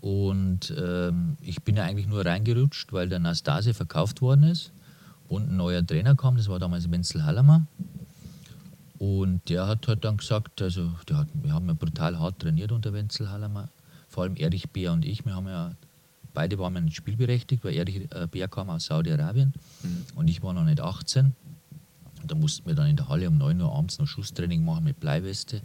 Und 0.00 0.74
ähm, 0.78 1.36
ich 1.40 1.62
bin 1.62 1.76
ja 1.76 1.84
eigentlich 1.84 2.06
nur 2.06 2.24
reingerutscht, 2.24 2.92
weil 2.92 3.08
der 3.08 3.18
Nastase 3.18 3.74
verkauft 3.74 4.20
worden 4.20 4.44
ist 4.44 4.72
und 5.28 5.50
ein 5.50 5.56
neuer 5.56 5.84
Trainer 5.84 6.14
kam, 6.14 6.36
das 6.36 6.48
war 6.48 6.58
damals 6.58 6.90
Wenzel 6.90 7.24
Hallermer. 7.24 7.66
Und 8.98 9.48
der 9.48 9.66
hat 9.66 9.88
halt 9.88 10.04
dann 10.04 10.16
gesagt, 10.16 10.62
also 10.62 10.92
hat, 11.12 11.28
wir 11.34 11.52
haben 11.52 11.68
ja 11.68 11.74
brutal 11.74 12.18
hart 12.18 12.40
trainiert 12.40 12.72
unter 12.72 12.92
Wenzel 12.92 13.30
Hallermer, 13.30 13.68
vor 14.08 14.24
allem 14.24 14.36
Erich 14.36 14.70
Beer 14.70 14.92
und 14.92 15.04
ich, 15.04 15.24
wir 15.24 15.34
haben 15.34 15.46
ja, 15.48 15.72
beide 16.32 16.58
waren 16.58 16.74
ja 16.74 16.80
nicht 16.80 16.96
spielberechtigt, 16.96 17.64
weil 17.64 17.74
Erich 17.74 18.08
äh, 18.12 18.26
Beer 18.30 18.48
kam 18.48 18.70
aus 18.70 18.86
Saudi-Arabien 18.86 19.52
mhm. 19.82 20.04
und 20.14 20.28
ich 20.28 20.42
war 20.42 20.52
noch 20.52 20.64
nicht 20.64 20.80
18. 20.80 21.34
Und 22.22 22.30
da 22.30 22.34
mussten 22.34 22.66
wir 22.66 22.74
dann 22.74 22.88
in 22.88 22.96
der 22.96 23.08
Halle 23.08 23.28
um 23.28 23.36
9 23.38 23.60
Uhr 23.60 23.72
abends 23.72 23.98
noch 23.98 24.06
Schusstraining 24.06 24.64
machen 24.64 24.84
mit 24.84 24.98
Bleiweste. 24.98 25.60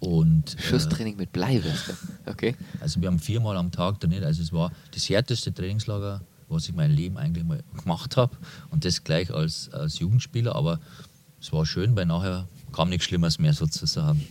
Und, 0.00 0.54
äh, 0.54 0.62
Schusstraining 0.62 1.14
äh, 1.14 1.18
mit 1.18 1.32
Bleiweste, 1.32 1.96
okay. 2.26 2.56
Also 2.80 3.00
wir 3.00 3.08
haben 3.08 3.18
viermal 3.18 3.56
am 3.56 3.70
Tag 3.70 4.00
trainiert, 4.00 4.24
also 4.24 4.42
es 4.42 4.52
war 4.52 4.72
das 4.92 5.08
härteste 5.08 5.52
Trainingslager 5.52 6.22
was 6.52 6.68
ich 6.68 6.74
mein 6.74 6.90
Leben 6.90 7.16
eigentlich 7.16 7.44
mal 7.44 7.62
gemacht 7.76 8.16
habe. 8.16 8.36
Und 8.70 8.84
das 8.84 9.02
gleich 9.02 9.32
als, 9.32 9.70
als 9.72 9.98
Jugendspieler. 9.98 10.54
Aber 10.54 10.78
es 11.42 11.52
war 11.52 11.66
schön, 11.66 11.96
weil 11.96 12.06
nachher 12.06 12.46
kam 12.72 12.88
nichts 12.88 13.04
Schlimmes 13.04 13.40
mehr 13.40 13.52
sozusagen. 13.52 14.24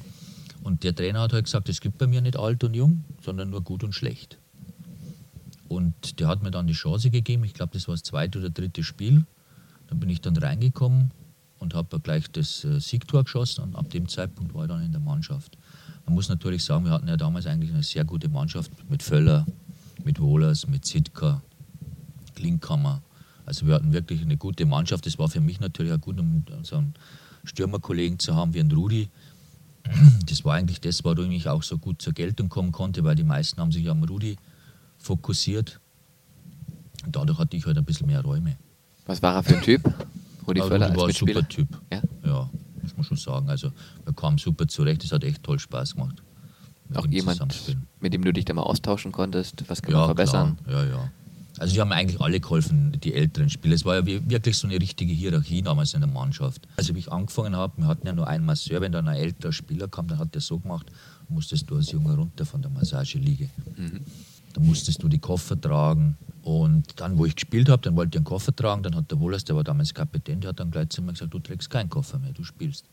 Und 0.63 0.83
der 0.83 0.95
Trainer 0.95 1.19
hat 1.21 1.33
halt 1.33 1.45
gesagt, 1.45 1.67
es 1.67 1.81
gibt 1.81 1.97
bei 1.97 2.07
mir 2.07 2.21
nicht 2.21 2.37
alt 2.37 2.63
und 2.63 2.73
jung, 2.73 3.03
sondern 3.21 3.49
nur 3.49 3.61
gut 3.61 3.83
und 3.83 3.93
schlecht. 3.93 4.37
Und 5.67 6.19
der 6.19 6.29
hat 6.29 6.41
mir 6.41 6.51
dann 6.51 6.67
die 6.67 6.73
Chance 6.73 7.11
gegeben, 7.11 7.43
ich 7.43 7.53
glaube, 7.53 7.73
das 7.73 7.87
war 7.87 7.95
das 7.95 8.03
zweite 8.03 8.39
oder 8.39 8.49
dritte 8.49 8.83
Spiel. 8.83 9.25
Dann 9.87 9.99
bin 9.99 10.09
ich 10.09 10.21
dann 10.21 10.37
reingekommen 10.37 11.11
und 11.59 11.73
habe 11.73 11.99
gleich 11.99 12.31
das 12.31 12.63
äh, 12.63 12.79
Siegtor 12.79 13.25
geschossen 13.25 13.63
und 13.63 13.75
ab 13.75 13.89
dem 13.89 14.07
Zeitpunkt 14.07 14.53
war 14.53 14.63
ich 14.63 14.69
dann 14.69 14.81
in 14.81 14.91
der 14.91 15.01
Mannschaft. 15.01 15.57
Man 16.05 16.15
muss 16.15 16.29
natürlich 16.29 16.63
sagen, 16.63 16.85
wir 16.85 16.91
hatten 16.91 17.07
ja 17.07 17.17
damals 17.17 17.45
eigentlich 17.45 17.71
eine 17.71 17.83
sehr 17.83 18.05
gute 18.05 18.29
Mannschaft 18.29 18.71
mit 18.89 19.03
Völler, 19.03 19.45
mit 20.03 20.19
Wohlers, 20.19 20.67
mit 20.67 20.85
Sitka, 20.85 21.41
Klinkhammer. 22.35 23.01
Also 23.51 23.67
wir 23.67 23.75
hatten 23.75 23.91
wirklich 23.91 24.21
eine 24.21 24.37
gute 24.37 24.65
Mannschaft. 24.65 25.05
Das 25.05 25.19
war 25.19 25.27
für 25.27 25.41
mich 25.41 25.59
natürlich 25.59 25.91
auch 25.91 25.99
gut, 25.99 26.17
um 26.21 26.45
so 26.63 26.77
einen 26.77 26.93
Stürmerkollegen 27.43 28.17
zu 28.17 28.33
haben 28.33 28.53
wie 28.53 28.61
ein 28.61 28.71
Rudi. 28.71 29.09
Das 30.25 30.45
war 30.45 30.53
eigentlich 30.53 30.79
das, 30.79 31.03
warum 31.03 31.29
ich 31.31 31.49
auch 31.49 31.61
so 31.61 31.77
gut 31.77 32.01
zur 32.01 32.13
Geltung 32.13 32.47
kommen 32.47 32.71
konnte, 32.71 33.03
weil 33.03 33.15
die 33.15 33.25
meisten 33.25 33.59
haben 33.59 33.73
sich 33.73 33.89
am 33.89 34.03
Rudi 34.03 34.37
fokussiert. 34.99 35.81
Und 37.05 37.13
dadurch 37.13 37.39
hatte 37.39 37.57
ich 37.57 37.65
halt 37.65 37.77
ein 37.77 37.83
bisschen 37.83 38.07
mehr 38.07 38.21
Räume. 38.21 38.55
Was 39.05 39.21
war 39.21 39.35
er 39.35 39.43
für 39.43 39.55
ein 39.55 39.61
Typ? 39.61 39.81
Rudi 40.47 40.61
Völler 40.61 40.85
als 40.85 40.97
war 40.97 41.07
ein 41.09 41.13
super 41.13 41.49
Typ. 41.49 41.67
Ja? 41.91 42.01
ja, 42.23 42.49
muss 42.81 42.95
man 42.95 43.03
schon 43.03 43.17
sagen. 43.17 43.49
Also 43.49 43.73
wir 44.05 44.13
kamen 44.13 44.37
super 44.37 44.65
zurecht. 44.65 45.03
Es 45.03 45.11
hat 45.11 45.25
echt 45.25 45.43
toll 45.43 45.59
Spaß 45.59 45.95
gemacht. 45.95 46.23
Auch 46.93 47.05
jemand, 47.07 47.43
mit 47.99 48.13
dem 48.13 48.23
du 48.23 48.31
dich 48.31 48.45
da 48.45 48.53
mal 48.53 48.63
austauschen 48.63 49.11
konntest, 49.11 49.67
was 49.67 49.81
kann 49.81 49.91
ja, 49.91 49.97
man 49.97 50.07
verbessern? 50.07 50.57
Klar. 50.63 50.85
Ja, 50.85 50.89
ja. 50.89 51.11
Also, 51.61 51.75
die 51.75 51.79
haben 51.81 51.91
eigentlich 51.91 52.19
alle 52.19 52.39
geholfen, 52.39 52.97
die 53.03 53.13
älteren 53.13 53.47
Spieler. 53.47 53.75
Es 53.75 53.85
war 53.85 53.95
ja 53.95 54.03
wirklich 54.03 54.57
so 54.57 54.65
eine 54.65 54.81
richtige 54.81 55.13
Hierarchie 55.13 55.61
damals 55.61 55.93
in 55.93 56.01
der 56.01 56.09
Mannschaft. 56.09 56.67
Also, 56.75 56.95
wie 56.95 56.99
ich 56.99 57.11
angefangen 57.11 57.55
habe, 57.55 57.77
wir 57.77 57.85
hatten 57.85 58.07
ja 58.07 58.13
nur 58.13 58.27
einen 58.27 58.43
Masseur, 58.43 58.81
wenn 58.81 58.91
dann 58.91 59.07
ein 59.07 59.15
älterer 59.15 59.51
Spieler 59.51 59.87
kam, 59.87 60.07
dann 60.07 60.17
hat 60.17 60.33
der 60.33 60.41
so 60.41 60.57
gemacht, 60.57 60.87
musstest 61.29 61.69
du 61.69 61.75
als 61.75 61.91
Junge 61.91 62.15
runter 62.15 62.47
von 62.47 62.63
der 62.63 62.71
Massageliege. 62.71 63.47
Mhm. 63.77 63.99
Da 64.53 64.59
musstest 64.59 65.03
du 65.03 65.07
die 65.07 65.19
Koffer 65.19 65.61
tragen. 65.61 66.17
Und 66.41 66.99
dann, 66.99 67.19
wo 67.19 67.27
ich 67.27 67.35
gespielt 67.35 67.69
habe, 67.69 67.83
dann 67.83 67.95
wollte 67.95 68.15
ich 68.15 68.17
einen 68.17 68.25
Koffer 68.25 68.55
tragen. 68.55 68.81
Dann 68.81 68.95
hat 68.95 69.11
der 69.11 69.19
Wohlers, 69.19 69.43
der 69.43 69.55
war 69.55 69.63
damals 69.63 69.93
Kapitän, 69.93 70.41
der 70.41 70.49
hat 70.49 70.59
dann 70.59 70.71
gleich 70.71 70.89
zu 70.89 71.03
mir 71.03 71.11
gesagt: 71.11 71.31
Du 71.31 71.37
trägst 71.37 71.69
keinen 71.69 71.89
Koffer 71.89 72.17
mehr, 72.17 72.33
du 72.33 72.43
spielst. 72.43 72.85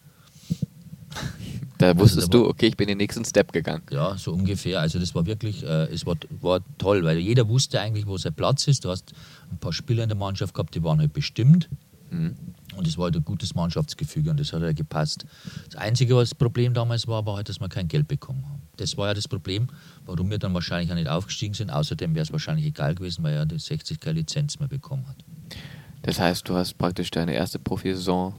Da 1.79 1.97
wusstest 1.97 2.29
also, 2.29 2.29
da 2.29 2.39
du, 2.39 2.51
okay, 2.51 2.67
ich 2.67 2.77
bin 2.77 2.89
den 2.89 2.99
nächsten 2.99 3.25
Step 3.25 3.53
gegangen. 3.53 3.83
Ja, 3.91 4.17
so 4.19 4.33
ungefähr. 4.33 4.81
Also 4.81 4.99
das 4.99 5.15
war 5.15 5.27
wirklich, 5.27 5.63
äh, 5.63 5.85
es 5.93 6.05
war, 6.05 6.17
war 6.41 6.61
toll, 6.77 7.05
weil 7.05 7.19
jeder 7.19 7.49
wusste 7.49 7.81
eigentlich, 7.81 8.07
wo 8.07 8.19
sein 8.19 8.35
Platz 8.35 8.67
ist. 8.67 8.85
Du 8.85 8.91
hast 8.91 9.13
ein 9.51 9.59
paar 9.59 9.73
Spieler 9.73 10.03
in 10.03 10.09
der 10.09 10.19
Mannschaft 10.19 10.55
gehabt, 10.55 10.75
die 10.75 10.83
waren 10.83 10.99
halt 10.99 11.13
bestimmt. 11.13 11.69
Mhm. 12.11 12.35
Und 12.77 12.87
es 12.87 12.99
war 12.99 13.05
halt 13.05 13.17
ein 13.17 13.25
gutes 13.25 13.55
Mannschaftsgefüge 13.55 14.31
und 14.31 14.39
das 14.41 14.53
hat 14.53 14.63
halt 14.63 14.77
gepasst. 14.77 15.25
Das 15.67 15.77
Einzige, 15.77 16.17
was 16.17 16.31
das 16.31 16.39
Problem 16.39 16.75
damals 16.75 17.07
war, 17.07 17.25
war 17.27 17.37
halt, 17.37 17.49
dass 17.49 17.61
wir 17.61 17.69
kein 17.69 17.89
Geld 17.89 18.09
bekommen 18.09 18.45
haben. 18.49 18.63
Das 18.77 18.97
war 18.97 19.09
ja 19.09 19.15
das 19.15 19.27
Problem, 19.27 19.69
warum 20.05 20.31
wir 20.31 20.39
dann 20.39 20.55
wahrscheinlich 20.55 20.91
auch 20.91 20.97
nicht 20.97 21.09
aufgestiegen 21.09 21.55
sind. 21.55 21.71
Außerdem 21.71 22.15
wäre 22.15 22.23
es 22.23 22.33
wahrscheinlich 22.33 22.67
egal 22.67 22.95
gewesen, 22.95 23.23
weil 23.25 23.35
er 23.35 23.47
die 23.47 23.59
60 23.59 24.01
keine 24.01 24.21
Lizenz 24.21 24.59
mehr 24.59 24.69
bekommen 24.69 25.07
hat. 25.09 25.17
Das 26.03 26.21
heißt, 26.21 26.49
du 26.49 26.55
hast 26.55 26.79
praktisch 26.79 27.11
deine 27.11 27.35
erste 27.35 27.59
Profisaison 27.59 28.35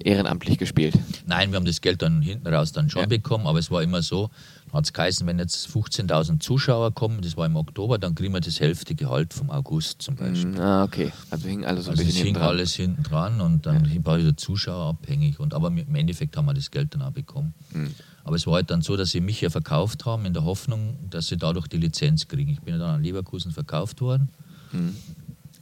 ehrenamtlich 0.00 0.58
gespielt? 0.58 0.94
Nein, 1.26 1.50
wir 1.50 1.56
haben 1.56 1.64
das 1.64 1.80
Geld 1.80 2.02
dann 2.02 2.22
hinten 2.22 2.46
raus 2.46 2.72
dann 2.72 2.90
schon 2.90 3.02
ja. 3.02 3.06
bekommen, 3.06 3.46
aber 3.46 3.58
es 3.58 3.70
war 3.70 3.82
immer 3.82 4.02
so, 4.02 4.30
hat 4.72 4.86
es 4.86 4.92
geheißen, 4.92 5.26
wenn 5.26 5.38
jetzt 5.38 5.68
15.000 5.68 6.40
Zuschauer 6.40 6.94
kommen, 6.94 7.20
das 7.20 7.36
war 7.36 7.44
im 7.44 7.56
Oktober, 7.56 7.98
dann 7.98 8.14
kriegen 8.14 8.32
wir 8.32 8.40
das 8.40 8.58
Hälfte 8.58 8.94
Gehalt 8.94 9.34
vom 9.34 9.50
August 9.50 10.00
zum 10.00 10.16
Beispiel. 10.16 10.58
Ah, 10.58 10.84
okay. 10.84 11.12
Also 11.30 11.46
hing 11.46 11.64
alles 11.64 11.84
so 11.84 11.90
ein 11.90 11.98
also 11.98 12.04
bisschen 12.04 12.26
hing 12.26 12.34
dran. 12.34 12.48
alles 12.48 12.74
hinten 12.74 13.02
dran 13.02 13.40
und 13.40 13.66
dann 13.66 13.84
ja. 13.84 14.04
war 14.04 14.18
wieder 14.18 14.36
Zuschauer 14.36 14.88
abhängig. 14.88 15.40
Und, 15.40 15.52
aber 15.52 15.68
im 15.68 15.94
Endeffekt 15.94 16.36
haben 16.36 16.46
wir 16.46 16.54
das 16.54 16.70
Geld 16.70 16.94
dann 16.94 17.02
auch 17.02 17.10
bekommen. 17.10 17.52
Mhm. 17.72 17.94
Aber 18.24 18.36
es 18.36 18.46
war 18.46 18.54
halt 18.54 18.70
dann 18.70 18.80
so, 18.80 18.96
dass 18.96 19.10
sie 19.10 19.20
mich 19.20 19.40
ja 19.40 19.50
verkauft 19.50 20.06
haben, 20.06 20.24
in 20.24 20.32
der 20.32 20.44
Hoffnung, 20.44 20.96
dass 21.10 21.26
sie 21.26 21.36
dadurch 21.36 21.66
die 21.66 21.76
Lizenz 21.76 22.28
kriegen. 22.28 22.52
Ich 22.52 22.60
bin 22.60 22.74
ja 22.74 22.80
dann 22.80 22.94
an 22.96 23.02
Leverkusen 23.02 23.52
verkauft 23.52 24.00
worden. 24.00 24.30
Mhm. 24.72 24.96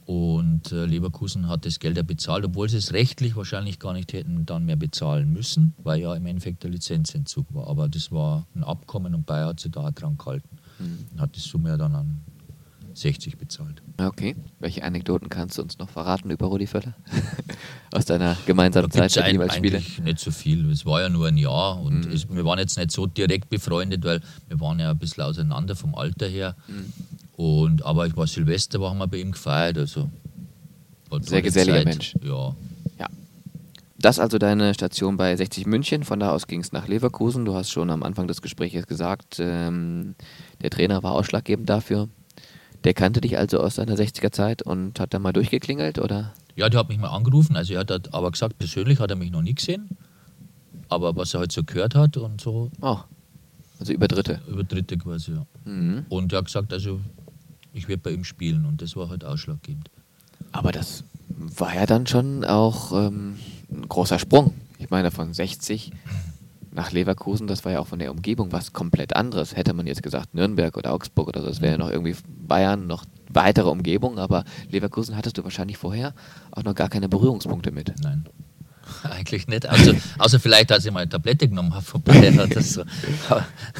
Und 0.05 0.71
äh, 0.71 0.85
Leverkusen 0.85 1.47
hat 1.47 1.65
das 1.65 1.79
Geld 1.79 1.97
ja 1.97 2.03
bezahlt, 2.03 2.43
obwohl 2.45 2.67
sie 2.67 2.77
es 2.77 2.93
rechtlich 2.93 3.35
wahrscheinlich 3.35 3.79
gar 3.79 3.93
nicht 3.93 4.13
hätten 4.13 4.45
dann 4.45 4.65
mehr 4.65 4.75
bezahlen 4.75 5.31
müssen, 5.31 5.73
weil 5.77 6.01
ja 6.01 6.13
im 6.15 6.25
Endeffekt 6.25 6.63
der 6.63 6.71
Lizenzentzug 6.71 7.53
war. 7.53 7.67
Aber 7.67 7.87
das 7.87 8.11
war 8.11 8.47
ein 8.55 8.63
Abkommen 8.63 9.13
und 9.15 9.25
Bayer 9.25 9.47
hat 9.47 9.59
sich 9.59 9.71
da 9.71 9.89
dran 9.91 10.17
gehalten. 10.17 10.57
Mhm. 10.79 11.19
Hat 11.19 11.35
die 11.35 11.39
Summe 11.39 11.69
ja 11.69 11.77
dann 11.77 11.95
an 11.95 12.21
60 12.93 13.37
bezahlt. 13.37 13.81
Okay. 13.97 14.35
Welche 14.59 14.83
Anekdoten 14.83 15.29
kannst 15.29 15.57
du 15.57 15.61
uns 15.61 15.77
noch 15.77 15.89
verraten 15.89 16.29
über 16.29 16.47
Rudi 16.47 16.67
Völler? 16.67 16.93
Aus 17.93 18.05
deiner 18.05 18.37
gemeinsamen 18.45 18.89
da 18.89 19.07
Zeit 19.07 19.25
ein, 19.25 19.35
jeweils 19.35 19.55
Spiele? 19.55 19.77
Eigentlich 19.77 19.99
nicht 19.99 20.19
so 20.19 20.31
viel. 20.31 20.69
Es 20.71 20.85
war 20.85 21.01
ja 21.01 21.09
nur 21.09 21.27
ein 21.27 21.37
Jahr 21.37 21.79
und 21.81 22.07
mhm. 22.07 22.11
es, 22.11 22.29
wir 22.29 22.45
waren 22.45 22.59
jetzt 22.59 22.77
nicht 22.77 22.91
so 22.91 23.05
direkt 23.05 23.49
befreundet, 23.49 24.03
weil 24.03 24.21
wir 24.47 24.59
waren 24.59 24.79
ja 24.79 24.91
ein 24.91 24.97
bisschen 24.97 25.23
auseinander 25.23 25.75
vom 25.75 25.95
Alter 25.95 26.27
her. 26.27 26.55
Mhm. 26.67 26.91
Und, 27.37 27.85
aber 27.85 28.07
ich 28.07 28.15
war 28.15 28.27
Silvester, 28.27 28.79
haben 28.81 28.99
wir 28.99 29.07
bei 29.07 29.17
ihm 29.17 29.31
gefeiert. 29.31 29.77
Also 29.77 30.09
Sehr 31.21 31.41
geselliger 31.41 31.77
Zeit. 31.77 31.85
Mensch. 31.85 32.15
Ja. 32.23 32.55
ja. 32.99 33.07
Das 33.97 34.19
also 34.19 34.37
deine 34.37 34.73
Station 34.73 35.17
bei 35.17 35.35
60 35.35 35.65
München. 35.65 36.03
Von 36.03 36.19
da 36.19 36.31
aus 36.31 36.47
ging 36.47 36.61
es 36.61 36.71
nach 36.71 36.87
Leverkusen. 36.87 37.45
Du 37.45 37.53
hast 37.53 37.69
schon 37.69 37.89
am 37.89 38.03
Anfang 38.03 38.27
des 38.27 38.41
Gesprächs 38.41 38.87
gesagt, 38.87 39.37
ähm, 39.39 40.15
der 40.61 40.69
Trainer 40.69 41.03
war 41.03 41.13
ausschlaggebend 41.13 41.69
dafür. 41.69 42.09
Der 42.83 42.93
kannte 42.93 43.21
dich 43.21 43.37
also 43.37 43.59
aus 43.59 43.75
seiner 43.75 43.95
60er 43.95 44.31
Zeit 44.31 44.63
und 44.63 44.99
hat 44.99 45.13
da 45.13 45.19
mal 45.19 45.33
durchgeklingelt, 45.33 45.99
oder? 45.99 46.33
Ja, 46.55 46.67
der 46.67 46.79
hat 46.79 46.89
mich 46.89 46.97
mal 46.97 47.09
angerufen. 47.09 47.55
Also 47.55 47.73
er 47.73 47.81
hat 47.81 48.13
aber 48.13 48.31
gesagt, 48.31 48.57
persönlich 48.57 48.99
hat 48.99 49.11
er 49.11 49.15
mich 49.15 49.31
noch 49.31 49.41
nie 49.41 49.53
gesehen. 49.53 49.89
Aber 50.89 51.15
was 51.15 51.33
er 51.33 51.41
halt 51.41 51.51
so 51.51 51.63
gehört 51.63 51.95
hat 51.95 52.17
und 52.17 52.41
so. 52.41 52.71
Oh. 52.81 52.97
Also 53.79 53.93
über 53.93 54.07
Dritte. 54.07 54.41
Über 54.47 54.63
Dritte 54.63 54.97
quasi, 54.97 55.31
ja. 55.31 55.45
Mhm. 55.65 56.05
Und 56.09 56.33
er 56.33 56.39
hat 56.39 56.45
gesagt, 56.45 56.73
also 56.73 56.99
ich 57.73 57.87
werde 57.87 58.01
bei 58.01 58.11
ihm 58.11 58.23
spielen 58.23 58.65
und 58.65 58.81
das 58.81 58.95
war 58.95 59.09
halt 59.09 59.23
ausschlaggebend. 59.23 59.89
Aber 60.51 60.71
das 60.71 61.03
war 61.29 61.75
ja 61.75 61.85
dann 61.85 62.07
schon 62.07 62.43
auch 62.43 62.91
ähm, 62.91 63.37
ein 63.71 63.87
großer 63.87 64.19
Sprung. 64.19 64.53
Ich 64.79 64.89
meine, 64.89 65.11
von 65.11 65.33
60 65.33 65.91
nach 66.73 66.91
Leverkusen, 66.91 67.47
das 67.47 67.65
war 67.65 67.73
ja 67.73 67.79
auch 67.79 67.87
von 67.87 67.99
der 67.99 68.11
Umgebung 68.11 68.51
was 68.51 68.73
komplett 68.73 69.15
anderes. 69.15 69.55
Hätte 69.55 69.73
man 69.73 69.87
jetzt 69.87 70.03
gesagt 70.03 70.33
Nürnberg 70.33 70.75
oder 70.77 70.93
Augsburg 70.93 71.27
oder 71.27 71.41
so, 71.41 71.47
das 71.47 71.61
wäre 71.61 71.73
ja 71.73 71.77
noch 71.77 71.89
irgendwie 71.89 72.15
Bayern, 72.47 72.87
noch 72.87 73.05
weitere 73.29 73.69
Umgebung, 73.69 74.19
aber 74.19 74.43
Leverkusen 74.69 75.15
hattest 75.15 75.37
du 75.37 75.43
wahrscheinlich 75.43 75.77
vorher 75.77 76.13
auch 76.51 76.63
noch 76.63 76.75
gar 76.75 76.89
keine 76.89 77.09
Berührungspunkte 77.09 77.71
mit. 77.71 77.93
Nein. 78.01 78.25
Eigentlich 79.09 79.47
nicht, 79.47 79.67
außer, 79.67 79.93
außer 80.17 80.39
vielleicht, 80.39 80.71
als 80.71 80.85
ich 80.85 80.91
mal 80.91 81.01
eine 81.01 81.09
Tablette 81.09 81.47
genommen 81.47 81.73
habe 81.73 81.83
vorbei. 81.83 82.31
So. 82.61 82.83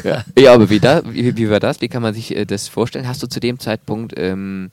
ja. 0.04 0.24
ja, 0.38 0.54
aber 0.54 0.70
wie, 0.70 0.80
da, 0.80 1.02
wie, 1.06 1.36
wie 1.38 1.50
war 1.50 1.60
das? 1.60 1.82
Wie 1.82 1.88
kann 1.88 2.02
man 2.02 2.14
sich 2.14 2.36
äh, 2.36 2.46
das 2.46 2.68
vorstellen? 2.68 3.08
Hast 3.08 3.22
du 3.22 3.28
zu 3.28 3.40
dem 3.40 3.60
Zeitpunkt 3.60 4.14
ähm, 4.18 4.72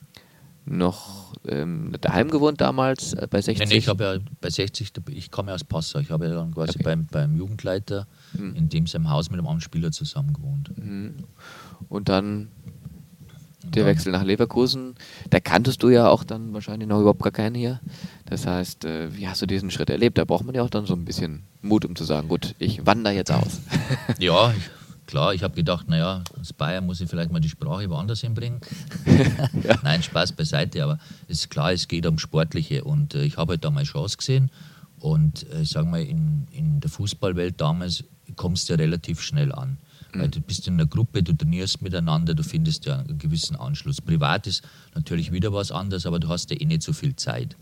noch 0.65 1.35
ähm, 1.47 1.93
daheim 2.01 2.31
gewohnt 2.31 2.61
damals 2.61 3.15
äh, 3.15 3.27
bei 3.29 3.41
60? 3.41 3.59
Nein, 3.59 3.69
nee, 3.69 3.79
ich 3.79 3.89
habe 3.89 4.05
ja 4.05 4.19
bei 4.41 4.51
60, 4.51 4.93
ich 5.11 5.31
komme 5.31 5.51
ja 5.51 5.55
aus 5.55 5.65
Passau, 5.65 5.99
ich 5.99 6.11
habe 6.11 6.27
ja 6.27 6.35
dann 6.35 6.53
quasi 6.53 6.77
okay. 6.77 6.83
beim, 6.85 7.07
beim 7.07 7.37
Jugendleiter 7.37 8.07
mhm. 8.33 8.55
in 8.55 8.69
dem 8.69 8.87
seinem 8.87 9.11
Haus 9.11 9.31
mit 9.31 9.39
einem 9.39 9.47
anderen 9.47 9.61
Spieler 9.61 9.93
zusammen 9.93 10.33
gewohnt. 10.33 10.77
Mhm. 10.77 11.25
Und 11.89 12.09
dann 12.09 12.49
der 13.75 13.87
Wechsel 13.87 14.13
nach 14.13 14.25
Leverkusen, 14.25 14.95
da 15.31 15.41
kanntest 15.41 15.83
du 15.83 15.89
ja 15.89 16.09
auch 16.09 16.25
dann 16.25 16.53
wahrscheinlich 16.53 16.89
noch 16.89 17.01
überhaupt 17.01 17.23
gar 17.23 17.33
keinen 17.33 17.55
hier. 17.55 17.81
Das 18.27 18.47
heißt, 18.47 18.85
äh, 18.85 19.15
wie 19.17 19.29
hast 19.29 19.43
du 19.43 19.47
diesen 19.47 19.71
Schritt 19.71 19.91
erlebt? 19.91 20.19
Da 20.19 20.25
braucht 20.25 20.45
man 20.45 20.55
ja 20.55 20.63
auch 20.63 20.71
dann 20.71 20.87
so 20.87 20.95
ein 20.95 21.05
bisschen 21.05 21.45
Mut, 21.63 21.85
um 21.85 21.97
zu 21.97 22.05
sagen, 22.05 22.29
gut, 22.29 22.55
ich 22.59 22.87
wandere 22.87 23.15
jetzt 23.15 23.33
aus. 23.33 23.61
ja, 24.19 24.53
klar, 25.07 25.35
ich 25.35 25.43
habe 25.43 25.55
gedacht, 25.55 25.89
naja, 25.89 26.23
als 26.37 26.53
Bayern 26.53 26.87
muss 26.87 27.01
ich 27.01 27.09
vielleicht 27.09 27.33
mal 27.33 27.41
die 27.41 27.49
Sprache 27.49 27.89
woanders 27.91 28.21
hinbringen. 28.21 28.61
ja. 29.65 29.79
Nein, 29.83 30.03
Spaß 30.03 30.33
beiseite, 30.33 30.83
aber 30.85 30.99
es 31.29 31.41
ist 31.41 31.51
klar, 31.51 31.73
es 31.73 31.89
geht 31.89 32.07
um 32.07 32.19
Sportliche 32.19 32.85
und 32.85 33.15
äh, 33.15 33.25
ich 33.25 33.37
habe 33.37 33.53
halt 33.53 33.65
da 33.65 33.71
mal 33.71 33.85
Chance 33.85 34.17
gesehen 34.17 34.51
und 35.01 35.47
äh, 35.53 35.63
ich 35.63 35.71
sage 35.71 35.87
mal, 35.87 36.03
in, 36.03 36.47
in 36.51 36.81
der 36.81 36.91
Fußballwelt 36.91 37.61
damals 37.61 38.05
kommst 38.37 38.69
du 38.69 38.75
ja 38.75 38.79
relativ 38.79 39.21
schnell 39.21 39.53
an. 39.53 39.79
Weil 40.15 40.29
du 40.29 40.41
bist 40.41 40.67
in 40.67 40.75
einer 40.75 40.87
Gruppe, 40.87 41.23
du 41.23 41.35
trainierst 41.35 41.83
miteinander, 41.83 42.35
du 42.35 42.43
findest 42.43 42.87
ja 42.87 42.99
einen 42.99 43.19
gewissen 43.19 43.57
Anschluss. 43.57 44.01
Privat 44.01 44.47
ist 44.47 44.63
natürlich 44.95 45.33
wieder 45.33 45.53
was 45.53 45.71
anderes, 45.71 46.07
aber 46.07 46.19
du 46.19 46.29
hast 46.29 46.51
ja 46.51 46.61
eh 46.61 46.65
nicht 46.65 46.83
so 46.83 46.93
viel 46.93 47.15
Zeit. 47.17 47.57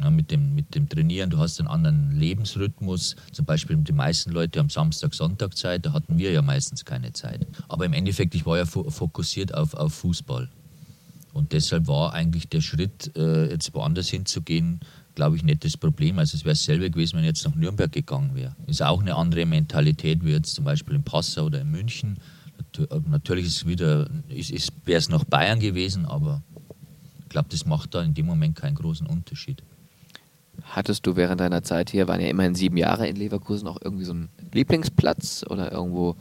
Ja, 0.00 0.08
mit, 0.08 0.30
dem, 0.30 0.54
mit 0.54 0.74
dem 0.74 0.88
Trainieren, 0.88 1.28
du 1.28 1.36
hast 1.36 1.60
einen 1.60 1.68
anderen 1.68 2.18
Lebensrhythmus. 2.18 3.16
Zum 3.32 3.44
Beispiel 3.44 3.76
die 3.76 3.92
meisten 3.92 4.30
Leute 4.30 4.58
haben 4.58 4.70
Samstag, 4.70 5.12
Sonntag 5.12 5.54
Zeit, 5.56 5.84
da 5.84 5.92
hatten 5.92 6.16
wir 6.16 6.32
ja 6.32 6.40
meistens 6.40 6.86
keine 6.86 7.12
Zeit. 7.12 7.46
Aber 7.68 7.84
im 7.84 7.92
Endeffekt, 7.92 8.34
ich 8.34 8.46
war 8.46 8.56
ja 8.56 8.64
fokussiert 8.64 9.52
auf, 9.52 9.74
auf 9.74 9.92
Fußball. 9.92 10.48
Und 11.34 11.52
deshalb 11.52 11.86
war 11.86 12.14
eigentlich 12.14 12.48
der 12.48 12.62
Schritt, 12.62 13.14
äh, 13.16 13.50
jetzt 13.50 13.74
woanders 13.74 14.08
hinzugehen, 14.08 14.80
glaube 15.14 15.36
ich, 15.36 15.42
nicht 15.42 15.64
das 15.64 15.76
Problem. 15.76 16.18
Also 16.18 16.36
es 16.36 16.44
wäre 16.44 16.54
dasselbe 16.54 16.90
gewesen, 16.90 17.16
wenn 17.16 17.24
ich 17.24 17.28
jetzt 17.28 17.44
nach 17.44 17.54
Nürnberg 17.54 17.92
gegangen 17.92 18.34
wäre. 18.34 18.54
Ist 18.66 18.82
auch 18.82 19.00
eine 19.00 19.14
andere 19.16 19.46
Mentalität 19.46 20.24
wie 20.24 20.32
jetzt 20.32 20.54
zum 20.54 20.64
Beispiel 20.64 20.94
in 20.94 21.02
Passau 21.02 21.46
oder 21.46 21.60
in 21.60 21.70
München. 21.70 22.18
Natürlich 23.08 23.46
ist 23.46 23.56
es 23.56 23.66
wieder, 23.66 24.08
ist, 24.28 24.50
ist, 24.50 24.72
wäre 24.84 24.98
es 24.98 25.08
nach 25.08 25.24
Bayern 25.24 25.58
gewesen, 25.58 26.06
aber 26.06 26.42
ich 27.20 27.28
glaube, 27.28 27.48
das 27.50 27.66
macht 27.66 27.94
da 27.94 28.02
in 28.02 28.14
dem 28.14 28.26
Moment 28.26 28.56
keinen 28.56 28.74
großen 28.74 29.06
Unterschied. 29.06 29.62
Hattest 30.62 31.06
du 31.06 31.16
während 31.16 31.40
deiner 31.40 31.62
Zeit 31.62 31.90
hier, 31.90 32.06
waren 32.06 32.20
ja 32.20 32.28
immerhin 32.28 32.54
sieben 32.54 32.76
Jahre 32.76 33.08
in 33.08 33.16
Leverkusen, 33.16 33.66
auch 33.66 33.78
irgendwie 33.82 34.04
so 34.04 34.12
einen 34.12 34.28
Lieblingsplatz 34.52 35.44
oder 35.48 35.72
irgendwo 35.72 36.16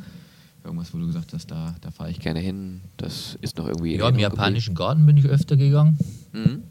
irgendwas, 0.63 0.93
wo 0.93 0.97
du 0.97 1.07
gesagt 1.07 1.33
hast, 1.33 1.51
da, 1.51 1.75
da 1.81 1.91
fahre 1.91 2.11
ich 2.11 2.19
gerne 2.19 2.39
hin, 2.39 2.81
das 2.97 3.37
ist 3.41 3.57
noch 3.57 3.67
irgendwie. 3.67 3.97
Ja, 3.97 4.09
im 4.09 4.19
japanischen 4.19 4.75
Garten 4.75 5.05
bin 5.05 5.17
ich 5.17 5.25
öfter 5.25 5.55
gegangen. 5.55 5.97
Mhm. 6.31 6.63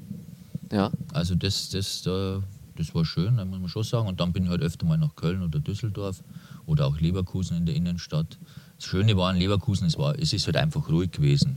Ja. 0.70 0.90
Also 1.12 1.34
das, 1.34 1.70
das, 1.70 2.02
das 2.02 2.94
war 2.94 3.04
schön, 3.04 3.36
muss 3.36 3.60
man 3.60 3.68
schon 3.68 3.84
sagen. 3.84 4.08
Und 4.08 4.20
dann 4.20 4.32
bin 4.32 4.44
ich 4.44 4.50
halt 4.50 4.62
öfter 4.62 4.86
mal 4.86 4.98
nach 4.98 5.14
Köln 5.16 5.42
oder 5.42 5.60
Düsseldorf 5.60 6.22
oder 6.66 6.86
auch 6.86 7.00
Leverkusen 7.00 7.56
in 7.56 7.66
der 7.66 7.74
Innenstadt. 7.74 8.38
Das 8.76 8.86
Schöne 8.86 9.16
war 9.16 9.32
in 9.32 9.38
Leverkusen, 9.38 9.86
es, 9.86 9.98
war, 9.98 10.18
es 10.18 10.32
ist 10.32 10.46
halt 10.46 10.56
einfach 10.56 10.88
ruhig 10.88 11.10
gewesen. 11.12 11.56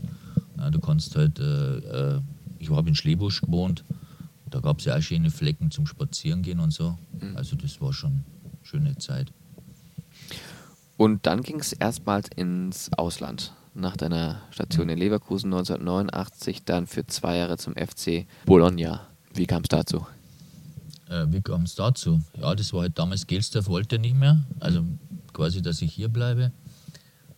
Du 0.72 0.80
kannst 0.80 1.16
halt, 1.16 1.40
äh, 1.40 1.78
äh 1.78 2.22
ich 2.60 2.70
habe 2.70 2.88
in 2.88 2.96
Schlebusch 2.96 3.42
gewohnt 3.42 3.84
da 4.52 4.60
gab 4.60 4.80
es 4.80 4.86
ja 4.86 4.98
auch 4.98 5.02
schöne 5.02 5.32
Flecken 5.32 5.72
zum 5.72 5.88
Spazierengehen 5.88 6.60
und 6.60 6.72
so. 6.72 6.98
Mhm. 7.20 7.36
Also 7.36 7.56
das 7.56 7.82
war 7.82 7.94
schon 7.94 8.12
eine 8.12 8.24
schöne 8.62 8.98
Zeit. 8.98 9.32
Und 10.98 11.26
dann 11.26 11.42
ging 11.42 11.60
es 11.60 11.74
erstmals 11.74 12.30
ins 12.36 12.92
Ausland. 12.94 13.54
Nach 13.74 13.96
deiner 13.96 14.42
Station 14.52 14.90
in 14.90 14.98
Leverkusen 14.98 15.54
1989 15.54 16.66
dann 16.66 16.88
für 16.88 17.08
zwei 17.08 17.38
Jahre 17.38 17.58
zum 17.58 17.74
FC 17.76 18.26
Bologna. 18.46 19.08
Wie 19.34 19.46
kam 19.46 19.64
es 19.64 19.70
dazu? 19.70 20.06
Äh, 21.10 21.28
wie 21.30 21.42
kam 21.42 21.64
es 21.64 21.76
dazu? 21.76 22.22
Ja, 22.40 22.54
das 22.54 22.74
war 22.74 22.82
halt 22.82 23.00
damals, 23.00 23.28
Gelsdorf 23.28 23.68
wollte 23.68 23.98
nicht 23.98 24.16
mehr. 24.16 24.42
Also 24.60 24.84
quasi, 25.34 25.62
dass 25.62 25.82
ich 25.82 25.94
hier 25.94 26.10
bleibe. 26.10 26.52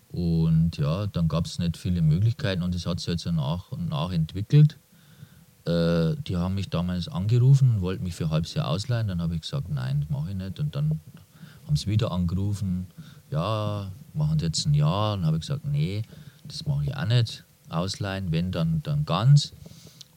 Und 0.09 0.77
ja, 0.77 1.07
dann 1.07 1.27
gab 1.27 1.45
es 1.45 1.59
nicht 1.59 1.77
viele 1.77 2.01
Möglichkeiten 2.01 2.61
und 2.61 2.75
es 2.75 2.85
hat 2.85 2.99
sich 2.99 3.09
halt 3.09 3.19
so 3.19 3.31
nach 3.31 3.71
und 3.71 3.89
nach 3.89 4.11
entwickelt. 4.11 4.77
Äh, 5.65 6.15
die 6.27 6.35
haben 6.35 6.55
mich 6.55 6.69
damals 6.69 7.07
angerufen 7.07 7.75
und 7.75 7.81
wollten 7.81 8.03
mich 8.03 8.13
für 8.13 8.25
ein 8.25 8.31
halbes 8.31 8.53
Jahr 8.53 8.67
ausleihen. 8.67 9.07
Dann 9.07 9.21
habe 9.21 9.35
ich 9.35 9.41
gesagt, 9.41 9.69
nein, 9.69 10.01
das 10.01 10.09
mache 10.09 10.31
ich 10.31 10.35
nicht. 10.35 10.59
Und 10.59 10.75
dann 10.75 10.99
haben 11.65 11.75
sie 11.75 11.87
wieder 11.87 12.11
angerufen, 12.11 12.87
ja, 13.31 13.91
machen 14.13 14.37
sie 14.37 14.45
jetzt 14.45 14.65
ein 14.65 14.73
Jahr. 14.73 15.15
Dann 15.15 15.25
habe 15.25 15.37
ich 15.37 15.41
gesagt, 15.41 15.65
nee, 15.65 16.03
das 16.43 16.65
mache 16.65 16.85
ich 16.85 16.95
auch 16.95 17.05
nicht. 17.05 17.45
Ausleihen, 17.69 18.31
wenn 18.31 18.51
dann, 18.51 18.81
dann 18.83 19.05
ganz. 19.05 19.53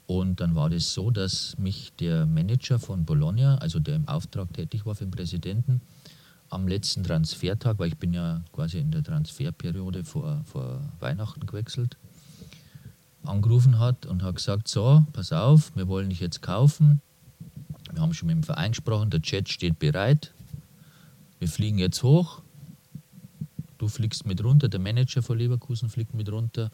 Und 0.07 0.41
dann 0.41 0.55
war 0.55 0.70
das 0.70 0.95
so, 0.95 1.11
dass 1.11 1.59
mich 1.59 1.93
der 1.99 2.27
Manager 2.27 2.79
von 2.79 3.05
Bologna, 3.05 3.59
also 3.59 3.81
der 3.81 3.97
im 3.97 4.07
Auftrag 4.07 4.53
tätig 4.53 4.87
war 4.87 4.95
für 4.95 5.05
den 5.05 5.11
Präsidenten, 5.11 5.81
am 6.49 6.68
letzten 6.68 7.03
Transfertag, 7.03 7.79
weil 7.79 7.89
ich 7.89 7.97
bin 7.97 8.12
ja 8.12 8.43
quasi 8.53 8.79
in 8.79 8.93
der 8.93 9.03
Transferperiode 9.03 10.05
vor, 10.05 10.43
vor 10.45 10.81
Weihnachten 11.01 11.45
gewechselt, 11.45 11.97
angerufen 13.24 13.81
hat 13.81 14.07
und 14.07 14.22
hat 14.22 14.37
gesagt, 14.37 14.68
so, 14.68 15.05
pass 15.12 15.33
auf, 15.33 15.74
wir 15.74 15.89
wollen 15.89 16.11
dich 16.11 16.20
jetzt 16.20 16.43
kaufen. 16.43 17.01
Wir 17.93 18.01
haben 18.01 18.14
schon 18.14 18.29
mit 18.29 18.37
dem 18.37 18.43
Verein 18.45 18.72
gesprochen, 18.72 19.11
der 19.11 19.22
Chat 19.22 19.49
steht 19.49 19.81
bereit. 19.81 20.33
Wir 21.41 21.49
fliegen 21.49 21.79
jetzt 21.79 22.03
hoch. 22.05 22.43
Du 23.79 23.89
fliegst 23.89 24.27
mit 24.27 24.43
runter, 24.43 24.68
der 24.68 24.81
Manager 24.81 25.22
von 25.22 25.39
Leverkusen 25.39 25.89
fliegt 25.89 26.14
mit 26.14 26.31
runter, 26.31 26.70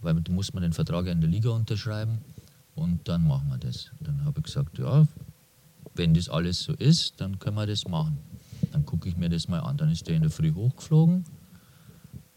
weil 0.00 0.14
da 0.14 0.32
muss 0.32 0.52
man 0.52 0.62
den 0.62 0.72
Vertrag 0.72 1.06
in 1.06 1.20
der 1.20 1.28
Liga 1.28 1.50
unterschreiben 1.50 2.18
und 2.74 3.08
dann 3.08 3.26
machen 3.26 3.48
wir 3.48 3.58
das. 3.58 3.90
Dann 4.00 4.24
habe 4.24 4.38
ich 4.38 4.44
gesagt, 4.44 4.78
ja, 4.78 5.06
wenn 5.94 6.14
das 6.14 6.28
alles 6.28 6.62
so 6.62 6.72
ist, 6.74 7.20
dann 7.20 7.38
können 7.38 7.56
wir 7.56 7.66
das 7.66 7.88
machen. 7.88 8.18
Dann 8.72 8.86
gucke 8.86 9.08
ich 9.08 9.16
mir 9.16 9.28
das 9.28 9.48
mal 9.48 9.60
an. 9.60 9.76
Dann 9.76 9.90
ist 9.90 10.06
der 10.06 10.16
in 10.16 10.22
der 10.22 10.30
Früh 10.30 10.52
hochgeflogen 10.52 11.24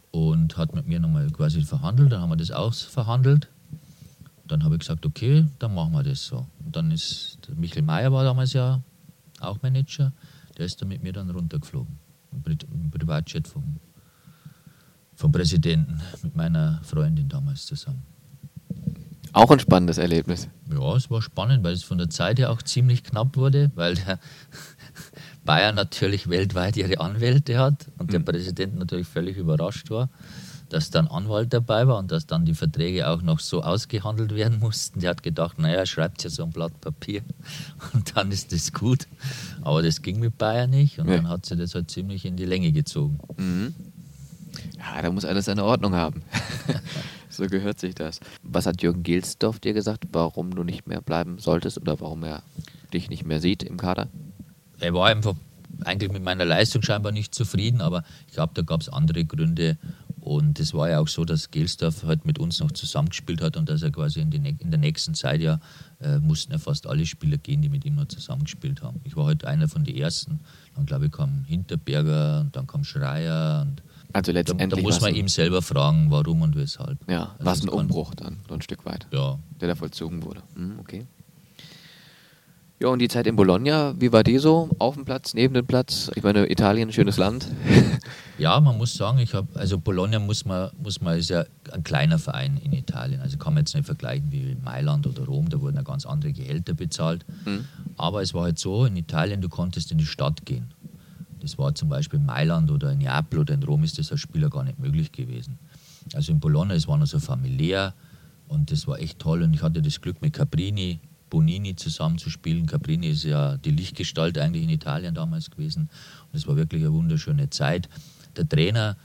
und 0.09 0.57
hat 0.57 0.73
mit 0.73 0.87
mir 0.87 0.99
nochmal 0.99 1.29
quasi 1.29 1.61
verhandelt. 1.61 2.11
Dann 2.11 2.21
haben 2.21 2.31
wir 2.31 2.37
das 2.37 2.51
ausverhandelt. 2.51 3.49
Dann 4.47 4.63
habe 4.63 4.75
ich 4.75 4.79
gesagt, 4.79 5.05
okay, 5.05 5.45
dann 5.59 5.75
machen 5.75 5.93
wir 5.93 6.03
das 6.03 6.25
so. 6.25 6.47
Und 6.65 6.75
dann 6.75 6.91
ist 6.91 7.37
Michael 7.55 7.83
Mayer 7.83 8.11
war 8.11 8.23
damals 8.23 8.53
ja 8.53 8.81
auch 9.39 9.61
Manager, 9.61 10.11
der 10.57 10.65
ist 10.65 10.81
dann 10.81 10.89
mit 10.89 11.03
mir 11.03 11.13
dann 11.13 11.29
runtergeflogen. 11.29 11.99
Im 12.31 12.91
Privatjet 12.91 13.47
vom, 13.47 13.77
vom 15.21 15.31
Präsidenten, 15.31 16.01
mit 16.23 16.35
meiner 16.35 16.81
Freundin 16.83 17.29
damals 17.29 17.67
zusammen. 17.67 18.01
Auch 19.33 19.51
ein 19.51 19.59
spannendes 19.59 19.99
Erlebnis. 19.99 20.49
Ja, 20.69 20.95
es 20.95 21.11
war 21.11 21.21
spannend, 21.21 21.63
weil 21.63 21.73
es 21.73 21.83
von 21.83 21.99
der 21.99 22.09
Zeit 22.09 22.39
her 22.39 22.49
auch 22.49 22.63
ziemlich 22.63 23.03
knapp 23.03 23.37
wurde, 23.37 23.71
weil 23.75 23.93
der 23.93 24.19
Bayern 25.45 25.75
natürlich 25.75 26.27
weltweit 26.27 26.75
ihre 26.75 26.99
Anwälte 26.99 27.59
hat 27.59 27.85
und 27.99 28.07
mhm. 28.07 28.11
der 28.13 28.19
Präsident 28.19 28.75
natürlich 28.77 29.07
völlig 29.07 29.37
überrascht 29.37 29.91
war, 29.91 30.09
dass 30.69 30.89
dann 30.89 31.07
Anwalt 31.07 31.53
dabei 31.53 31.87
war 31.87 31.99
und 31.99 32.11
dass 32.11 32.25
dann 32.25 32.43
die 32.45 32.55
Verträge 32.55 33.07
auch 33.07 33.21
noch 33.21 33.39
so 33.39 33.61
ausgehandelt 33.61 34.33
werden 34.33 34.59
mussten. 34.59 35.01
Der 35.01 35.11
hat 35.11 35.21
gedacht, 35.21 35.59
naja, 35.59 35.85
schreibt 35.85 36.23
ja 36.23 36.31
so 36.31 36.43
ein 36.43 36.49
Blatt 36.49 36.81
Papier 36.81 37.21
und 37.93 38.17
dann 38.17 38.31
ist 38.31 38.51
das 38.51 38.73
gut. 38.73 39.07
Aber 39.61 39.83
das 39.83 40.01
ging 40.01 40.19
mit 40.19 40.39
Bayern 40.39 40.71
nicht 40.71 40.97
und 40.97 41.07
ja. 41.07 41.17
dann 41.17 41.29
hat 41.29 41.45
sie 41.45 41.55
das 41.55 41.75
halt 41.75 41.91
ziemlich 41.91 42.25
in 42.25 42.37
die 42.37 42.45
Länge 42.45 42.71
gezogen. 42.71 43.19
Mhm. 43.37 43.75
Ja, 44.81 45.01
da 45.01 45.11
muss 45.11 45.25
alles 45.25 45.45
seine 45.45 45.63
Ordnung 45.63 45.93
haben. 45.93 46.23
so 47.29 47.45
gehört 47.45 47.79
sich 47.79 47.93
das. 47.93 48.19
Was 48.41 48.65
hat 48.65 48.81
Jürgen 48.81 49.03
Gilsdorf 49.03 49.59
dir 49.59 49.73
gesagt, 49.73 50.05
warum 50.11 50.55
du 50.55 50.63
nicht 50.63 50.87
mehr 50.87 51.01
bleiben 51.01 51.37
solltest 51.37 51.79
oder 51.79 51.99
warum 51.99 52.23
er 52.23 52.41
dich 52.91 53.09
nicht 53.09 53.25
mehr 53.25 53.39
sieht 53.39 53.61
im 53.61 53.77
Kader? 53.77 54.07
Er 54.79 54.93
war 54.93 55.07
einfach 55.07 55.35
eigentlich 55.85 56.11
mit 56.11 56.23
meiner 56.23 56.45
Leistung 56.45 56.81
scheinbar 56.81 57.11
nicht 57.11 57.35
zufrieden, 57.35 57.81
aber 57.81 58.03
ich 58.27 58.33
glaube, 58.33 58.53
da 58.55 58.63
gab 58.63 58.81
es 58.81 58.89
andere 58.89 59.23
Gründe. 59.23 59.77
Und 60.19 60.59
es 60.59 60.73
war 60.73 60.89
ja 60.89 60.99
auch 60.99 61.07
so, 61.07 61.25
dass 61.25 61.49
Gelsdorf 61.49 62.03
halt 62.03 62.25
mit 62.25 62.37
uns 62.37 62.59
noch 62.59 62.71
zusammengespielt 62.71 63.41
hat 63.41 63.57
und 63.57 63.69
dass 63.69 63.81
er 63.81 63.91
quasi 63.91 64.19
in, 64.19 64.29
die, 64.29 64.37
in 64.37 64.69
der 64.69 64.79
nächsten 64.79 65.15
Zeit 65.15 65.41
ja 65.41 65.59
äh, 65.99 66.19
mussten 66.19 66.51
ja 66.51 66.59
fast 66.59 66.85
alle 66.85 67.05
Spieler 67.07 67.37
gehen, 67.37 67.61
die 67.61 67.69
mit 67.69 67.85
ihm 67.85 67.95
noch 67.95 68.05
zusammengespielt 68.05 68.83
haben. 68.83 69.01
Ich 69.03 69.15
war 69.15 69.25
halt 69.25 69.45
einer 69.45 69.67
von 69.67 69.83
den 69.83 69.95
ersten. 69.95 70.39
Dann 70.75 70.85
glaube 70.85 71.07
ich 71.07 71.11
kam 71.11 71.43
Hinterberger 71.45 72.41
und 72.41 72.55
dann 72.55 72.67
kam 72.67 72.83
Schreier 72.83 73.65
und 73.67 73.81
also 74.13 74.31
letztendlich. 74.31 74.69
Da, 74.69 74.75
da 74.75 74.81
muss 74.81 75.01
man 75.01 75.15
ihm 75.15 75.27
selber 75.27 75.61
fragen, 75.61 76.07
warum 76.09 76.41
und 76.41 76.55
weshalb. 76.55 76.97
Ja, 77.09 77.31
also 77.33 77.45
war 77.45 77.53
es 77.53 77.61
ein 77.63 77.69
Umbruch 77.69 78.15
dann, 78.15 78.37
so 78.47 78.53
ein 78.53 78.61
Stück 78.61 78.85
weit. 78.85 79.07
Ja. 79.11 79.39
Der 79.59 79.69
da 79.69 79.75
vollzogen 79.75 80.23
wurde. 80.23 80.41
Mhm, 80.55 80.79
okay. 80.79 81.05
Ja, 82.81 82.87
und 82.87 82.97
die 82.97 83.09
Zeit 83.09 83.27
in 83.27 83.35
Bologna, 83.35 83.93
wie 83.99 84.11
war 84.11 84.23
die 84.23 84.39
so? 84.39 84.67
Auf 84.79 84.95
dem 84.95 85.05
Platz, 85.05 85.35
neben 85.35 85.53
dem 85.53 85.67
Platz? 85.67 86.09
Ich 86.15 86.23
meine, 86.23 86.49
Italien, 86.49 86.91
schönes 86.91 87.17
Land. 87.17 87.47
ja, 88.39 88.59
man 88.59 88.75
muss 88.79 88.95
sagen, 88.95 89.19
ich 89.19 89.35
habe, 89.35 89.47
also 89.53 89.77
Bologna 89.77 90.17
muss 90.17 90.45
man, 90.45 90.71
muss 90.81 90.99
man, 90.99 91.19
ist 91.19 91.29
ja 91.29 91.45
ein 91.71 91.83
kleiner 91.83 92.17
Verein 92.17 92.59
in 92.63 92.73
Italien. 92.73 93.21
Also 93.21 93.37
kann 93.37 93.53
man 93.53 93.61
jetzt 93.61 93.75
nicht 93.75 93.85
vergleichen 93.85 94.31
wie 94.31 94.57
Mailand 94.65 95.05
oder 95.05 95.25
Rom, 95.25 95.47
da 95.47 95.61
wurden 95.61 95.75
ja 95.75 95.83
ganz 95.83 96.07
andere 96.07 96.33
Gehälter 96.33 96.73
bezahlt. 96.73 97.23
Mhm. 97.45 97.65
Aber 97.97 98.23
es 98.23 98.33
war 98.33 98.45
halt 98.45 98.57
so, 98.57 98.85
in 98.85 98.97
Italien, 98.97 99.41
du 99.41 99.49
konntest 99.49 99.91
in 99.91 99.99
die 99.99 100.07
Stadt 100.07 100.43
gehen. 100.47 100.73
Das 101.41 101.57
war 101.57 101.73
zum 101.75 101.89
Beispiel 101.89 102.19
in 102.19 102.25
Mailand 102.25 102.71
oder 102.71 102.91
in 102.91 102.99
Neapel 102.99 103.39
oder 103.39 103.53
in 103.53 103.63
Rom 103.63 103.83
ist 103.83 103.97
das 103.97 104.11
als 104.11 104.21
Spieler 104.21 104.49
gar 104.49 104.63
nicht 104.63 104.79
möglich 104.79 105.11
gewesen. 105.11 105.57
Also 106.13 106.31
in 106.31 106.39
Bologna, 106.39 106.73
es 106.73 106.87
war 106.87 106.97
noch 106.97 107.07
so 107.07 107.19
familiär 107.19 107.93
und 108.47 108.71
das 108.71 108.87
war 108.87 108.99
echt 108.99 109.19
toll. 109.19 109.43
Und 109.43 109.53
ich 109.53 109.63
hatte 109.63 109.81
das 109.81 110.01
Glück 110.01 110.21
mit 110.21 110.33
Caprini, 110.33 110.99
Bonini 111.29 111.75
zusammenzuspielen. 111.75 112.65
Caprini 112.65 113.07
ist 113.07 113.23
ja 113.23 113.57
die 113.57 113.71
Lichtgestalt 113.71 114.37
eigentlich 114.37 114.63
in 114.63 114.69
Italien 114.69 115.15
damals 115.15 115.49
gewesen. 115.49 115.89
Und 116.31 116.37
es 116.37 116.47
war 116.47 116.55
wirklich 116.55 116.81
eine 116.81 116.93
wunderschöne 116.93 117.49
Zeit. 117.49 117.89
Der 118.35 118.47
Trainer 118.47 118.97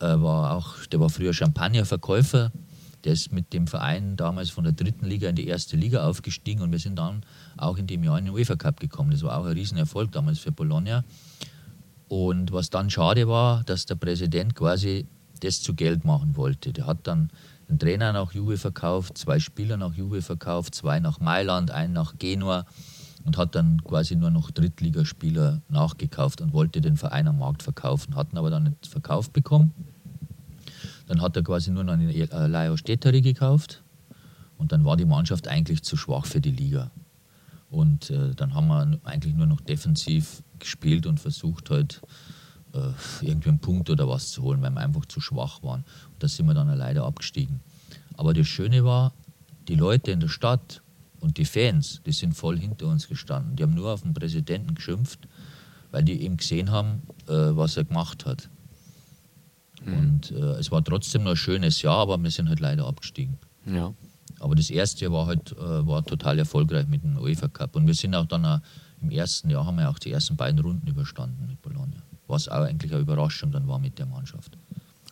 äh, 0.00 0.06
war 0.06 0.52
auch, 0.52 0.86
der 0.86 1.00
war 1.00 1.10
früher 1.10 1.34
Champagnerverkäufer. 1.34 2.52
Der 3.04 3.12
ist 3.12 3.32
mit 3.32 3.52
dem 3.52 3.66
Verein 3.66 4.16
damals 4.16 4.48
von 4.48 4.64
der 4.64 4.72
dritten 4.72 5.06
Liga 5.06 5.28
in 5.28 5.36
die 5.36 5.46
erste 5.46 5.76
Liga 5.76 6.06
aufgestiegen 6.06 6.62
und 6.62 6.72
wir 6.72 6.78
sind 6.78 6.98
dann 6.98 7.22
auch 7.58 7.76
in 7.76 7.86
dem 7.86 8.02
Jahr 8.02 8.18
in 8.18 8.24
den 8.24 8.34
UEFA 8.34 8.56
Cup 8.56 8.80
gekommen. 8.80 9.10
Das 9.10 9.22
war 9.22 9.38
auch 9.38 9.44
ein 9.44 9.52
Riesenerfolg 9.52 10.10
damals 10.12 10.38
für 10.38 10.52
Bologna. 10.52 11.04
Und 12.08 12.52
was 12.52 12.70
dann 12.70 12.90
schade 12.90 13.28
war, 13.28 13.64
dass 13.64 13.86
der 13.86 13.94
Präsident 13.94 14.54
quasi 14.54 15.06
das 15.40 15.62
zu 15.62 15.74
Geld 15.74 16.04
machen 16.04 16.36
wollte. 16.36 16.72
Der 16.72 16.86
hat 16.86 17.06
dann 17.06 17.30
einen 17.68 17.78
Trainer 17.78 18.12
nach 18.12 18.32
Juve 18.32 18.58
verkauft, 18.58 19.18
zwei 19.18 19.38
Spieler 19.38 19.76
nach 19.76 19.94
Juve 19.94 20.22
verkauft, 20.22 20.74
zwei 20.74 21.00
nach 21.00 21.20
Mailand, 21.20 21.70
einen 21.70 21.92
nach 21.92 22.18
Genua 22.18 22.66
und 23.24 23.38
hat 23.38 23.54
dann 23.54 23.82
quasi 23.82 24.16
nur 24.16 24.30
noch 24.30 24.50
Drittligaspieler 24.50 25.62
nachgekauft 25.68 26.40
und 26.40 26.52
wollte 26.52 26.80
den 26.80 26.96
Verein 26.96 27.26
am 27.26 27.38
Markt 27.38 27.62
verkaufen, 27.62 28.16
hatten 28.16 28.36
aber 28.36 28.50
dann 28.50 28.64
nicht 28.64 28.86
verkauft 28.86 29.32
bekommen. 29.32 29.72
Dann 31.06 31.20
hat 31.20 31.36
er 31.36 31.42
quasi 31.42 31.70
nur 31.70 31.84
noch 31.84 31.94
einen 31.94 32.10
äh, 32.10 32.46
Laio 32.46 32.76
Städteri 32.76 33.22
gekauft 33.22 33.82
und 34.56 34.72
dann 34.72 34.84
war 34.84 34.96
die 34.96 35.04
Mannschaft 35.04 35.48
eigentlich 35.48 35.82
zu 35.82 35.96
schwach 35.96 36.26
für 36.26 36.40
die 36.40 36.50
Liga. 36.50 36.90
Und 37.70 38.10
äh, 38.10 38.34
dann 38.34 38.54
haben 38.54 38.68
wir 38.68 39.00
eigentlich 39.04 39.34
nur 39.34 39.46
noch 39.46 39.60
defensiv 39.60 40.42
gespielt 40.64 41.06
und 41.06 41.20
versucht 41.20 41.70
halt 41.70 42.02
äh, 42.72 42.90
irgendwie 43.20 43.50
einen 43.50 43.60
Punkt 43.60 43.88
oder 43.90 44.08
was 44.08 44.32
zu 44.32 44.42
holen, 44.42 44.60
weil 44.62 44.72
wir 44.72 44.80
einfach 44.80 45.06
zu 45.06 45.20
schwach 45.20 45.62
waren. 45.62 45.84
Und 46.12 46.22
da 46.22 46.28
sind 46.28 46.46
wir 46.46 46.54
dann 46.54 46.76
leider 46.76 47.04
abgestiegen. 47.04 47.60
Aber 48.16 48.34
das 48.34 48.46
Schöne 48.46 48.84
war, 48.84 49.12
die 49.68 49.76
Leute 49.76 50.10
in 50.10 50.20
der 50.20 50.28
Stadt 50.28 50.82
und 51.20 51.38
die 51.38 51.44
Fans, 51.44 52.02
die 52.04 52.12
sind 52.12 52.34
voll 52.34 52.58
hinter 52.58 52.86
uns 52.86 53.08
gestanden. 53.08 53.56
Die 53.56 53.62
haben 53.62 53.74
nur 53.74 53.92
auf 53.92 54.02
den 54.02 54.14
Präsidenten 54.14 54.74
geschimpft, 54.74 55.20
weil 55.90 56.04
die 56.04 56.20
eben 56.22 56.36
gesehen 56.36 56.70
haben, 56.70 57.02
äh, 57.28 57.32
was 57.32 57.76
er 57.76 57.84
gemacht 57.84 58.26
hat. 58.26 58.50
Mhm. 59.84 59.94
Und 59.94 60.30
äh, 60.32 60.58
es 60.58 60.70
war 60.70 60.84
trotzdem 60.84 61.24
noch 61.24 61.32
ein 61.32 61.36
schönes 61.36 61.82
Jahr, 61.82 61.98
aber 61.98 62.22
wir 62.22 62.30
sind 62.30 62.48
halt 62.48 62.60
leider 62.60 62.86
abgestiegen. 62.86 63.38
Ja. 63.66 63.94
Aber 64.40 64.54
das 64.54 64.68
erste 64.70 65.04
Jahr 65.04 65.12
war 65.12 65.26
halt 65.26 65.52
äh, 65.52 65.86
war 65.86 66.04
total 66.04 66.38
erfolgreich 66.38 66.86
mit 66.86 67.02
dem 67.02 67.16
UEFA 67.16 67.48
Cup. 67.48 67.76
Und 67.76 67.86
wir 67.86 67.94
sind 67.94 68.14
auch 68.14 68.26
dann 68.26 68.62
im 69.04 69.10
ersten 69.10 69.50
Jahr 69.50 69.66
haben 69.66 69.76
wir 69.76 69.90
auch 69.90 69.98
die 69.98 70.10
ersten 70.10 70.36
beiden 70.36 70.58
Runden 70.60 70.86
überstanden 70.86 71.46
mit 71.46 71.60
Bologna. 71.60 72.02
Was 72.26 72.48
auch 72.48 72.62
eigentlich 72.62 72.92
eine 72.92 73.02
Überraschung 73.02 73.52
dann 73.52 73.68
war 73.68 73.78
mit 73.78 73.98
der 73.98 74.06
Mannschaft. 74.06 74.56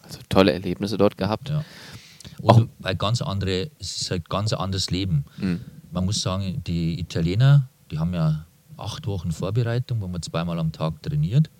Also 0.02 0.18
tolle 0.28 0.52
Erlebnisse 0.52 0.96
dort 0.96 1.16
gehabt. 1.16 1.50
Ja. 1.50 1.64
Und 2.40 2.70
weil 2.78 2.96
ganz 2.96 3.20
andere, 3.20 3.70
es 3.78 4.00
ist 4.00 4.10
halt 4.10 4.28
ganz 4.28 4.52
anderes 4.52 4.90
Leben. 4.90 5.24
Mhm. 5.36 5.60
Man 5.90 6.06
muss 6.06 6.22
sagen, 6.22 6.62
die 6.66 6.98
Italiener, 6.98 7.68
die 7.90 7.98
haben 7.98 8.14
ja 8.14 8.46
acht 8.78 9.06
Wochen 9.06 9.30
Vorbereitung, 9.30 10.00
wo 10.00 10.08
man 10.08 10.22
zweimal 10.22 10.58
am 10.58 10.72
Tag 10.72 11.02
trainiert 11.02 11.50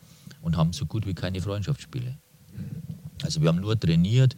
und 0.41 0.57
haben 0.57 0.73
so 0.73 0.87
gut 0.87 1.07
wie 1.07 1.15
keine 1.15 1.41
Freundschaftsspiele. 1.41 2.17
Also 3.23 3.43
wir 3.43 3.49
haben 3.49 3.61
nur 3.61 3.79
trainiert, 3.79 4.37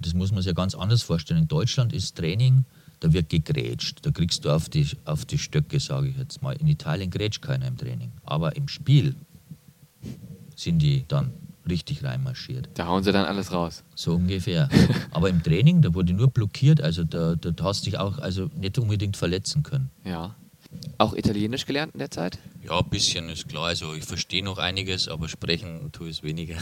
das 0.00 0.14
muss 0.14 0.32
man 0.32 0.42
sich 0.42 0.48
ja 0.48 0.52
ganz 0.52 0.74
anders 0.74 1.02
vorstellen. 1.02 1.42
In 1.42 1.48
Deutschland 1.48 1.92
ist 1.92 2.16
Training 2.16 2.64
da 3.00 3.12
wird 3.12 3.28
gegrätscht. 3.28 3.98
Da 4.02 4.10
kriegst 4.10 4.44
du 4.44 4.50
auf 4.50 4.68
die, 4.68 4.86
auf 5.04 5.24
die 5.24 5.38
Stöcke, 5.38 5.80
sage 5.80 6.08
ich 6.08 6.16
jetzt 6.16 6.42
mal. 6.42 6.56
In 6.56 6.66
Italien 6.66 7.10
grätscht 7.10 7.42
keiner 7.42 7.66
im 7.66 7.76
Training. 7.76 8.12
Aber 8.24 8.56
im 8.56 8.68
Spiel 8.68 9.14
sind 10.54 10.80
die 10.80 11.04
dann 11.06 11.32
richtig 11.68 12.04
reinmarschiert. 12.04 12.68
Da 12.74 12.86
hauen 12.86 13.02
sie 13.02 13.12
dann 13.12 13.26
alles 13.26 13.52
raus. 13.52 13.84
So 13.94 14.14
ungefähr. 14.14 14.68
Aber 15.10 15.28
im 15.28 15.42
Training, 15.42 15.82
da 15.82 15.94
wurde 15.94 16.12
nur 16.12 16.30
blockiert, 16.30 16.80
also 16.80 17.04
da, 17.04 17.34
da 17.34 17.52
hast 17.64 17.82
du 17.82 17.90
dich 17.90 17.98
auch 17.98 18.18
also 18.18 18.50
nicht 18.56 18.78
unbedingt 18.78 19.16
verletzen 19.16 19.62
können. 19.62 19.90
Ja. 20.04 20.36
Auch 20.98 21.14
Italienisch 21.14 21.66
gelernt 21.66 21.94
in 21.94 21.98
der 21.98 22.10
Zeit? 22.10 22.38
Ja, 22.62 22.78
ein 22.78 22.88
bisschen 22.88 23.28
ist 23.28 23.48
klar. 23.48 23.66
Also 23.66 23.94
ich 23.94 24.04
verstehe 24.04 24.44
noch 24.44 24.58
einiges, 24.58 25.08
aber 25.08 25.28
sprechen 25.28 25.90
tue 25.92 26.08
ich 26.08 26.18
es 26.18 26.22
weniger. 26.22 26.56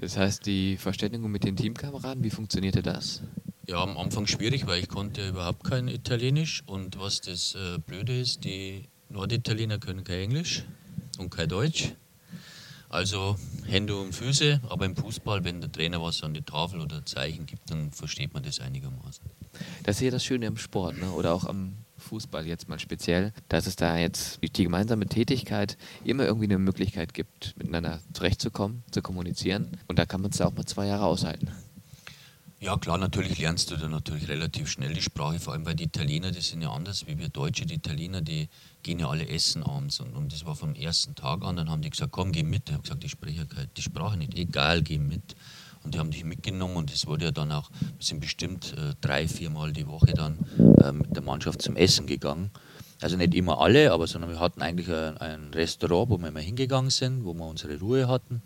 Das 0.00 0.16
heißt, 0.16 0.46
die 0.46 0.76
Verständigung 0.76 1.30
mit 1.30 1.44
den 1.44 1.56
Teamkameraden, 1.56 2.24
wie 2.24 2.30
funktionierte 2.30 2.82
das? 2.82 3.22
Ja, 3.66 3.80
am 3.82 3.96
Anfang 3.96 4.26
schwierig, 4.26 4.66
weil 4.66 4.80
ich 4.80 4.88
konnte 4.88 5.28
überhaupt 5.28 5.62
kein 5.62 5.86
Italienisch 5.86 6.64
und 6.66 6.98
was 6.98 7.20
das 7.20 7.54
äh, 7.54 7.78
Blöde 7.78 8.18
ist, 8.18 8.42
die 8.42 8.88
Norditaliener 9.08 9.78
können 9.78 10.02
kein 10.02 10.18
Englisch 10.18 10.64
und 11.18 11.30
kein 11.30 11.48
Deutsch. 11.48 11.92
Also 12.88 13.36
Hände 13.64 13.96
und 13.96 14.14
Füße, 14.14 14.60
aber 14.68 14.84
im 14.84 14.96
Fußball, 14.96 15.44
wenn 15.44 15.60
der 15.60 15.70
Trainer 15.70 16.02
was 16.02 16.22
an 16.22 16.34
die 16.34 16.42
Tafel 16.42 16.80
oder 16.80 17.06
Zeichen 17.06 17.46
gibt, 17.46 17.70
dann 17.70 17.92
versteht 17.92 18.34
man 18.34 18.42
das 18.42 18.60
einigermaßen. 18.60 19.24
Das 19.84 19.96
ist 19.96 20.02
ja 20.02 20.10
das 20.10 20.24
Schöne 20.24 20.46
im 20.46 20.56
Sport 20.56 20.98
ne? 20.98 21.10
oder 21.12 21.32
auch 21.32 21.44
am 21.44 21.76
Fußball 21.98 22.46
jetzt 22.46 22.68
mal 22.68 22.80
speziell, 22.80 23.32
dass 23.48 23.66
es 23.66 23.76
da 23.76 23.96
jetzt 23.96 24.40
die 24.42 24.64
gemeinsame 24.64 25.06
Tätigkeit 25.06 25.78
immer 26.04 26.24
irgendwie 26.26 26.46
eine 26.46 26.58
Möglichkeit 26.58 27.14
gibt, 27.14 27.56
miteinander 27.56 28.00
zurechtzukommen, 28.12 28.82
zu 28.90 29.02
kommunizieren. 29.02 29.78
Und 29.86 29.98
da 29.98 30.04
kann 30.04 30.20
man 30.20 30.32
es 30.32 30.40
auch 30.40 30.52
mal 30.52 30.66
zwei 30.66 30.86
Jahre 30.86 31.04
aushalten. 31.04 31.48
Ja, 32.62 32.76
klar, 32.76 32.96
natürlich 32.96 33.40
lernst 33.40 33.72
du 33.72 33.76
da 33.76 33.88
natürlich 33.88 34.28
relativ 34.28 34.70
schnell 34.70 34.94
die 34.94 35.02
Sprache, 35.02 35.40
vor 35.40 35.52
allem 35.52 35.66
weil 35.66 35.74
die 35.74 35.82
Italiener, 35.82 36.30
die 36.30 36.40
sind 36.40 36.62
ja 36.62 36.70
anders 36.70 37.08
wie 37.08 37.18
wir 37.18 37.28
Deutsche. 37.28 37.66
Die 37.66 37.74
Italiener, 37.74 38.20
die 38.20 38.48
gehen 38.84 39.00
ja 39.00 39.08
alle 39.08 39.26
essen 39.28 39.64
abends 39.64 39.98
und, 39.98 40.14
und 40.14 40.32
das 40.32 40.46
war 40.46 40.54
vom 40.54 40.76
ersten 40.76 41.16
Tag 41.16 41.42
an. 41.42 41.56
Dann 41.56 41.68
haben 41.68 41.82
die 41.82 41.90
gesagt, 41.90 42.12
komm, 42.12 42.30
geh 42.30 42.44
mit. 42.44 42.68
Ich 42.68 42.74
habe 42.74 42.82
gesagt, 42.84 43.02
ich 43.02 43.10
spreche 43.10 43.48
die 43.76 43.82
Sprache 43.82 44.16
nicht, 44.16 44.38
egal, 44.38 44.80
geh 44.80 44.98
mit. 44.98 45.34
Und 45.82 45.94
die 45.94 45.98
haben 45.98 46.12
dich 46.12 46.22
mitgenommen 46.22 46.76
und 46.76 46.92
es 46.92 47.08
wurde 47.08 47.24
ja 47.24 47.30
dann 47.32 47.50
auch, 47.50 47.68
wir 47.80 47.88
sind 47.98 48.20
bestimmt 48.20 48.74
äh, 48.78 48.94
drei, 49.00 49.26
viermal 49.26 49.72
die 49.72 49.88
Woche 49.88 50.14
dann 50.14 50.38
äh, 50.84 50.92
mit 50.92 51.16
der 51.16 51.24
Mannschaft 51.24 51.62
zum 51.62 51.74
Essen 51.74 52.06
gegangen. 52.06 52.52
Also 53.00 53.16
nicht 53.16 53.34
immer 53.34 53.60
alle, 53.60 53.90
aber 53.90 54.06
sondern 54.06 54.30
wir 54.30 54.38
hatten 54.38 54.62
eigentlich 54.62 54.88
ein, 54.88 55.18
ein 55.18 55.50
Restaurant, 55.52 56.10
wo 56.10 56.18
wir 56.18 56.28
immer 56.28 56.38
hingegangen 56.38 56.92
sind, 56.92 57.24
wo 57.24 57.34
wir 57.34 57.44
unsere 57.44 57.80
Ruhe 57.80 58.06
hatten. 58.06 58.40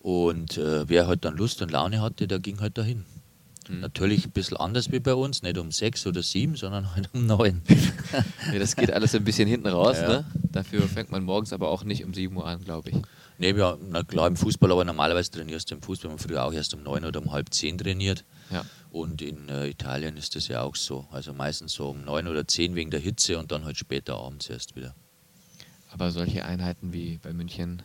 Und 0.00 0.58
äh, 0.58 0.86
wer 0.86 1.06
halt 1.06 1.24
dann 1.24 1.38
Lust 1.38 1.62
und 1.62 1.70
Laune 1.70 2.02
hatte, 2.02 2.28
der 2.28 2.38
ging 2.38 2.60
halt 2.60 2.76
dahin. 2.76 3.06
Mhm. 3.68 3.80
Natürlich 3.80 4.26
ein 4.26 4.30
bisschen 4.30 4.56
anders 4.56 4.90
wie 4.92 5.00
bei 5.00 5.14
uns, 5.14 5.42
nicht 5.42 5.58
um 5.58 5.70
sechs 5.70 6.06
oder 6.06 6.22
sieben, 6.22 6.56
sondern 6.56 6.94
halt 6.94 7.10
um 7.12 7.26
neun. 7.26 7.62
ja, 8.52 8.58
das 8.58 8.76
geht 8.76 8.92
alles 8.92 9.14
ein 9.14 9.24
bisschen 9.24 9.48
hinten 9.48 9.68
raus. 9.68 9.98
Ja. 10.00 10.08
Ne? 10.08 10.24
Dafür 10.34 10.82
fängt 10.82 11.10
man 11.10 11.24
morgens 11.24 11.52
aber 11.52 11.68
auch 11.68 11.84
nicht 11.84 12.04
um 12.04 12.14
sieben 12.14 12.36
Uhr 12.36 12.46
an, 12.46 12.62
glaube 12.64 12.90
ich. 12.90 12.96
Nee, 13.38 13.52
ja, 13.52 13.76
na 13.90 14.02
klar 14.04 14.28
im 14.28 14.36
Fußball, 14.36 14.70
aber 14.70 14.84
normalerweise 14.84 15.30
trainierst 15.30 15.70
du 15.70 15.74
im 15.74 15.82
Fußball 15.82 16.10
man 16.10 16.18
früher 16.18 16.44
auch 16.44 16.52
erst 16.52 16.74
um 16.74 16.82
neun 16.82 17.04
oder 17.04 17.20
um 17.20 17.32
halb 17.32 17.52
zehn 17.52 17.76
trainiert. 17.76 18.24
Ja. 18.50 18.64
Und 18.90 19.22
in 19.22 19.48
äh, 19.48 19.68
Italien 19.68 20.16
ist 20.16 20.36
das 20.36 20.48
ja 20.48 20.62
auch 20.62 20.76
so. 20.76 21.06
Also 21.10 21.32
meistens 21.32 21.72
so 21.72 21.88
um 21.88 22.04
neun 22.04 22.28
oder 22.28 22.46
zehn 22.46 22.74
wegen 22.74 22.90
der 22.90 23.00
Hitze 23.00 23.38
und 23.38 23.50
dann 23.50 23.64
halt 23.64 23.78
später 23.78 24.16
abends 24.16 24.48
erst 24.48 24.76
wieder. 24.76 24.94
Aber 25.90 26.10
solche 26.10 26.44
Einheiten 26.44 26.92
wie 26.92 27.18
bei 27.18 27.32
München 27.32 27.82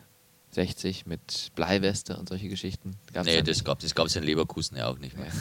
60 0.50 1.06
mit 1.06 1.50
Bleiweste 1.54 2.16
und 2.16 2.28
solche 2.28 2.48
Geschichten 2.48 2.96
gab 3.12 3.26
es 3.26 3.32
Nee, 3.32 3.42
das 3.42 3.64
gab 3.64 4.06
es 4.06 4.16
in 4.16 4.22
Leverkusen 4.22 4.76
ja 4.76 4.88
auch 4.88 4.98
nicht 4.98 5.16
mehr. 5.16 5.26
Ja. 5.26 5.32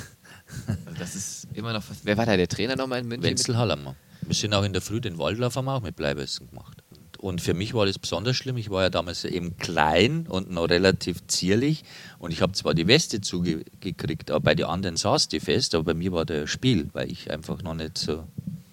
Also 0.67 0.99
das 0.99 1.15
ist 1.15 1.47
immer 1.53 1.73
noch. 1.73 1.83
Wer 2.03 2.17
war 2.17 2.25
da 2.25 2.37
der 2.37 2.47
Trainer 2.47 2.75
nochmal 2.75 2.99
in 2.99 3.07
München? 3.07 3.23
Wenzel 3.23 3.57
Hallermann. 3.57 3.95
Wir 4.21 4.35
sind 4.35 4.53
auch 4.53 4.63
in 4.63 4.73
der 4.73 4.81
Früh 4.81 4.99
den 4.99 5.17
Waldlauf 5.17 5.55
haben 5.55 5.65
wir 5.65 5.75
auch 5.75 5.81
mit 5.81 5.95
Bleibessen 5.95 6.49
gemacht. 6.49 6.83
Und 7.17 7.41
für 7.41 7.53
mich 7.53 7.73
war 7.73 7.85
das 7.85 7.97
besonders 7.97 8.35
schlimm. 8.35 8.57
Ich 8.57 8.69
war 8.69 8.83
ja 8.83 8.89
damals 8.89 9.25
eben 9.25 9.57
klein 9.57 10.27
und 10.27 10.51
noch 10.51 10.69
relativ 10.69 11.25
zierlich. 11.27 11.83
Und 12.19 12.31
ich 12.31 12.41
habe 12.41 12.53
zwar 12.53 12.73
die 12.73 12.87
Weste 12.87 13.21
zugekriegt, 13.21 14.29
aber 14.29 14.39
bei 14.39 14.55
den 14.55 14.67
anderen 14.67 14.97
saß 14.97 15.27
die 15.27 15.39
fest, 15.39 15.73
aber 15.73 15.85
bei 15.85 15.93
mir 15.93 16.11
war 16.11 16.25
der 16.25 16.45
Spiel, 16.45 16.89
weil 16.93 17.11
ich 17.11 17.31
einfach 17.31 17.63
noch 17.63 17.73
nicht 17.73 17.97
so 17.97 18.23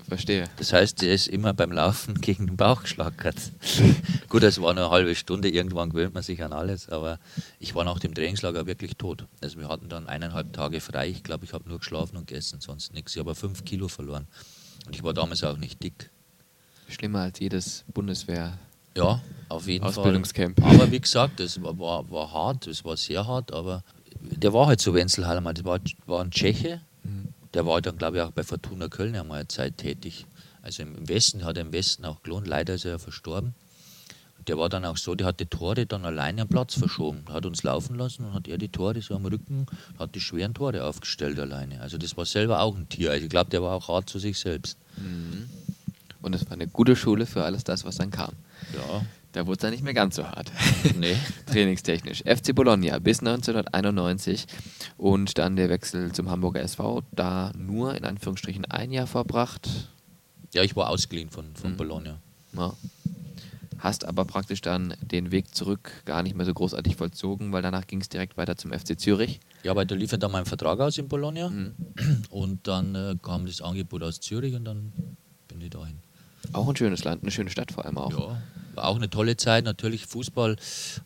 Verstehe. 0.08 0.44
Das 0.56 0.72
heißt, 0.72 1.00
der 1.00 1.14
ist 1.14 1.28
immer 1.28 1.54
beim 1.54 1.72
Laufen 1.72 2.20
gegen 2.20 2.46
den 2.46 2.56
Bauch 2.56 2.82
geschlackert. 2.82 3.36
Gut, 4.28 4.42
es 4.42 4.60
war 4.60 4.74
nur 4.74 4.84
eine 4.84 4.90
halbe 4.90 5.14
Stunde, 5.14 5.48
irgendwann 5.48 5.90
gewöhnt 5.90 6.12
man 6.12 6.22
sich 6.22 6.42
an 6.42 6.52
alles, 6.52 6.90
aber 6.90 7.18
ich 7.58 7.74
war 7.74 7.84
nach 7.84 7.98
dem 7.98 8.14
Trainingslager 8.14 8.66
wirklich 8.66 8.96
tot. 8.96 9.26
Also 9.40 9.58
wir 9.58 9.68
hatten 9.68 9.88
dann 9.88 10.06
eineinhalb 10.06 10.52
Tage 10.52 10.80
frei. 10.80 11.08
Ich 11.08 11.22
glaube, 11.22 11.46
ich 11.46 11.54
habe 11.54 11.68
nur 11.68 11.78
geschlafen 11.78 12.18
und 12.18 12.26
gegessen, 12.26 12.60
sonst 12.60 12.92
nichts. 12.92 13.14
Ich 13.14 13.20
habe 13.20 13.34
fünf 13.34 13.64
Kilo 13.64 13.88
verloren. 13.88 14.26
Und 14.86 14.94
ich 14.94 15.02
war 15.02 15.14
damals 15.14 15.42
auch 15.42 15.56
nicht 15.56 15.82
dick. 15.82 16.10
Schlimmer 16.88 17.20
als 17.20 17.40
jedes 17.40 17.84
Bundeswehr. 17.92 18.58
Ja, 18.96 19.20
auf 19.48 19.66
jeden 19.66 19.84
Ausbildungscamp. 19.84 20.60
Fall. 20.60 20.74
Aber 20.74 20.90
wie 20.92 21.00
gesagt, 21.00 21.40
es 21.40 21.60
war, 21.62 21.78
war, 21.78 22.10
war 22.10 22.32
hart, 22.32 22.66
es 22.66 22.84
war 22.84 22.96
sehr 22.96 23.26
hart, 23.26 23.52
aber 23.52 23.82
der 24.20 24.52
war 24.52 24.66
halt 24.66 24.80
so 24.80 24.94
Wenzel 24.94 25.26
Hallermann, 25.26 25.54
das 25.54 25.64
war, 25.64 25.80
war 26.06 26.22
ein 26.22 26.30
Tscheche. 26.30 26.80
Der 27.54 27.64
war 27.66 27.80
dann, 27.80 27.96
glaube 27.96 28.18
ich, 28.18 28.22
auch 28.22 28.32
bei 28.32 28.42
Fortuna 28.42 28.88
Köln 28.88 29.14
einmal 29.14 29.40
eine 29.40 29.48
Zeit 29.48 29.78
tätig. 29.78 30.26
Also 30.62 30.82
im 30.82 31.08
Westen 31.08 31.44
hat 31.44 31.56
er 31.56 31.62
im 31.62 31.72
Westen 31.72 32.04
auch 32.04 32.22
gelohnt. 32.22 32.46
Leider 32.48 32.74
ist 32.74 32.84
er 32.84 32.92
ja 32.92 32.98
verstorben. 32.98 33.54
Der 34.46 34.58
war 34.58 34.68
dann 34.68 34.84
auch 34.84 34.96
so, 34.96 35.14
der 35.14 35.28
hat 35.28 35.40
die 35.40 35.46
Tore 35.46 35.86
dann 35.86 36.04
alleine 36.04 36.42
am 36.42 36.48
Platz 36.48 36.74
verschoben. 36.74 37.24
Hat 37.30 37.46
uns 37.46 37.62
laufen 37.62 37.96
lassen 37.96 38.24
und 38.26 38.34
hat 38.34 38.48
er 38.48 38.58
die 38.58 38.68
Tore 38.68 39.00
so 39.00 39.14
am 39.14 39.24
Rücken, 39.24 39.66
hat 39.98 40.14
die 40.14 40.20
schweren 40.20 40.52
Tore 40.52 40.84
aufgestellt 40.84 41.38
alleine. 41.38 41.80
Also 41.80 41.96
das 41.96 42.16
war 42.16 42.26
selber 42.26 42.60
auch 42.60 42.76
ein 42.76 42.88
Tier. 42.88 43.12
Also 43.12 43.24
ich 43.24 43.30
glaube, 43.30 43.50
der 43.50 43.62
war 43.62 43.72
auch 43.72 43.88
hart 43.88 44.10
zu 44.10 44.18
sich 44.18 44.38
selbst. 44.38 44.76
Mhm. 44.96 45.48
Und 46.20 46.34
es 46.34 46.44
war 46.46 46.52
eine 46.52 46.66
gute 46.66 46.96
Schule 46.96 47.24
für 47.26 47.44
alles 47.44 47.64
das, 47.64 47.84
was 47.84 47.96
dann 47.96 48.10
kam. 48.10 48.32
Ja. 48.74 49.04
Da 49.34 49.48
wurde 49.48 49.54
es 49.54 49.58
dann 49.58 49.72
nicht 49.72 49.82
mehr 49.82 49.94
ganz 49.94 50.14
so 50.14 50.24
hart. 50.24 50.50
Nee. 50.96 51.16
Trainingstechnisch. 51.46 52.22
FC 52.22 52.54
Bologna 52.54 53.00
bis 53.00 53.18
1991 53.18 54.46
und 54.96 55.38
dann 55.38 55.56
der 55.56 55.68
Wechsel 55.68 56.12
zum 56.12 56.30
Hamburger 56.30 56.60
SV. 56.60 57.02
Da 57.10 57.52
nur 57.56 57.96
in 57.96 58.04
Anführungsstrichen 58.04 58.64
ein 58.66 58.92
Jahr 58.92 59.08
verbracht. 59.08 59.68
Ja, 60.52 60.62
ich 60.62 60.76
war 60.76 60.88
ausgeliehen 60.88 61.30
von, 61.30 61.46
von 61.56 61.72
mhm. 61.72 61.76
Bologna. 61.76 62.20
Ja. 62.56 62.74
Hast 63.78 64.04
aber 64.04 64.24
praktisch 64.24 64.60
dann 64.60 64.94
den 65.02 65.32
Weg 65.32 65.52
zurück 65.52 65.90
gar 66.04 66.22
nicht 66.22 66.36
mehr 66.36 66.46
so 66.46 66.54
großartig 66.54 66.94
vollzogen, 66.94 67.52
weil 67.52 67.62
danach 67.62 67.88
ging 67.88 68.00
es 68.00 68.08
direkt 68.08 68.36
weiter 68.36 68.56
zum 68.56 68.72
FC 68.72 68.98
Zürich. 68.98 69.40
Ja, 69.64 69.74
weil 69.74 69.84
da 69.84 69.96
lief 69.96 70.12
ja 70.12 70.16
dann 70.16 70.30
mein 70.30 70.44
Vertrag 70.44 70.78
aus 70.78 70.96
in 70.96 71.08
Bologna 71.08 71.50
mhm. 71.50 71.74
und 72.30 72.68
dann 72.68 72.94
äh, 72.94 73.16
kam 73.20 73.46
das 73.46 73.60
Angebot 73.60 74.04
aus 74.04 74.20
Zürich 74.20 74.54
und 74.54 74.64
dann 74.64 74.92
bin 75.48 75.60
ich 75.60 75.70
dahin. 75.70 76.03
Auch 76.52 76.68
ein 76.68 76.76
schönes 76.76 77.04
Land, 77.04 77.22
eine 77.22 77.30
schöne 77.30 77.50
Stadt 77.50 77.72
vor 77.72 77.84
allem 77.84 77.98
auch. 77.98 78.10
Ja, 78.10 78.42
war 78.74 78.86
auch 78.86 78.96
eine 78.96 79.10
tolle 79.10 79.36
Zeit. 79.36 79.64
Natürlich, 79.64 80.06
Fußball 80.06 80.56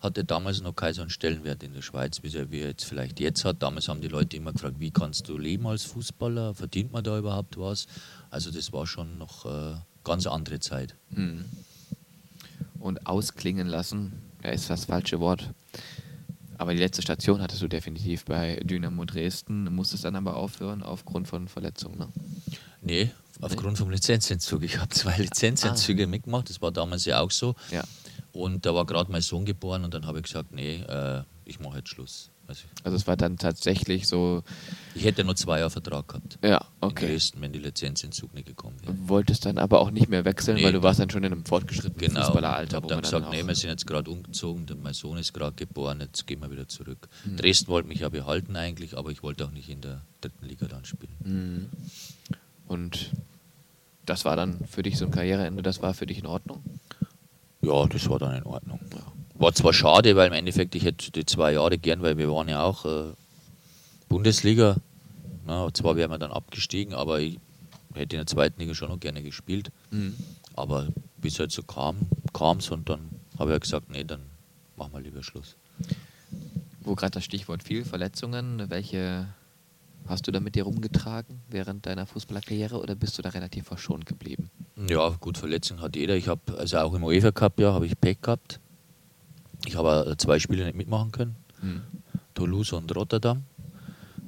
hatte 0.00 0.24
damals 0.24 0.60
noch 0.62 0.74
keinen 0.74 0.94
so 0.94 1.02
einen 1.02 1.10
Stellenwert 1.10 1.62
in 1.62 1.74
der 1.74 1.82
Schweiz, 1.82 2.22
wie 2.22 2.34
er 2.34 2.68
jetzt 2.68 2.84
vielleicht 2.84 3.20
jetzt 3.20 3.44
hat. 3.44 3.62
Damals 3.62 3.88
haben 3.88 4.00
die 4.00 4.08
Leute 4.08 4.36
immer 4.36 4.52
gefragt, 4.52 4.76
wie 4.78 4.90
kannst 4.90 5.28
du 5.28 5.38
leben 5.38 5.66
als 5.66 5.84
Fußballer? 5.84 6.54
Verdient 6.54 6.92
man 6.92 7.04
da 7.04 7.18
überhaupt 7.18 7.58
was? 7.58 7.86
Also 8.30 8.50
das 8.50 8.72
war 8.72 8.86
schon 8.86 9.18
noch 9.18 9.46
äh, 9.46 9.74
ganz 10.04 10.26
andere 10.26 10.60
Zeit. 10.60 10.94
Mhm. 11.10 11.44
Und 12.78 13.06
ausklingen 13.06 13.66
lassen, 13.66 14.12
ja, 14.42 14.50
ist 14.50 14.70
das 14.70 14.86
falsche 14.86 15.20
Wort. 15.20 15.50
Aber 16.58 16.72
die 16.72 16.80
letzte 16.80 17.02
Station 17.02 17.40
hattest 17.40 17.62
du 17.62 17.68
definitiv 17.68 18.24
bei 18.24 18.56
Dynamo 18.64 19.04
Dresden, 19.04 19.72
musstest 19.72 20.04
dann 20.04 20.16
aber 20.16 20.36
aufhören 20.36 20.82
aufgrund 20.82 21.28
von 21.28 21.46
Verletzungen. 21.46 21.98
Ne? 21.98 22.08
Nee, 22.88 23.10
aufgrund 23.42 23.76
vom 23.76 23.90
Lizenzentzug. 23.90 24.62
Ich 24.62 24.78
habe 24.78 24.88
zwei 24.88 25.14
Lizenzentzüge 25.18 26.04
ah. 26.04 26.06
mitgemacht, 26.06 26.48
das 26.48 26.62
war 26.62 26.72
damals 26.72 27.04
ja 27.04 27.20
auch 27.20 27.30
so. 27.30 27.54
Ja. 27.70 27.84
Und 28.32 28.64
da 28.64 28.74
war 28.74 28.86
gerade 28.86 29.12
mein 29.12 29.20
Sohn 29.20 29.44
geboren 29.44 29.84
und 29.84 29.92
dann 29.92 30.06
habe 30.06 30.18
ich 30.18 30.24
gesagt, 30.24 30.52
nee, 30.52 30.76
äh, 30.76 31.22
ich 31.44 31.60
mache 31.60 31.78
jetzt 31.78 31.90
Schluss. 31.90 32.30
Also, 32.46 32.62
also 32.82 32.96
es 32.96 33.06
war 33.06 33.18
dann 33.18 33.36
tatsächlich 33.36 34.08
so. 34.08 34.42
Ich 34.94 35.04
hätte 35.04 35.22
nur 35.22 35.36
zwei 35.36 35.58
Jahre 35.58 35.68
Vertrag 35.68 36.08
gehabt. 36.08 36.38
Ja, 36.42 36.64
okay. 36.80 37.04
In 37.04 37.10
Dresden, 37.12 37.40
wenn 37.42 37.52
die 37.52 37.58
Lizenzentzug 37.58 38.32
nicht 38.32 38.46
gekommen 38.46 38.76
wäre. 38.80 38.94
Wolltest 39.06 39.44
dann 39.44 39.58
aber 39.58 39.80
auch 39.80 39.90
nicht 39.90 40.08
mehr 40.08 40.24
wechseln, 40.24 40.56
nee. 40.56 40.64
weil 40.64 40.72
du 40.72 40.82
warst 40.82 40.98
dann 40.98 41.10
schon 41.10 41.24
in 41.24 41.32
einem 41.32 41.44
fortgeschrittenen 41.44 42.08
genau. 42.08 42.24
Fußballeralter. 42.24 42.70
Ich 42.70 42.74
habe 42.74 42.86
dann 42.86 43.02
gesagt, 43.02 43.26
dann 43.26 43.32
nee, 43.32 43.46
wir 43.46 43.54
sind 43.54 43.68
jetzt 43.68 43.86
gerade 43.86 44.10
umgezogen, 44.10 44.64
mein 44.82 44.94
Sohn 44.94 45.18
ist 45.18 45.34
gerade 45.34 45.56
geboren, 45.56 46.00
jetzt 46.00 46.26
gehen 46.26 46.40
wir 46.40 46.50
wieder 46.50 46.66
zurück. 46.66 47.08
Mhm. 47.26 47.36
Dresden 47.36 47.68
wollte 47.68 47.88
mich 47.88 48.00
ja 48.00 48.08
behalten 48.08 48.56
eigentlich, 48.56 48.96
aber 48.96 49.10
ich 49.10 49.22
wollte 49.22 49.44
auch 49.44 49.50
nicht 49.50 49.68
in 49.68 49.82
der 49.82 50.00
dritten 50.22 50.46
Liga 50.46 50.68
dann 50.68 50.86
spielen. 50.86 51.16
Mhm. 51.22 51.68
Und 52.68 53.12
das 54.06 54.24
war 54.24 54.36
dann 54.36 54.64
für 54.66 54.82
dich 54.82 54.96
so 54.98 55.06
ein 55.06 55.10
Karriereende, 55.10 55.62
das 55.62 55.82
war 55.82 55.94
für 55.94 56.06
dich 56.06 56.18
in 56.18 56.26
Ordnung? 56.26 56.62
Ja, 57.60 57.86
das 57.86 58.08
war 58.08 58.18
dann 58.18 58.36
in 58.36 58.44
Ordnung. 58.44 58.80
Ja. 58.92 59.00
War 59.34 59.52
zwar 59.52 59.72
schade, 59.72 60.14
weil 60.16 60.28
im 60.28 60.32
Endeffekt 60.32 60.74
ich 60.74 60.84
hätte 60.84 61.10
die 61.10 61.26
zwei 61.26 61.52
Jahre 61.52 61.78
gern, 61.78 62.02
weil 62.02 62.16
wir 62.18 62.30
waren 62.30 62.48
ja 62.48 62.62
auch 62.62 62.84
äh, 62.84 63.12
Bundesliga. 64.08 64.76
Na, 65.46 65.72
zwar 65.72 65.96
wären 65.96 66.10
wir 66.10 66.18
dann 66.18 66.30
abgestiegen, 66.30 66.94
aber 66.94 67.20
ich 67.20 67.38
hätte 67.94 68.16
in 68.16 68.20
der 68.20 68.26
zweiten 68.26 68.60
Liga 68.60 68.74
schon 68.74 68.90
noch 68.90 69.00
gerne 69.00 69.22
gespielt. 69.22 69.70
Mhm. 69.90 70.14
Aber 70.54 70.88
bis 71.16 71.34
es 71.34 71.40
halt 71.40 71.52
so 71.52 71.62
kam, 71.62 71.96
kam 72.32 72.58
es 72.58 72.70
und 72.70 72.88
dann 72.88 73.10
habe 73.38 73.50
ich 73.50 73.52
halt 73.52 73.62
gesagt, 73.62 73.90
nee, 73.90 74.04
dann 74.04 74.20
machen 74.76 74.92
wir 74.92 75.00
lieber 75.00 75.22
Schluss. 75.22 75.56
Wo 76.80 76.94
gerade 76.94 77.12
das 77.12 77.24
Stichwort 77.24 77.62
viel 77.62 77.84
Verletzungen, 77.84 78.68
welche 78.68 79.26
Hast 80.06 80.26
du 80.26 80.30
da 80.30 80.40
mit 80.40 80.54
dir 80.54 80.64
rumgetragen 80.64 81.42
während 81.50 81.86
deiner 81.86 82.06
Fußballerkarriere 82.06 82.80
oder 82.80 82.94
bist 82.94 83.18
du 83.18 83.22
da 83.22 83.30
relativ 83.30 83.66
verschont 83.66 84.06
geblieben? 84.06 84.50
Ja, 84.88 85.08
gut, 85.20 85.36
Verletzungen 85.36 85.82
hat 85.82 85.96
jeder. 85.96 86.16
Ich 86.16 86.28
habe, 86.28 86.56
also 86.56 86.78
auch 86.78 86.94
im 86.94 87.04
UEFA 87.04 87.32
Cup, 87.32 87.60
ja, 87.60 87.72
habe 87.72 87.86
ich 87.86 88.00
Pech 88.00 88.20
gehabt. 88.20 88.60
Ich 89.66 89.76
habe 89.76 90.14
zwei 90.16 90.38
Spiele 90.38 90.64
nicht 90.64 90.76
mitmachen 90.76 91.12
können. 91.12 91.36
Mhm. 91.60 91.82
Toulouse 92.34 92.72
und 92.72 92.94
Rotterdam. 92.94 93.44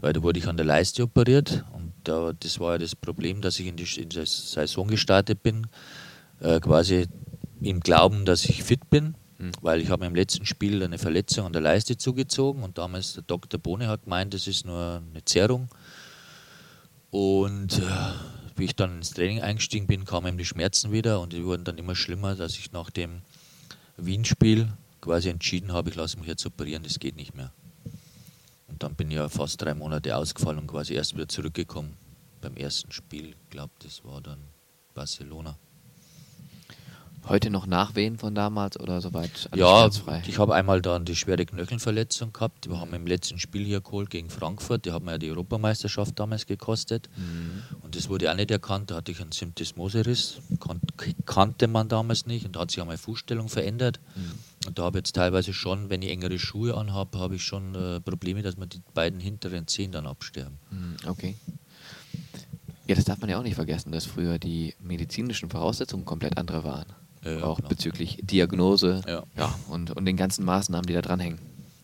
Weil 0.00 0.12
da 0.12 0.22
wurde 0.22 0.38
ich 0.38 0.48
an 0.48 0.56
der 0.56 0.66
Leiste 0.66 1.02
operiert 1.02 1.64
und 1.72 1.92
da, 2.04 2.32
das 2.32 2.58
war 2.58 2.72
ja 2.72 2.78
das 2.78 2.96
Problem, 2.96 3.40
dass 3.40 3.60
ich 3.60 3.66
in 3.66 3.76
die, 3.76 3.86
in 4.00 4.08
die 4.08 4.24
Saison 4.24 4.88
gestartet 4.88 5.42
bin, 5.42 5.66
äh, 6.40 6.58
quasi 6.60 7.06
im 7.60 7.80
Glauben, 7.80 8.24
dass 8.24 8.46
ich 8.46 8.62
fit 8.62 8.88
bin, 8.88 9.14
weil 9.60 9.80
ich 9.80 9.90
habe 9.90 10.02
mir 10.02 10.08
im 10.08 10.14
letzten 10.14 10.46
Spiel 10.46 10.82
eine 10.82 10.98
Verletzung 10.98 11.46
an 11.46 11.52
der 11.52 11.62
Leiste 11.62 11.96
zugezogen 11.96 12.62
und 12.62 12.78
damals 12.78 13.14
der 13.14 13.22
Dr. 13.22 13.58
Bohne 13.58 13.88
hat 13.88 14.04
gemeint, 14.04 14.34
das 14.34 14.46
ist 14.46 14.66
nur 14.66 15.02
eine 15.10 15.24
Zerrung. 15.24 15.68
Und 17.10 17.78
äh, 17.78 17.82
wie 18.56 18.66
ich 18.66 18.76
dann 18.76 18.98
ins 18.98 19.10
Training 19.10 19.40
eingestiegen 19.40 19.86
bin, 19.86 20.04
kamen 20.04 20.38
die 20.38 20.44
Schmerzen 20.44 20.92
wieder 20.92 21.20
und 21.20 21.32
die 21.32 21.44
wurden 21.44 21.64
dann 21.64 21.78
immer 21.78 21.94
schlimmer, 21.94 22.34
dass 22.34 22.56
ich 22.56 22.72
nach 22.72 22.90
dem 22.90 23.22
Wien-Spiel 23.96 24.68
quasi 25.00 25.30
entschieden 25.30 25.72
habe, 25.72 25.90
ich 25.90 25.96
lasse 25.96 26.18
mich 26.18 26.28
jetzt 26.28 26.44
operieren, 26.46 26.82
das 26.82 26.98
geht 26.98 27.16
nicht 27.16 27.34
mehr. 27.34 27.52
Und 28.68 28.82
dann 28.82 28.94
bin 28.94 29.10
ich 29.10 29.16
ja 29.16 29.28
fast 29.28 29.60
drei 29.60 29.74
Monate 29.74 30.14
ausgefallen 30.16 30.58
und 30.58 30.66
quasi 30.66 30.94
erst 30.94 31.14
wieder 31.14 31.28
zurückgekommen 31.28 31.96
beim 32.40 32.56
ersten 32.56 32.92
Spiel. 32.92 33.30
Ich 33.30 33.50
glaube, 33.50 33.72
das 33.82 34.04
war 34.04 34.20
dann 34.20 34.38
Barcelona. 34.94 35.56
Heute 37.28 37.50
noch 37.50 37.66
Nachwehen 37.66 38.18
von 38.18 38.34
damals 38.34 38.78
oder 38.80 39.00
soweit? 39.00 39.48
Ja, 39.54 39.88
ich 40.26 40.38
habe 40.38 40.54
einmal 40.54 40.82
dann 40.82 41.04
die 41.04 41.14
schwere 41.14 41.44
Knöchelverletzung 41.46 42.32
gehabt. 42.32 42.68
Wir 42.68 42.80
haben 42.80 42.92
im 42.94 43.06
letzten 43.06 43.38
Spiel 43.38 43.64
hier 43.64 43.80
geholt 43.80 44.10
gegen 44.10 44.30
Frankfurt. 44.30 44.84
Die 44.84 44.90
haben 44.92 45.06
ja 45.06 45.18
die 45.18 45.30
Europameisterschaft 45.30 46.18
damals 46.18 46.46
gekostet. 46.46 47.08
Mhm. 47.16 47.62
Und 47.82 47.94
das 47.94 48.08
wurde 48.08 48.30
auch 48.30 48.36
nicht 48.36 48.50
erkannt. 48.50 48.90
Da 48.90 48.96
hatte 48.96 49.12
ich 49.12 49.20
einen 49.20 49.32
Symptismoseriss. 49.32 50.40
Kan 50.58 50.80
kannte 51.26 51.68
man 51.68 51.88
damals 51.88 52.26
nicht. 52.26 52.46
Und 52.46 52.56
da 52.56 52.60
hat 52.60 52.70
sich 52.70 52.80
auch 52.80 52.86
meine 52.86 52.98
Fußstellung 52.98 53.48
verändert. 53.48 54.00
Mhm. 54.16 54.32
Und 54.66 54.78
da 54.78 54.84
habe 54.84 54.98
ich 54.98 55.00
jetzt 55.00 55.14
teilweise 55.14 55.52
schon, 55.52 55.88
wenn 55.88 56.02
ich 56.02 56.10
engere 56.10 56.38
Schuhe 56.38 56.76
anhabe, 56.76 57.18
habe 57.18 57.36
ich 57.36 57.44
schon 57.44 57.74
äh, 57.74 58.00
Probleme, 58.00 58.42
dass 58.42 58.56
mir 58.56 58.66
die 58.66 58.82
beiden 58.94 59.20
hinteren 59.20 59.66
Zehen 59.68 59.92
dann 59.92 60.06
absterben. 60.06 60.58
Mhm. 60.70 60.96
Okay. 61.08 61.36
Ja, 62.86 62.96
das 62.96 63.04
darf 63.04 63.20
man 63.20 63.30
ja 63.30 63.38
auch 63.38 63.44
nicht 63.44 63.54
vergessen, 63.54 63.92
dass 63.92 64.04
früher 64.04 64.40
die 64.40 64.74
medizinischen 64.80 65.48
Voraussetzungen 65.48 66.04
komplett 66.04 66.36
andere 66.36 66.64
waren. 66.64 66.86
Ja, 67.24 67.42
auch 67.42 67.56
genau. 67.56 67.68
bezüglich 67.68 68.18
Diagnose 68.22 69.02
ja. 69.06 69.24
ja. 69.36 69.54
und, 69.68 69.90
und 69.90 70.04
den 70.04 70.16
ganzen 70.16 70.44
Maßnahmen, 70.44 70.86
die 70.86 70.94
da 70.94 71.02
dranhängen. 71.02 71.38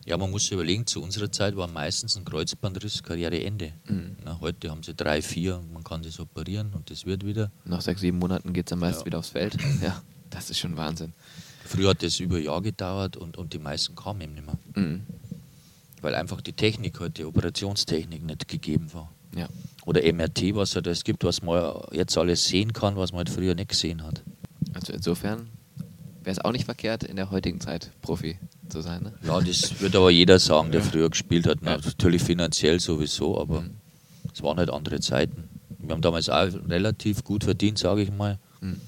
Ja, 0.07 0.15
man 0.17 0.31
muss 0.31 0.43
sich 0.43 0.53
überlegen, 0.53 0.87
zu 0.87 1.03
unserer 1.03 1.29
Zeit 1.31 1.57
war 1.57 1.67
meistens 1.67 2.15
ein 2.15 2.23
Kreuzbandriss 2.23 3.03
Karriereende. 3.03 3.73
Mhm. 3.89 4.15
Na, 4.23 4.39
heute 4.39 4.71
haben 4.71 4.81
sie 4.81 4.93
drei, 4.95 5.21
vier, 5.21 5.61
man 5.73 5.83
kann 5.83 6.01
das 6.01 6.19
operieren 6.19 6.71
und 6.73 6.89
das 6.89 7.05
wird 7.05 7.25
wieder. 7.25 7.51
Nach 7.65 7.81
sechs, 7.81 7.99
sieben 7.99 8.17
Monaten 8.17 8.53
geht 8.53 8.67
es 8.67 8.69
dann 8.69 8.79
meist 8.79 9.01
ja. 9.01 9.05
wieder 9.05 9.19
aufs 9.19 9.29
Feld. 9.29 9.57
Ja, 9.81 10.01
das 10.29 10.49
ist 10.49 10.59
schon 10.59 10.77
Wahnsinn. 10.77 11.13
Früher 11.65 11.89
hat 11.89 12.01
das 12.01 12.21
über 12.21 12.37
ein 12.37 12.43
Jahr 12.43 12.61
gedauert 12.61 13.17
und, 13.17 13.37
und 13.37 13.51
die 13.51 13.59
meisten 13.59 13.95
kamen 13.95 14.21
eben 14.21 14.33
nicht 14.35 14.45
mehr. 14.45 14.57
Mhm. 14.75 15.01
Weil 16.01 16.15
einfach 16.15 16.39
die 16.39 16.53
Technik 16.53 17.01
heute, 17.01 17.11
die 17.11 17.25
Operationstechnik 17.25 18.23
nicht 18.23 18.47
gegeben 18.47 18.93
war. 18.93 19.11
Ja. 19.35 19.49
Oder 19.85 20.01
MRT, 20.01 20.55
was 20.55 20.69
es 20.69 20.75
halt 20.75 21.05
gibt, 21.05 21.25
was 21.25 21.41
man 21.41 21.81
jetzt 21.91 22.17
alles 22.17 22.45
sehen 22.45 22.71
kann, 22.71 22.95
was 22.95 23.11
man 23.11 23.19
halt 23.19 23.29
früher 23.29 23.55
nicht 23.55 23.69
gesehen 23.69 24.03
hat. 24.03 24.23
Also 24.73 24.93
insofern 24.93 25.49
wäre 26.21 26.33
es 26.33 26.39
auch 26.43 26.51
nicht 26.51 26.65
verkehrt, 26.65 27.03
in 27.03 27.15
der 27.15 27.31
heutigen 27.31 27.59
Zeit 27.59 27.91
Profi 28.01 28.37
zu 28.69 28.81
sein. 28.81 29.03
Ne? 29.03 29.13
Ja, 29.25 29.39
das 29.39 29.79
wird 29.79 29.95
aber 29.95 30.11
jeder 30.11 30.39
sagen, 30.39 30.71
der 30.71 30.81
früher 30.81 31.09
gespielt 31.09 31.47
hat. 31.47 31.61
Ja. 31.63 31.77
Natürlich 31.77 32.21
finanziell 32.23 32.79
sowieso, 32.79 33.39
aber 33.39 33.61
mhm. 33.61 33.75
es 34.33 34.43
waren 34.43 34.57
halt 34.57 34.69
andere 34.69 34.99
Zeiten. 34.99 35.49
Wir 35.79 35.93
haben 35.93 36.01
damals 36.01 36.29
auch 36.29 36.49
relativ 36.67 37.23
gut 37.23 37.45
verdient, 37.45 37.77
sage 37.77 38.01
ich 38.01 38.11
mal. 38.11 38.39
Mhm. 38.61 38.81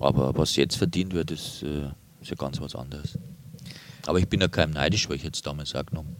Aber 0.00 0.36
was 0.36 0.56
jetzt 0.56 0.76
verdient 0.76 1.14
wird, 1.14 1.30
ist, 1.30 1.62
äh, 1.62 1.88
ist 2.20 2.30
ja 2.30 2.36
ganz 2.36 2.60
was 2.60 2.74
anderes. 2.74 3.16
Aber 4.06 4.18
ich 4.18 4.28
bin 4.28 4.40
ja 4.40 4.48
kein 4.48 4.70
neidisch, 4.70 5.08
weil 5.08 5.16
ich 5.16 5.22
jetzt 5.22 5.46
damals 5.46 5.74
auch 5.74 5.86
genommen. 5.86 6.16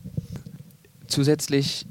Zusätzlich 1.07 1.87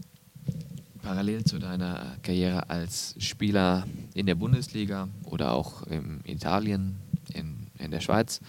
parallel 1.05 1.43
zu 1.43 1.59
deiner 1.59 2.17
Karriere 2.23 2.67
als 2.69 3.13
Spieler 3.19 3.85
in 4.15 4.25
der 4.25 4.33
Bundesliga 4.33 5.07
oder 5.25 5.51
auch 5.51 5.83
in 5.83 6.21
Italien, 6.25 6.97
in, 7.31 7.67
in 7.77 7.91
der 7.91 7.99
Schweiz, 7.99 8.41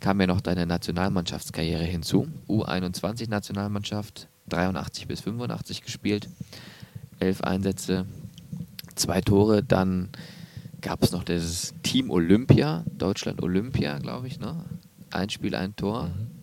kam 0.00 0.18
ja 0.18 0.26
noch 0.26 0.40
deine 0.40 0.64
Nationalmannschaftskarriere 0.64 1.84
hinzu. 1.84 2.26
U21-Nationalmannschaft, 2.48 4.28
83 4.48 5.08
bis 5.08 5.20
85 5.20 5.82
gespielt, 5.82 6.30
elf 7.18 7.42
Einsätze, 7.42 8.06
zwei 8.94 9.20
Tore. 9.20 9.62
Dann 9.62 10.08
gab 10.80 11.02
es 11.02 11.12
noch 11.12 11.22
das 11.22 11.74
Team 11.82 12.10
Olympia, 12.10 12.82
Deutschland 12.96 13.42
Olympia, 13.42 13.98
glaube 13.98 14.26
ich, 14.26 14.40
ne? 14.40 14.64
Ein 15.10 15.28
Spiel, 15.28 15.54
ein 15.54 15.76
Tor. 15.76 16.04
Mhm. 16.04 16.39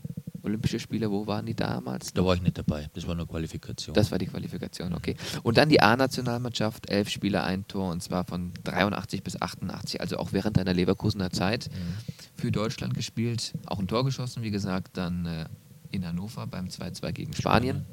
Olympische 0.48 0.80
Spiele, 0.80 1.12
wo 1.12 1.28
waren 1.28 1.45
die 1.45 1.56
damals? 1.56 2.14
Da 2.14 2.26
war 2.26 2.36
ich 2.36 2.41
nicht 2.41 2.58
dabei, 2.58 2.89
das 2.93 3.06
war 3.08 3.16
nur 3.16 3.28
Qualifikation. 3.28 3.93
Das 3.93 4.12
war 4.12 4.18
die 4.18 4.28
Qualifikation, 4.28 4.93
okay. 4.93 5.16
Und 5.43 5.58
dann 5.58 5.70
die 5.70 5.82
A-Nationalmannschaft, 5.82 6.89
elf 6.89 7.10
Spiele, 7.10 7.43
ein 7.43 7.68
Tor 7.68 7.91
und 7.91 8.02
zwar 8.02 8.26
von 8.26 8.54
83 8.64 9.24
bis 9.24 9.41
88, 9.41 10.02
also 10.02 10.18
auch 10.18 10.32
während 10.32 10.58
deiner 10.58 10.74
Leverkusener 10.74 11.32
Zeit 11.32 11.70
mhm. 11.72 12.39
für 12.39 12.52
Deutschland 12.52 12.93
gespielt, 12.93 13.54
auch 13.66 13.80
ein 13.80 13.88
Tor 13.88 14.06
geschossen, 14.06 14.43
wie 14.43 14.52
gesagt, 14.52 14.98
dann 14.98 15.26
äh, 15.26 15.45
in 15.91 16.06
Hannover 16.06 16.48
beim 16.48 16.68
2-2 16.68 17.12
gegen 17.12 17.34
Spanien. 17.34 17.78
Mhm. 17.78 17.84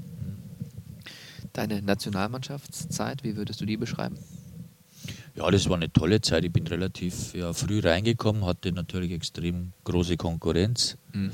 Deine 1.53 1.83
Nationalmannschaftszeit, 1.83 3.23
wie 3.25 3.37
würdest 3.37 3.61
du 3.61 3.67
die 3.67 3.77
beschreiben? 3.77 4.17
Ja, 5.37 5.51
das 5.51 5.69
war 5.69 5.77
eine 5.77 5.93
tolle 5.93 6.21
Zeit. 6.21 6.45
Ich 6.45 6.53
bin 6.53 6.67
relativ 6.67 7.35
ja, 7.35 7.53
früh 7.53 7.81
reingekommen, 7.81 8.47
hatte 8.47 8.71
natürlich 8.71 9.11
extrem 9.11 9.73
große 9.83 10.17
Konkurrenz. 10.17 10.97
Mhm. 11.13 11.33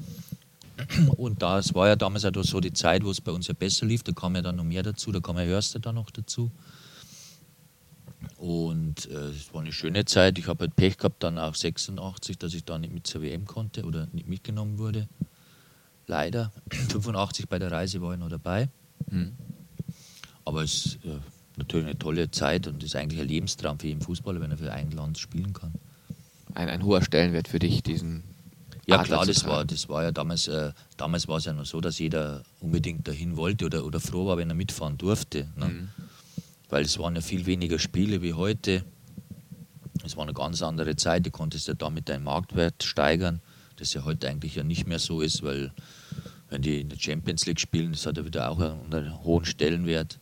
Und 1.17 1.43
das 1.43 1.75
war 1.75 1.89
ja 1.89 1.97
damals 1.97 2.25
auch 2.25 2.45
so 2.45 2.61
die 2.61 2.73
Zeit, 2.73 3.05
wo 3.05 3.11
es 3.11 3.21
bei 3.21 3.33
uns 3.33 3.47
ja 3.49 3.55
besser 3.55 3.87
lief. 3.87 4.03
Da 4.03 4.13
kam 4.13 4.37
ja 4.37 4.43
dann 4.43 4.57
noch 4.57 4.65
mehr 4.65 4.83
dazu, 4.83 5.13
da 5.13 5.21
kam 5.21 5.37
ja 5.37 5.45
Hörster 5.45 5.79
dann 5.79 5.97
noch 5.97 6.11
dazu. 6.11 6.51
Und 8.37 9.07
äh, 9.11 9.15
es 9.15 9.49
äh, 9.49 9.55
war 9.55 9.61
eine 9.61 9.73
schöne 9.73 10.05
Zeit. 10.05 10.39
Ich 10.39 10.47
habe 10.47 10.61
halt 10.65 10.77
Pech 10.77 10.99
gehabt, 10.99 11.23
dann 11.23 11.39
auch 11.39 11.55
86, 11.55 12.39
dass 12.39 12.55
ich 12.55 12.65
da 12.65 12.79
nicht 12.79 12.93
mit 12.93 13.07
zur 13.07 13.23
WM 13.23 13.47
konnte 13.47 13.85
oder 13.85 14.09
nicht 14.13 14.29
mitgenommen 14.29 14.79
wurde. 14.79 15.09
Leider. 16.07 16.53
85 16.71 17.49
bei 17.49 17.59
der 17.59 17.71
Reise 17.71 18.01
war 18.01 18.15
ich 18.15 18.19
noch 18.19 18.31
dabei. 18.31 18.69
Mhm. 19.11 19.33
Aber 20.45 20.63
es 20.63 20.87
ist 20.87 21.05
äh, 21.05 21.19
natürlich 21.57 21.87
eine 21.87 21.99
tolle 21.99 22.31
Zeit 22.31 22.67
und 22.67 22.83
ist 22.83 22.97
eigentlich 22.97 23.21
ein 23.21 23.29
Lebenstraum 23.29 23.79
für 23.79 23.89
jeden 23.89 24.01
Fußballer, 24.01 24.41
wenn 24.41 24.51
er 24.51 24.59
für 24.59 24.73
ein 24.73 24.91
Land 24.91 25.19
spielen 25.19 25.53
kann. 25.53 25.75
Ein, 26.55 26.69
ein 26.69 26.85
hoher 26.85 27.03
Stellenwert 27.03 27.49
für 27.49 27.59
dich, 27.59 27.83
diesen 27.83 28.25
ja 28.91 29.03
klar, 29.03 29.27
das 29.27 29.45
war, 29.45 29.65
das 29.65 29.89
war 29.89 30.03
ja 30.03 30.13
damals, 30.13 30.49
äh, 30.49 30.73
damals 30.97 31.29
war 31.29 31.39
es 31.39 31.45
ja 31.45 31.53
noch 31.53 31.67
so, 31.67 31.81
dass 31.81 31.99
jeder 31.99 32.43
unbedingt 32.61 33.07
dahin 33.09 33.37
wollte 33.37 33.67
oder, 33.67 33.85
oder 33.85 34.01
froh 34.01 34.27
war, 34.27 34.37
wenn 34.37 34.49
er 34.49 34.55
mitfahren 34.55 34.99
durfte. 34.99 35.49
Ne? 35.57 35.67
Mhm. 35.67 35.89
Weil 36.69 36.85
es 36.85 36.99
waren 36.99 37.15
ja 37.15 37.21
viel 37.21 37.47
weniger 37.47 37.79
Spiele 37.79 38.23
wie 38.23 38.35
heute. 38.35 38.85
Es 40.05 40.17
war 40.17 40.25
eine 40.25 40.35
ganz 40.35 40.63
andere 40.63 40.97
Zeit, 40.97 41.27
du 41.27 41.31
konntest 41.31 41.69
ja 41.69 41.75
damit 41.75 42.09
deinen 42.09 42.25
Marktwert 42.25 42.83
steigern, 42.83 43.41
das 43.77 43.93
ja 43.93 44.05
heute 44.05 44.29
eigentlich 44.29 44.55
ja 44.55 44.63
nicht 44.63 44.87
mehr 44.87 44.99
so 44.99 45.21
ist, 45.21 45.43
weil 45.43 45.73
wenn 46.49 46.63
die 46.63 46.81
in 46.81 46.89
der 46.89 46.99
Champions 46.99 47.47
League 47.47 47.61
spielen, 47.61 47.93
das 47.93 48.07
hat 48.07 48.17
ja 48.17 48.25
wieder 48.25 48.51
auch 48.51 48.61
einen, 48.61 48.93
einen 48.93 49.23
hohen 49.23 49.45
Stellenwert. 49.45 50.19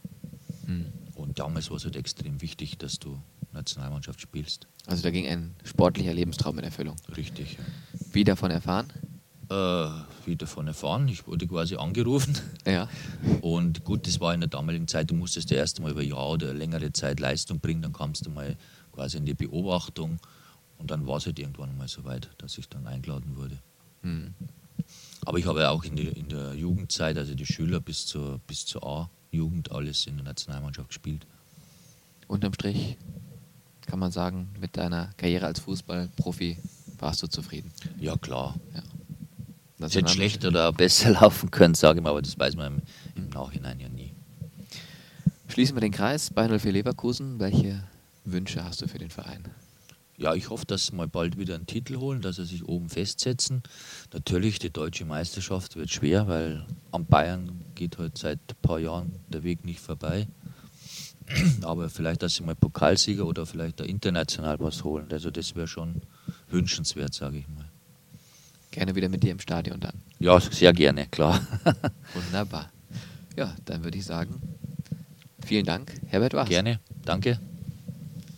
Mhm. 0.67 0.87
Und 1.15 1.39
damals 1.39 1.71
war 1.71 1.77
es 1.77 1.85
halt 1.85 1.97
extrem 1.97 2.41
wichtig, 2.41 2.79
dass 2.79 2.99
du 2.99 3.21
Nationalmannschaft 3.53 4.21
spielst. 4.21 4.67
Also 4.87 5.03
da 5.03 5.11
ging 5.11 5.27
ein 5.27 5.55
sportlicher 5.65 6.15
Lebenstraum 6.15 6.59
in 6.59 6.65
Erfüllung. 6.65 6.97
Richtig. 7.17 7.55
Ja. 7.55 7.65
Wie 8.19 8.25
davon 8.25 8.51
erfahren? 8.51 8.89
Äh, 9.49 9.55
wie 10.27 10.35
davon 10.35 10.67
erfahren? 10.67 11.07
Ich 11.07 11.29
wurde 11.29 11.47
quasi 11.47 11.77
angerufen. 11.77 12.37
Ja. 12.67 12.89
Und 13.43 13.85
gut, 13.85 14.09
das 14.09 14.19
war 14.19 14.35
in 14.35 14.41
der 14.41 14.49
damaligen 14.49 14.89
Zeit, 14.89 15.13
du 15.13 15.15
musstest 15.15 15.53
ja 15.53 15.59
erst 15.59 15.79
mal 15.79 15.93
über 15.93 16.01
ein 16.01 16.09
Jahr 16.09 16.31
oder 16.31 16.53
längere 16.53 16.93
Zeit 16.93 17.21
Leistung 17.21 17.61
bringen, 17.61 17.81
dann 17.81 17.93
kamst 17.93 18.27
du 18.27 18.31
mal 18.31 18.57
quasi 18.91 19.19
in 19.19 19.25
die 19.25 19.35
Beobachtung 19.35 20.19
und 20.79 20.91
dann 20.91 21.07
war 21.07 21.19
es 21.19 21.27
halt 21.27 21.39
irgendwann 21.39 21.77
mal 21.79 21.87
so 21.87 22.05
weit, 22.05 22.29
dass 22.39 22.59
ich 22.59 22.69
dann 22.69 22.89
eingeladen 22.89 23.37
wurde. 23.37 23.57
Hm. 24.03 24.35
Aber 25.25 25.39
ich 25.39 25.47
habe 25.47 25.61
ja 25.61 25.71
auch 25.71 25.85
in, 25.85 25.95
die, 25.95 26.09
in 26.09 26.29
der 26.29 26.55
Jugendzeit, 26.55 27.17
also 27.19 27.37
die 27.37 27.47
Schüler 27.47 27.79
bis 27.79 28.05
zur, 28.05 28.41
bis 28.49 28.67
zur 28.67 28.85
A-Jugend, 28.85 29.71
alles 29.71 30.09
in 30.09 30.17
der 30.17 30.25
Nationalmannschaft 30.25 30.89
gespielt. 30.89 31.25
Unterm 32.27 32.53
Strich 32.53 32.97
kann 33.83 34.01
man 34.01 34.11
sagen, 34.11 34.49
mit 34.61 34.77
deiner 34.77 35.13
Karriere 35.17 35.47
als 35.47 35.61
Fußballprofi 35.61 36.59
warst 37.01 37.23
du 37.23 37.27
zufrieden? 37.27 37.71
Ja, 38.01 38.17
klar. 38.17 38.57
Ja. 38.75 38.83
Das 39.79 39.95
hätte 39.95 40.11
schlechter 40.11 40.49
oder 40.49 40.73
besser 40.73 41.11
laufen 41.21 41.51
können, 41.51 41.75
sage 41.75 41.99
ich 41.99 42.03
mal, 42.03 42.11
aber 42.11 42.23
das 42.23 42.39
weiß 42.39 42.57
man 42.57 42.67
im, 42.67 42.83
im 43.15 43.29
Nachhinein 43.31 43.79
ja 43.81 43.89
nie. 43.89 44.13
Schließen 45.49 45.77
wir 45.77 45.81
den 45.81 45.93
Kreis 45.93 46.31
bei 46.31 46.47
04 46.47 46.73
Leverkusen. 46.73 47.39
Welche 47.39 47.83
Wünsche 48.25 48.65
hast 48.65 48.83
du 48.83 48.89
für 48.89 48.99
den 48.99 49.11
Verein? 49.11 49.45
Ja, 50.17 50.35
ich 50.35 50.51
hoffe, 50.51 50.67
dass 50.67 50.87
sie 50.87 50.97
mal 50.97 51.07
bald 51.07 51.39
wieder 51.39 51.55
einen 51.55 51.67
Titel 51.67 51.97
holen, 51.97 52.21
dass 52.21 52.37
sie 52.37 52.45
sich 52.45 52.67
oben 52.67 52.89
festsetzen. 52.89 53.63
Natürlich, 54.13 54.59
die 54.59 54.71
deutsche 54.71 55.05
Meisterschaft 55.05 55.77
wird 55.77 55.91
schwer, 55.91 56.27
weil 56.27 56.67
am 56.91 57.07
Bayern 57.07 57.65
geht 57.77 57.99
heute 57.99 58.03
halt 58.03 58.19
seit 58.19 58.39
ein 58.51 58.61
paar 58.61 58.81
Jahren 58.81 59.13
der 59.29 59.45
Weg 59.45 59.65
nicht 59.65 59.79
vorbei. 59.79 60.27
Aber 61.63 61.89
vielleicht, 61.89 62.23
dass 62.23 62.35
sie 62.35 62.43
mal 62.43 62.57
Pokalsieger 62.57 63.27
oder 63.27 63.47
vielleicht 63.47 63.79
da 63.79 63.85
international 63.85 64.59
was 64.59 64.83
holen. 64.83 65.07
Also 65.13 65.31
das 65.31 65.55
wäre 65.55 65.69
schon 65.69 66.03
wünschenswert, 66.51 67.15
sage 67.15 67.39
ich 67.39 67.49
mal. 67.49 67.69
Gerne 68.71 68.95
wieder 68.95 69.09
mit 69.09 69.23
dir 69.23 69.33
im 69.33 69.41
Stadion 69.41 69.81
dann. 69.81 70.03
Ja, 70.19 70.39
sehr 70.41 70.73
gerne, 70.73 71.07
klar. 71.07 71.41
Wunderbar. 72.15 72.71
Ja, 73.37 73.55
dann 73.65 73.85
würde 73.85 73.99
ich 73.99 74.05
sagen, 74.05 74.41
vielen 75.45 75.65
Dank, 75.65 75.93
Herbert 76.07 76.35
Wars. 76.35 76.49
Gerne, 76.49 76.81
danke. 77.05 77.41